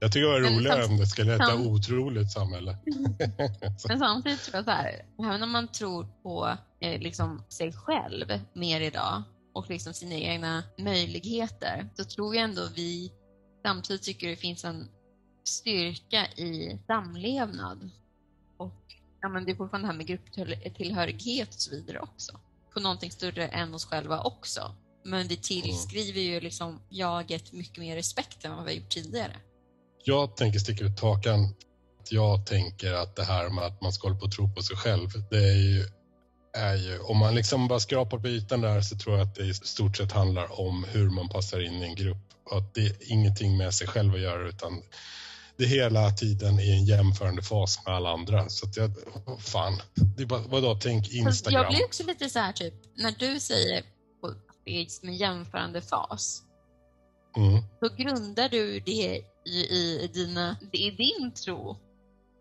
Jag 0.00 0.12
tycker 0.12 0.26
det 0.26 0.32
var 0.32 0.56
roligare 0.56 0.84
om 0.84 0.96
det 0.96 1.06
skulle 1.06 1.32
heta 1.32 1.56
otroligt 1.56 2.30
samhälle. 2.30 2.78
Men 3.88 3.98
samtidigt 3.98 4.42
tror 4.42 4.56
jag 4.56 4.64
så 4.64 4.70
här, 4.70 5.04
även 5.18 5.42
om 5.42 5.50
man 5.50 5.68
tror 5.68 6.06
på 6.22 6.56
eh, 6.80 7.00
liksom 7.00 7.44
sig 7.48 7.72
själv 7.72 8.26
mer 8.52 8.80
idag 8.80 9.22
och 9.52 9.70
liksom 9.70 9.94
sina 9.94 10.14
egna 10.14 10.62
möjligheter, 10.78 11.88
så 11.94 12.04
tror 12.04 12.34
jag 12.34 12.44
ändå 12.44 12.68
vi 12.74 13.12
samtidigt 13.62 14.02
tycker 14.02 14.28
det 14.28 14.36
finns 14.36 14.64
en 14.64 14.88
styrka 15.44 16.26
i 16.26 16.78
samlevnad. 16.86 17.90
Och 18.56 18.82
ja, 19.20 19.28
men 19.28 19.44
det 19.44 19.52
är 19.52 19.56
fortfarande 19.56 19.88
det 19.88 19.92
här 19.92 19.98
med 19.98 20.06
grupptillhörighet 20.06 21.48
och 21.48 21.60
så 21.60 21.70
vidare 21.70 21.98
också. 22.00 22.40
På 22.74 22.80
någonting 22.80 23.10
större 23.10 23.48
än 23.48 23.74
oss 23.74 23.84
själva 23.84 24.20
också. 24.22 24.74
Men 25.04 25.28
vi 25.28 25.36
tillskriver 25.36 26.20
ju 26.20 26.40
liksom 26.40 26.80
jaget 26.88 27.52
mycket 27.52 27.78
mer 27.78 27.96
respekt 27.96 28.44
än 28.44 28.56
vad 28.56 28.64
vi 28.64 28.70
har 28.70 28.80
gjort 28.80 28.90
tidigare. 28.90 29.36
jag 30.04 30.36
tänker 30.36 30.58
sticka 30.58 30.84
ut 30.84 31.00
hakan. 31.00 31.54
Jag 32.10 32.46
tänker 32.46 32.92
att 32.92 33.16
det 33.16 33.24
här 33.24 33.48
med 33.48 33.64
att 33.64 33.80
man 33.80 33.92
ska 33.92 34.08
hålla 34.08 34.18
på 34.18 34.24
och 34.24 34.32
tro 34.32 34.54
på 34.54 34.62
sig 34.62 34.76
själv, 34.76 35.08
det 35.30 35.36
är 35.36 35.56
ju, 35.56 35.86
är 36.52 36.74
ju 36.74 36.98
om 36.98 37.18
man 37.18 37.34
liksom 37.34 37.68
bara 37.68 37.80
skrapar 37.80 38.18
på 38.18 38.28
ytan 38.28 38.60
där 38.60 38.80
så 38.80 38.96
tror 38.96 39.18
jag 39.18 39.28
att 39.28 39.34
det 39.34 39.44
i 39.44 39.54
stort 39.54 39.96
sett 39.96 40.12
handlar 40.12 40.60
om 40.60 40.84
hur 40.84 41.10
man 41.10 41.28
passar 41.28 41.60
in 41.60 41.82
i 41.82 41.84
en 41.84 41.94
grupp. 41.94 42.32
Och 42.50 42.58
att 42.58 42.74
det 42.74 42.80
är 42.80 43.12
ingenting 43.12 43.56
med 43.56 43.74
sig 43.74 43.86
själv 43.86 44.14
att 44.14 44.20
göra 44.20 44.48
utan 44.48 44.82
det 45.56 45.66
hela 45.66 46.10
tiden 46.10 46.58
är 46.58 46.72
en 46.72 46.84
jämförande 46.84 47.42
fas 47.42 47.78
med 47.86 47.94
alla 47.94 48.10
andra. 48.12 48.48
Så 48.48 48.66
att 48.66 48.76
jag, 48.76 48.90
fan, 49.38 49.82
det 50.16 50.22
är 50.22 50.26
bara, 50.26 50.40
vadå, 50.40 50.78
tänk 50.82 51.08
Instagram. 51.12 51.62
jag 51.62 51.72
blir 51.72 51.84
också 51.84 52.06
lite 52.06 52.30
så 52.30 52.38
här 52.38 52.52
typ, 52.52 52.74
när 52.94 53.14
du 53.18 53.40
säger 53.40 53.82
är 54.64 54.86
som 54.86 55.08
en 55.08 55.16
jämförande 55.16 55.80
fas, 55.80 56.42
Mm. 57.36 57.62
då 57.80 57.88
grundar 57.88 58.48
du 58.48 58.80
det 58.80 59.22
i, 59.46 59.50
i, 59.50 60.10
dina, 60.14 60.56
i 60.72 60.90
din 60.90 61.32
tro 61.32 61.76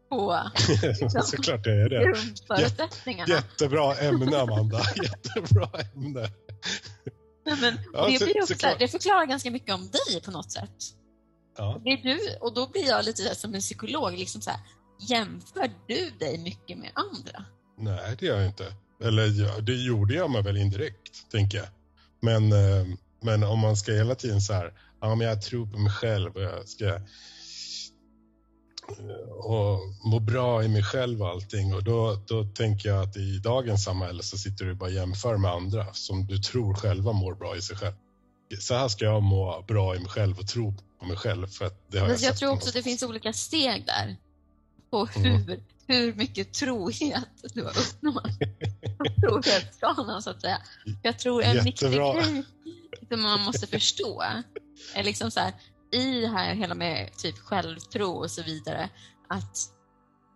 på 0.10 0.40
Såklart 1.24 1.66
jag 1.66 1.76
är 1.76 1.90
det. 1.90 2.04
grundförutsättningarna. 2.06 3.34
Jättebra 3.34 3.96
ämne, 3.96 4.38
Amanda. 4.42 4.82
Jättebra 5.04 5.70
ämne. 5.96 6.30
Nej, 7.46 7.58
Men, 7.62 7.80
Ja, 7.94 8.08
det, 8.08 8.20
så- 8.20 8.26
blir 8.26 8.42
också 8.42 8.54
såklart. 8.54 8.80
det 8.80 8.88
förklarar 8.88 9.26
ganska 9.26 9.52
mycket 9.52 9.74
om 9.76 9.90
dig 9.92 10.22
på 10.22 10.32
något 10.32 10.52
sätt. 10.52 10.76
Ja. 11.58 11.82
Det 11.84 11.90
är 11.90 11.98
du, 11.98 12.38
och 12.42 12.54
då 12.54 12.68
blir 12.68 12.88
jag 12.88 13.06
lite 13.06 13.36
som 13.36 13.54
en 13.54 13.62
psykolog, 13.62 14.18
liksom 14.18 14.42
så 14.42 14.50
här, 14.50 14.60
jämför 15.00 15.72
du 15.88 16.10
dig 16.20 16.38
mycket 16.38 16.78
med 16.78 16.92
andra? 16.94 17.46
Nej, 17.78 18.16
det 18.20 18.26
gör 18.26 18.38
jag 18.38 18.48
inte. 18.48 18.74
Eller 19.04 19.62
det 19.62 19.74
gjorde 19.76 20.14
jag 20.14 20.32
mig 20.32 20.42
väl 20.44 20.58
indirekt, 20.58 21.32
tänker 21.32 21.58
jag. 21.58 21.68
Men, 22.22 22.52
eh, 22.52 22.86
men 23.22 23.44
om 23.44 23.60
man 23.60 23.78
ska 23.78 23.92
hela 23.92 24.16
tiden 24.16 24.42
så 24.42 24.54
här, 24.54 24.74
ja 25.02 25.16
men 25.16 25.28
jag 25.28 25.42
tror 25.42 25.66
på 25.66 25.78
mig 25.78 25.92
själv 25.92 26.36
och 26.36 26.42
jag 26.42 26.68
ska 26.68 26.86
eh, 26.86 27.02
och 29.30 29.80
må 30.04 30.20
bra 30.20 30.64
i 30.64 30.68
mig 30.68 30.84
själv 30.84 31.22
och 31.22 31.30
allting. 31.30 31.74
Och 31.74 31.84
då, 31.84 32.24
då 32.28 32.44
tänker 32.44 32.90
jag 32.90 33.04
att 33.04 33.18
i 33.18 33.38
dagens 33.38 33.84
samhälle 33.84 34.24
så 34.24 34.38
sitter 34.38 34.66
du 34.66 34.74
bara 34.74 34.86
och 34.86 34.92
jämför 34.92 35.38
med 35.38 35.52
andra 35.52 35.94
som 35.94 36.26
du 36.26 36.38
tror 36.38 36.74
själva 36.74 37.12
mår 37.12 37.36
bra 37.36 37.58
i 37.58 37.62
sig 37.62 37.78
själv. 37.78 37.96
Så 38.60 38.76
här 38.76 38.88
ska 38.88 39.06
jag 39.06 39.24
må 39.24 39.66
bra 39.68 39.96
i 39.96 40.00
mig 40.00 40.10
själv 40.10 40.40
och 40.40 40.48
tro 40.48 40.74
på 41.00 41.06
mig 41.06 41.18
själv. 41.18 41.48
För 41.48 41.66
att 41.66 41.92
det 41.92 42.00
har 42.00 42.08
Men 42.08 42.16
jag, 42.16 42.30
jag 42.30 42.38
tror 42.38 42.52
också 42.52 42.68
att 42.68 42.74
det 42.74 42.84
finns 42.84 43.04
olika 43.04 43.34
steg 43.34 43.86
där. 43.86 44.18
På 44.92 45.08
Mm. 45.16 45.46
Hur, 45.88 46.14
mycket 46.14 46.54
trohet 46.54 47.28
du 47.54 47.64
har 47.64 47.72
uppnått. 47.80 48.24
Trohetsskalan 49.22 50.22
så 50.22 50.30
att 50.30 50.42
säga. 50.42 50.62
Jag 51.04 51.20
tror 51.20 51.44
en 51.44 51.64
viktig 51.64 51.86
Jättebra. 51.86 52.14
grej 52.14 52.44
som 53.10 53.22
man 53.22 53.42
måste 53.42 53.68
förstå 53.68 54.24
är 54.96 55.04
liksom 55.04 55.32
så 55.32 55.40
här, 55.40 55.54
i 55.92 56.26
här 56.26 56.56
hela 56.56 56.76
med 56.76 57.14
typ 57.18 57.38
självtro 57.40 58.12
och 58.12 58.32
så 58.32 58.44
vidare, 58.44 58.90
att 59.30 59.58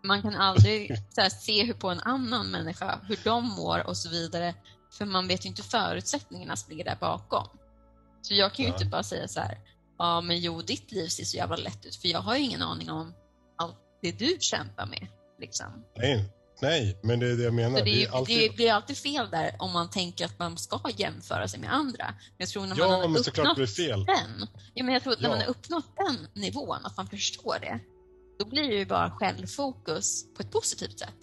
man 0.04 0.22
kan 0.22 0.36
aldrig 0.36 0.92
här, 1.18 1.30
se 1.30 1.64
hur 1.64 1.74
på 1.74 1.90
en 1.90 2.00
annan 2.00 2.52
människa, 2.52 3.00
hur 3.08 3.20
de 3.24 3.46
mår 3.50 3.88
och 3.88 3.98
så 3.98 4.10
vidare, 4.10 4.56
för 4.98 5.06
man 5.06 5.28
vet 5.28 5.46
ju 5.46 5.50
inte 5.50 5.64
förutsättningarna 5.64 6.56
som 6.56 6.70
ligger 6.72 6.86
där 6.86 6.98
bakom. 7.00 7.48
Så 8.22 8.34
jag 8.34 8.54
kan 8.54 8.66
ju 8.66 8.70
Ja. 8.72 8.76
inte 8.78 8.86
bara 8.86 9.04
säga 9.04 9.28
så 9.28 9.40
här, 9.40 9.58
ja 9.98 10.22
men 10.22 10.40
jo, 10.40 10.62
ditt 10.62 10.92
liv 10.92 11.08
ser 11.08 11.24
så 11.24 11.38
jävla 11.38 11.56
lätt 11.56 11.86
ut, 11.86 11.96
för 11.96 12.08
jag 12.08 12.20
har 12.20 12.36
ju 12.36 12.42
ingen 12.44 12.62
aning 12.62 12.92
om 12.92 13.14
allt 13.58 13.76
det 14.02 14.12
du 14.12 14.38
kämpar 14.40 14.86
med. 14.86 15.08
Liksom. 15.40 15.84
Nej, 15.98 16.26
nej, 16.62 17.00
men 17.04 17.20
det 17.20 17.32
är 17.32 17.36
det 17.38 17.44
jag 17.44 17.54
menar. 17.54 17.78
Så 17.80 17.86
det, 17.86 18.04
är, 18.04 18.08
Det 18.08 18.16
alltid... 18.18 18.52
det 18.52 18.56
blir 18.56 18.72
alltid 18.72 18.98
fel 18.98 19.30
där 19.32 19.56
om 19.60 19.72
man 19.72 19.90
tänker 19.90 20.26
att 20.26 20.40
man 20.40 20.58
ska 20.58 20.80
jämföra 20.98 21.48
sig 21.48 21.60
med 21.60 21.74
andra. 21.74 22.06
Men 22.08 22.16
jag 22.38 22.50
tror 22.50 22.66
när 22.66 22.78
Ja, 22.78 22.88
man 22.88 23.02
har 23.02 23.08
men 23.08 23.24
såklart 23.24 23.44
uppnått 23.46 23.56
blir 23.56 23.66
det 23.66 23.72
fel. 23.72 24.06
den, 24.06 24.48
ja, 24.74 24.84
men 24.84 24.94
jag 24.94 25.04
tror 25.04 25.14
att 25.14 25.20
när 25.22 25.30
Ja. 25.30 25.36
man 25.36 25.42
har 25.42 25.50
uppnått 25.50 25.86
den 25.98 26.42
nivån, 26.44 26.78
att 26.86 26.98
man 26.98 27.08
förstår 27.08 27.58
det, 27.62 27.80
då 28.40 28.46
blir 28.46 28.64
det 28.70 28.76
ju 28.76 28.86
bara 28.86 29.12
självfokus 29.12 30.34
på 30.36 30.42
ett 30.42 30.52
positivt 30.52 31.00
sätt. 31.00 31.16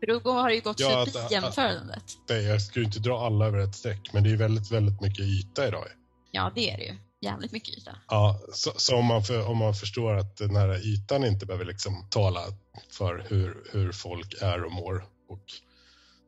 För 0.00 0.06
då 0.24 0.30
har 0.32 0.48
det 0.48 0.54
ju 0.54 0.60
gått 0.60 0.80
Ja, 0.80 1.04
förbi 1.06 1.18
att- 1.18 1.30
jämförandet. 1.32 2.04
Nej, 2.28 2.42
Jag 2.44 2.60
ju 2.74 2.82
inte 2.84 2.98
dra 2.98 3.26
alla 3.26 3.46
över 3.46 3.58
ett 3.58 3.74
streck, 3.74 4.12
men 4.12 4.22
det 4.24 4.30
är 4.30 4.36
väldigt, 4.36 4.70
väldigt 4.72 5.00
mycket 5.00 5.20
yta 5.24 5.68
idag. 5.68 5.84
Ja, 6.30 6.52
det 6.54 6.70
är 6.70 6.76
det 6.78 6.84
ju. 6.84 6.94
Jävligt 7.20 7.52
mycket 7.52 7.78
yta. 7.78 7.96
Ja, 8.08 8.40
så, 8.52 8.72
så 8.76 8.96
om, 8.96 9.06
man 9.06 9.22
för, 9.22 9.46
om 9.46 9.58
man 9.58 9.74
förstår 9.74 10.14
att 10.16 10.36
den 10.36 10.56
här 10.56 10.86
ytan 10.86 11.24
inte 11.24 11.46
behöver 11.46 11.64
liksom 11.64 12.08
tala 12.10 12.40
för 12.90 13.26
hur, 13.28 13.64
hur 13.72 13.92
folk 13.92 14.34
är 14.42 14.64
och 14.64 14.72
mår 14.72 15.04
och 15.28 15.44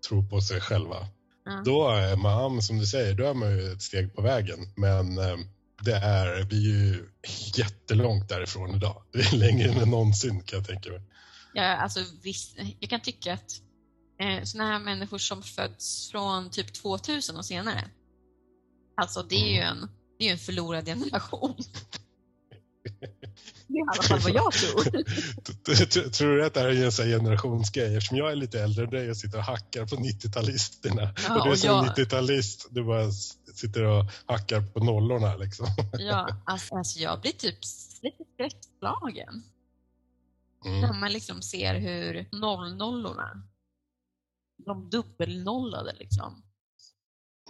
tror 0.09 0.23
på 0.23 0.41
sig 0.41 0.61
själva. 0.61 1.09
Ja. 1.45 1.63
Då 1.65 1.89
är 1.89 2.17
man, 2.17 2.63
som 2.63 2.79
du 2.79 2.87
säger, 2.87 3.15
då 3.15 3.25
är 3.25 3.35
man 3.35 3.51
ju 3.51 3.73
ett 3.73 3.83
steg 3.83 4.15
på 4.15 4.23
vägen. 4.23 4.59
Men 4.77 5.19
eh, 5.19 5.37
det 5.83 5.97
är, 5.97 6.45
vi 6.45 6.71
är 6.71 6.77
ju 6.77 7.09
jättelångt 7.57 8.29
därifrån 8.29 8.75
idag. 8.75 9.03
Det 9.13 9.19
är 9.19 9.37
längre 9.37 9.83
än 9.83 9.91
någonsin 9.91 10.43
kan 10.43 10.59
jag 10.59 10.69
tänka 10.69 10.91
mig. 10.91 11.03
Ja, 11.55 11.77
alltså 11.77 12.01
visst, 12.23 12.59
jag 12.81 12.91
kan 12.91 13.01
tycka 13.01 13.33
att 13.33 13.51
eh, 14.21 14.45
såna 14.45 14.65
här 14.65 14.79
människor 14.79 15.19
som 15.19 15.43
föds 15.43 16.11
från 16.11 16.51
typ 16.51 16.73
2000 16.73 17.37
och 17.37 17.47
senare, 17.47 17.91
alltså 18.97 19.23
det 19.23 19.37
är 19.37 19.55
ju 19.55 19.61
en, 19.61 19.89
det 20.19 20.25
är 20.25 20.27
ju 20.27 20.33
en 20.33 20.39
förlorad 20.39 20.85
generation. 20.87 21.55
Det 23.67 23.75
är 23.75 23.79
i 23.79 23.83
alla 23.93 24.03
fall 24.03 24.21
vad 24.21 24.33
jag 24.33 24.53
tror. 24.53 26.11
Tror 26.11 26.37
du 26.37 26.45
att 26.47 26.55
det 26.55 26.61
här 26.61 26.69
är 26.69 26.85
en 26.85 26.93
sån 26.93 27.07
generationsgrej? 27.07 27.97
Eftersom 27.97 28.17
jag 28.17 28.31
är 28.33 28.37
lite 28.37 28.63
äldre 28.63 28.85
än 28.85 28.91
dig 28.91 29.11
och 29.11 29.17
sitter 29.17 29.39
och 29.39 29.45
hackar 29.45 29.87
på 29.87 29.97
90-talisterna. 29.97 31.15
Ja, 31.29 31.39
och 31.39 31.45
du 31.45 31.49
är 31.49 31.53
och 31.53 31.59
som 31.59 31.71
jag- 31.71 31.85
90-talist, 31.99 32.67
du 32.71 32.85
bara 32.85 33.11
sitter 33.55 33.83
och 33.85 34.05
hackar 34.27 34.61
på 34.63 34.85
nollorna 34.85 35.37
liksom. 35.37 35.67
Ja, 35.93 36.29
alltså, 36.45 36.75
alltså 36.75 36.99
jag 37.01 37.21
blir 37.21 37.33
typ 37.33 37.59
lite 38.03 38.25
skräckslagen 38.35 39.43
Mm. 40.65 40.81
när 40.81 40.93
man 40.93 41.13
liksom 41.13 41.43
ser 41.43 41.75
hur 41.75 42.29
noll-nollorna, 42.33 43.43
de 44.67 44.91
dubbelnollade 44.91 45.93
liksom, 45.99 46.43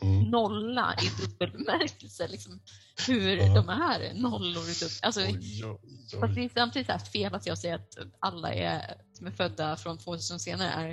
Mm. 0.03 0.31
nolla 0.31 0.95
i 1.03 1.23
dubbel 1.23 1.51
bemärkelse, 1.53 2.29
liksom, 2.29 2.61
hur 3.07 3.37
Ja. 3.37 3.55
de 3.55 3.69
är 3.69 4.15
nollor 4.15 4.63
i. 4.69 4.75
Alltså, 5.03 5.21
Oj, 5.21 5.65
oj, 5.65 6.21
Fast 6.21 6.35
det 6.35 6.45
är 6.45 6.49
samtidigt 6.55 6.87
så 6.87 6.93
här 6.93 6.99
fel 6.99 7.35
att 7.35 7.47
jag 7.47 7.59
säger 7.59 7.75
att 7.75 7.99
alla 8.21 8.55
är, 8.55 8.95
som 9.13 9.27
är 9.27 9.31
födda 9.31 9.77
från 9.77 9.99
2000 9.99 10.41
senare 10.41 10.71
är 10.71 10.89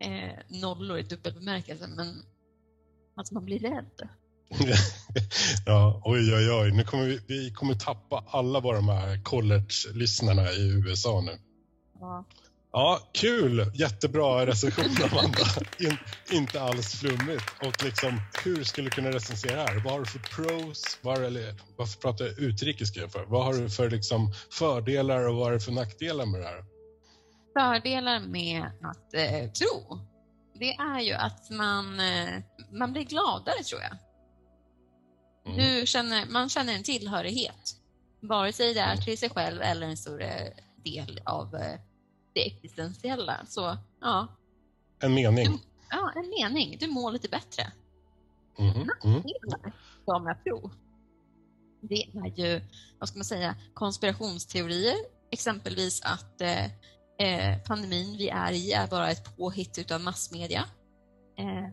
eh, 0.00 0.60
nollor 0.60 0.98
i 0.98 1.02
dubbel 1.02 1.34
bemärkelse, 1.34 1.86
men 1.96 2.22
alltså 3.16 3.34
man 3.34 3.44
blir 3.44 3.58
rädd. 3.58 4.08
ja, 5.66 6.02
oj, 6.04 6.34
oj, 6.34 6.50
oj. 6.52 6.72
Nu 6.72 6.84
kommer 6.84 7.04
vi, 7.04 7.20
vi 7.28 7.50
kommer 7.50 7.74
tappa 7.74 8.24
alla 8.28 8.60
våra 8.60 8.76
de 8.76 8.88
här 8.88 9.22
college-lyssnarna 9.22 10.50
i 10.50 10.68
USA 10.68 11.20
nu. 11.20 11.38
Ja. 12.00 12.24
Ja, 12.72 13.00
kul! 13.12 13.72
Jättebra 13.74 14.46
recension, 14.46 14.84
Amanda. 15.10 15.38
In, 15.80 15.96
inte 16.32 16.62
alls 16.62 17.00
flummigt. 17.00 17.44
Och 17.60 17.84
liksom, 17.84 18.20
hur 18.44 18.64
skulle 18.64 18.86
du 18.86 18.90
kunna 18.90 19.10
recensera 19.10 19.56
här? 19.56 19.80
Vad 19.84 19.92
har 19.92 20.00
du 20.00 20.06
för 20.06 20.18
pros? 20.18 20.98
Var, 21.02 21.20
eller, 21.20 21.54
varför 21.76 22.00
pratar 22.00 22.24
jag 22.24 22.38
utrikiska 22.38 23.08
för? 23.08 23.24
Vad 23.24 23.44
har 23.44 23.54
du 23.54 23.70
för 23.70 23.90
liksom, 23.90 24.32
fördelar 24.50 25.28
och 25.28 25.36
vad 25.36 25.44
har 25.44 25.52
du 25.52 25.60
för 25.60 25.72
nackdelar 25.72 26.26
med 26.26 26.40
det 26.40 26.46
här? 26.46 26.64
Fördelar 27.54 28.20
med 28.20 28.62
att 28.62 29.14
eh, 29.14 29.50
tro, 29.50 29.98
det 30.54 30.74
är 30.74 31.00
ju 31.00 31.12
att 31.12 31.50
man, 31.50 32.00
eh, 32.00 32.42
man 32.72 32.92
blir 32.92 33.04
gladare 33.04 33.62
tror 33.62 33.80
jag. 33.80 33.96
Mm. 35.46 35.80
Du 35.80 35.86
känner, 35.86 36.26
man 36.26 36.48
känner 36.48 36.72
en 36.74 36.82
tillhörighet. 36.82 37.76
Vare 38.20 38.52
sig 38.52 38.74
det 38.74 38.80
är 38.80 38.96
till 38.96 39.18
sig 39.18 39.30
själv 39.30 39.62
eller 39.62 39.86
en 39.86 39.96
större 39.96 40.52
del 40.84 41.20
av 41.24 41.54
eh, 41.54 41.80
det 42.32 42.46
existentiella. 42.46 43.46
Så 43.46 43.76
ja, 44.00 44.28
En 45.00 45.14
mening. 45.14 45.60
ja, 45.90 46.12
en 46.16 46.28
mening. 46.28 46.76
Du 46.80 46.86
mår 46.86 47.12
lite 47.12 47.28
bättre. 47.28 47.72
Mm. 48.58 48.78
nackdelar 48.78 49.72
som 50.04 50.26
jag 50.26 50.44
tror. 50.44 50.70
Det 51.80 52.02
är 52.02 52.26
ju, 52.36 52.60
vad 52.98 53.08
ska 53.08 53.18
man 53.18 53.24
säga, 53.24 53.54
konspirationsteorier. 53.74 54.96
Exempelvis 55.30 56.02
att 56.02 56.40
eh, 56.40 56.64
eh, 57.18 57.58
pandemin 57.66 58.16
vi 58.16 58.28
är 58.28 58.52
i 58.52 58.72
är 58.72 58.86
bara 58.86 59.10
ett 59.10 59.36
påhitt 59.36 59.78
utav 59.78 60.00
massmedia. 60.00 60.64
Eh, 61.38 61.68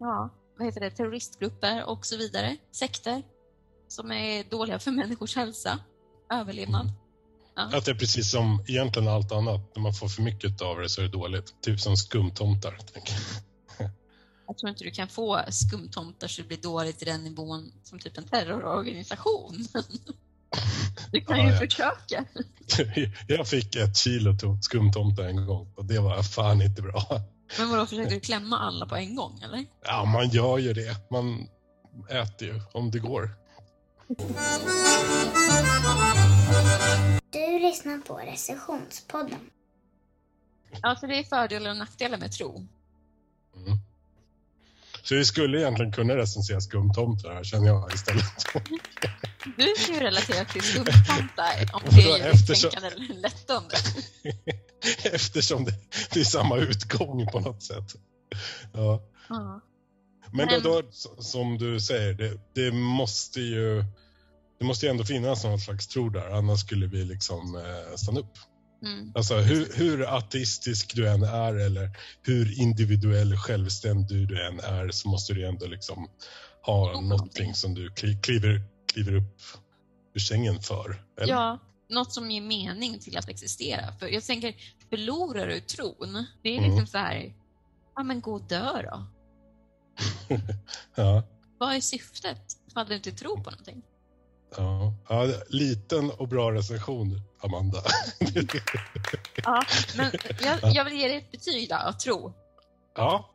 ja, 0.00 0.30
vad 0.58 0.66
heter 0.66 0.80
det, 0.80 0.90
terroristgrupper 0.90 1.84
och 1.84 2.06
så 2.06 2.16
vidare. 2.16 2.56
Sekter 2.70 3.22
som 3.88 4.12
är 4.12 4.50
dåliga 4.50 4.78
för 4.78 4.90
människors 4.90 5.36
hälsa, 5.36 5.78
överlevnad. 6.32 6.86
Att 7.56 7.84
det 7.84 7.90
är 7.90 7.94
precis 7.94 8.30
som 8.30 8.64
egentligen 8.68 9.08
allt 9.08 9.32
annat. 9.32 9.60
När 9.76 9.82
man 9.82 9.94
får 9.94 10.08
för 10.08 10.22
mycket 10.22 10.62
av 10.62 10.78
det 10.80 10.88
så 10.88 11.00
är 11.00 11.04
det 11.04 11.10
dåligt. 11.10 11.54
Typ 11.62 11.80
som 11.80 11.96
skumtomtar. 11.96 12.78
tänker 12.92 13.12
jag. 13.78 13.90
Jag 14.46 14.58
tror 14.58 14.70
inte 14.70 14.84
du 14.84 14.90
kan 14.90 15.08
få 15.08 15.40
skumtomtar 15.50 16.28
så 16.28 16.42
det 16.42 16.48
blir 16.48 16.58
dåligt 16.58 17.02
i 17.02 17.04
den 17.04 17.24
nivån 17.24 17.72
som 17.82 17.98
typ 17.98 18.18
en 18.18 18.24
terrororganisation. 18.28 19.66
Du 21.12 21.20
kan 21.20 21.38
Ja, 21.38 21.44
ju 21.46 21.52
ja. 21.52 21.58
försöka. 21.58 22.24
Jag 23.28 23.48
fick 23.48 23.76
ett 23.76 23.96
kilo 23.96 24.30
to- 24.32 24.60
skumtomtar 24.60 25.22
en 25.24 25.46
gång 25.46 25.72
och 25.76 25.84
det 25.84 25.98
var 25.98 26.22
fan 26.22 26.62
inte 26.62 26.82
bra. 26.82 27.06
Men 27.58 27.70
vadå, 27.70 27.86
försöker 27.86 28.10
du 28.10 28.20
klämma 28.20 28.58
alla 28.58 28.86
på 28.86 28.96
en 28.96 29.14
gång 29.16 29.40
eller? 29.44 29.64
Ja, 29.84 30.04
man 30.04 30.28
gör 30.28 30.58
ju 30.58 30.72
det. 30.72 30.96
Man 31.10 31.46
äter 32.10 32.48
ju 32.48 32.60
om 32.72 32.90
det 32.90 32.98
går. 32.98 33.30
Du 37.30 37.58
lyssnar 37.58 37.98
på 37.98 38.16
recensionspodden. 38.16 39.50
Alltså 40.82 41.06
det 41.06 41.18
är 41.18 41.24
fördelar 41.24 41.70
och 41.70 41.76
nackdelar 41.76 42.18
med 42.18 42.32
tro. 42.32 42.66
Mm. 43.56 43.78
Så 45.02 45.14
vi 45.14 45.24
skulle 45.24 45.60
egentligen 45.60 45.92
kunna 45.92 46.16
recensera 46.16 46.60
skumtomtar 46.60 47.34
här 47.34 47.44
känner 47.44 47.66
jag 47.66 47.94
istället. 47.94 48.24
Du 49.56 49.74
ska 49.78 49.92
ju 49.94 50.00
relatera 50.00 50.44
till 50.44 50.62
skumtomtar 50.62 51.70
om 51.74 51.80
det 51.84 52.02
är 52.02 52.18
ju 52.18 52.24
Eftersom- 52.24 52.70
tänkande 52.70 52.96
eller 53.04 53.14
lättande. 53.14 53.76
Eftersom 55.12 55.64
det, 55.64 55.72
det 56.12 56.20
är 56.20 56.24
samma 56.24 56.56
utgång 56.56 57.26
på 57.26 57.40
något 57.40 57.62
sätt. 57.62 57.94
Ja. 58.72 59.02
Ja. 59.28 59.60
Men 60.32 60.46
Men- 60.46 60.62
då, 60.62 60.80
då, 60.82 60.88
som 61.22 61.58
du 61.58 61.80
säger, 61.80 62.14
det, 62.14 62.38
det 62.54 62.72
måste 62.72 63.40
ju 63.40 63.84
det 64.60 64.66
måste 64.66 64.86
ju 64.86 64.90
ändå 64.90 65.04
finnas 65.04 65.44
någon 65.44 65.60
slags 65.60 65.86
tro 65.86 66.08
där, 66.08 66.30
annars 66.30 66.60
skulle 66.60 66.86
vi 66.86 67.04
liksom 67.04 67.56
eh, 67.56 67.96
stanna 67.96 68.20
upp. 68.20 68.32
Mm. 68.82 69.12
Alltså 69.14 69.36
hur, 69.38 69.72
hur 69.74 70.16
ateistisk 70.16 70.94
du 70.96 71.08
än 71.08 71.22
är 71.22 71.54
eller 71.54 71.90
hur 72.22 72.60
individuell 72.60 73.36
självständig 73.36 74.28
du 74.28 74.46
än 74.46 74.60
är 74.60 74.90
så 74.90 75.08
måste 75.08 75.32
du 75.32 75.46
ändå 75.46 75.66
liksom 75.66 76.08
ha 76.62 76.86
någonting. 76.86 77.08
någonting 77.08 77.54
som 77.54 77.74
du 77.74 77.88
kli- 77.90 78.20
kliver, 78.22 78.62
kliver 78.92 79.14
upp 79.14 79.40
ur 80.14 80.20
sängen 80.20 80.60
för. 80.62 81.04
Eller? 81.20 81.32
ja, 81.32 81.58
något 81.88 82.12
som 82.12 82.30
ger 82.30 82.40
mening 82.42 82.98
till 82.98 83.16
att 83.16 83.28
existera. 83.28 83.92
För 83.98 84.06
jag 84.08 84.24
tänker, 84.24 84.54
förlorar 84.90 85.46
du 85.46 85.60
tron, 85.60 86.24
det 86.42 86.48
är 86.48 86.54
liksom 86.56 86.72
Mm. 86.72 86.86
så 86.86 86.98
här, 86.98 87.34
ja 87.96 88.02
men 88.02 88.20
gå 88.20 88.32
och 88.34 88.42
dö 88.48 88.82
då. 88.82 89.06
Ja, 90.94 91.22
Vad 91.58 91.74
är 91.74 91.80
syftet 91.80 92.42
ifall 92.68 92.86
du 92.88 92.94
inte 92.94 93.12
tror 93.12 93.36
på 93.36 93.50
någonting? 93.50 93.82
Ja. 94.56 94.94
ja, 95.08 95.26
liten 95.48 96.10
och 96.10 96.28
bra 96.28 96.52
recension, 96.52 97.20
Amanda. 97.40 97.82
Ja, 99.44 99.62
men 99.96 100.12
jag, 100.40 100.58
jag 100.62 100.84
vill 100.84 100.94
ge 101.00 101.08
dig 101.08 101.16
ett 101.16 101.30
betyg 101.30 101.68
då, 101.68 101.76
av 101.76 101.92
tro. 101.92 102.32
ja, 102.96 103.30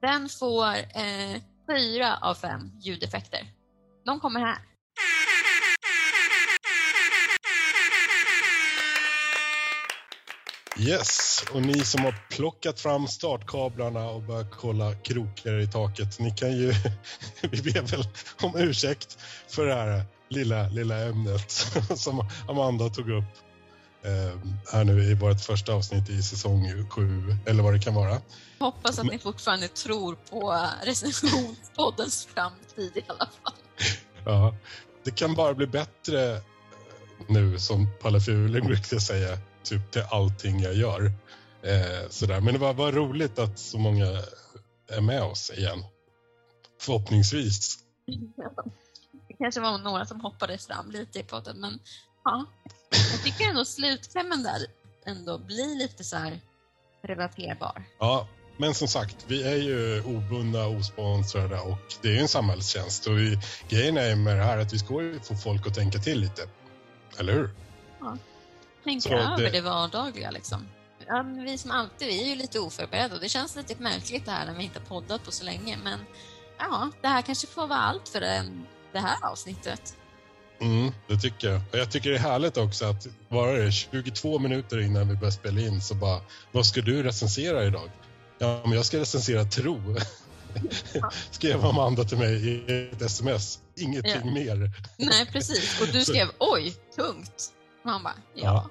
Den 0.00 0.28
får 0.28 0.66
eh, 0.76 1.40
fyra 1.66 2.16
av 2.22 2.34
fem 2.34 2.72
ljudeffekter. 2.80 3.52
De 4.04 4.20
kommer 4.20 4.40
här. 4.40 4.58
Yes, 10.78 11.44
och 11.54 11.62
ni 11.62 11.80
som 11.84 12.04
har 12.04 12.14
plockat 12.30 12.80
fram 12.80 13.06
startkablarna 13.06 14.08
och 14.10 14.22
börjat 14.22 14.50
kolla 14.50 14.94
krokar 14.94 15.58
i 15.58 15.66
taket, 15.66 16.18
ni 16.18 16.30
kan 16.30 16.52
ju, 16.52 16.66
vi 17.40 17.72
ber 17.72 17.82
väl 17.82 18.04
om 18.42 18.56
ursäkt 18.56 19.18
för 19.48 19.66
det 19.66 19.74
här 19.74 20.04
lilla, 20.30 20.68
lilla 20.68 20.98
ämnet 20.98 21.50
som 21.96 22.28
Amanda 22.48 22.88
tog 22.88 23.10
upp 23.10 23.24
eh, 24.02 24.38
här 24.72 24.84
nu 24.84 25.02
i 25.02 25.14
vårt 25.14 25.40
första 25.40 25.72
avsnitt 25.72 26.08
i 26.08 26.22
säsong 26.22 26.88
sju, 26.90 27.36
eller 27.46 27.62
vad 27.62 27.74
det 27.74 27.80
kan 27.80 27.94
vara. 27.94 28.20
Hoppas 28.58 28.98
att 28.98 29.06
ni 29.06 29.18
fortfarande 29.18 29.68
tror 29.68 30.14
på 30.30 30.66
recensionspoddens 30.84 32.28
framtid 32.34 32.96
i 32.96 33.02
alla 33.06 33.28
fall. 33.42 33.54
Ja, 34.24 34.56
det 35.04 35.10
kan 35.10 35.34
bara 35.34 35.54
bli 35.54 35.66
bättre 35.66 36.32
eh, 36.32 36.42
nu 37.28 37.58
som 37.58 37.88
Palle 38.00 38.20
Fuling 38.20 38.66
brukar 38.66 38.98
säga, 38.98 39.38
typ 39.62 39.90
till 39.90 40.02
allting 40.10 40.60
jag 40.60 40.74
gör. 40.74 41.12
Eh, 41.62 42.08
sådär. 42.10 42.40
Men 42.40 42.54
det 42.54 42.60
var, 42.60 42.74
var 42.74 42.92
roligt 42.92 43.38
att 43.38 43.58
så 43.58 43.78
många 43.78 44.06
är 44.88 45.00
med 45.00 45.22
oss 45.22 45.50
igen. 45.50 45.84
Förhoppningsvis. 46.80 47.78
Det 48.06 48.79
kanske 49.40 49.60
var 49.60 49.78
några 49.78 50.06
som 50.06 50.20
hoppades 50.20 50.66
fram 50.66 50.90
lite 50.90 51.18
i 51.18 51.22
podden, 51.22 51.60
men 51.60 51.78
ja. 52.24 52.46
Jag 53.12 53.22
tycker 53.24 53.48
ändå 53.48 53.64
slutklämmen 53.64 54.42
där 54.42 54.66
ändå 55.06 55.38
blir 55.38 55.78
lite 55.78 56.04
så 56.04 56.16
här 56.16 56.40
relaterbar. 57.02 57.82
Ja, 57.98 58.28
men 58.56 58.74
som 58.74 58.88
sagt, 58.88 59.16
vi 59.26 59.42
är 59.42 59.56
ju 59.56 60.02
obundna, 60.04 60.66
osponsrade 60.66 61.60
och 61.60 61.78
det 62.02 62.08
är 62.08 62.12
ju 62.12 62.18
en 62.18 62.28
samhällstjänst. 62.28 63.06
Och 63.06 63.18
vi, 63.18 63.38
grejen 63.68 63.96
är 63.96 64.16
med 64.16 64.36
det 64.36 64.44
här 64.44 64.58
att 64.58 64.72
vi 64.72 64.78
ska 64.78 65.02
ju 65.02 65.20
få 65.20 65.34
folk 65.36 65.66
att 65.66 65.74
tänka 65.74 65.98
till 65.98 66.20
lite. 66.20 66.42
Eller 67.18 67.32
hur? 67.32 67.50
Tänka 68.84 69.08
Så 69.08 69.14
över 69.14 69.36
det- 69.36 69.50
det... 69.50 69.60
vardagliga 69.60 70.30
liksom. 70.30 70.68
ja, 71.06 71.22
vi 71.22 71.58
som 71.58 71.70
alltid, 71.70 72.08
vi 72.08 72.22
är 72.22 72.26
ju 72.28 72.34
lite 72.34 72.60
oförberedda 72.60 73.14
och 73.14 73.20
det 73.20 73.28
känns 73.28 73.56
lite 73.56 73.82
märkligt 73.82 74.24
det 74.24 74.30
här 74.30 74.46
när 74.46 74.54
vi 74.54 74.64
inte 74.64 74.78
har 74.78 74.86
poddat 74.86 75.24
på 75.24 75.32
så 75.32 75.44
länge. 75.44 75.78
Men 75.84 75.98
ja, 76.58 76.90
det 77.02 77.08
här 77.08 77.22
kanske 77.22 77.46
får 77.46 77.66
vara 77.66 77.78
allt 77.78 78.08
för 78.08 78.20
det, 78.20 78.44
det 78.92 78.98
här 78.98 79.16
avsnittet. 79.32 79.96
Mm, 80.60 80.92
det 81.08 81.16
tycker 81.16 81.48
jag. 81.50 81.60
Och 81.72 81.78
jag 81.78 81.90
tycker 81.90 82.10
det 82.10 82.16
är 82.16 82.20
härligt 82.20 82.56
också 82.56 82.84
att 82.86 83.06
vara 83.28 83.52
det 83.52 83.72
22 83.72 84.38
minuter 84.38 84.80
innan 84.80 85.08
vi 85.08 85.14
börjar 85.16 85.30
spela 85.32 85.60
in 85.60 85.82
så 85.82 85.94
bara, 85.94 86.20
vad 86.52 86.66
ska 86.66 86.80
du 86.80 87.02
recensera 87.02 87.64
idag? 87.64 87.90
Ja, 88.38 88.60
men 88.64 88.72
jag 88.72 88.86
ska 88.86 88.98
recensera 88.98 89.44
Tro. 89.44 89.96
Skrev 91.30 91.64
Amanda 91.64 92.04
till 92.04 92.18
mig 92.18 92.48
i 92.48 92.88
ett 92.92 93.02
sms. 93.02 93.58
Ingenting 93.76 94.12
Ja. 94.24 94.30
mer. 94.32 94.70
Nej, 94.96 95.26
precis. 95.32 95.80
Och 95.80 95.86
du 95.92 96.00
skrev 96.04 96.28
oj, 96.38 96.74
tungt. 96.96 97.52
Man 97.84 98.02
bara, 98.02 98.14
ja. 98.34 98.42
Ja. 98.44 98.70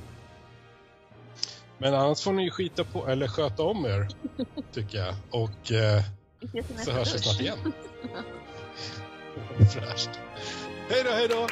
Men 1.79 1.95
annars 1.95 2.23
får 2.23 2.33
ni 2.33 2.51
skita 2.51 2.85
på, 2.85 3.09
eller 3.09 3.29
sköta 3.29 3.63
om 3.63 3.85
er, 3.85 4.09
tycker 4.73 4.99
jag. 4.99 5.15
Och 5.31 5.73
eh, 5.73 6.03
så 6.85 6.91
hörs 6.91 7.15
vi 7.15 7.19
snart 7.19 7.41
igen. 7.41 7.73
Fräscht. 9.73 10.11
Hej 10.89 11.03
då, 11.05 11.11
hej 11.11 11.29
då! 11.29 11.47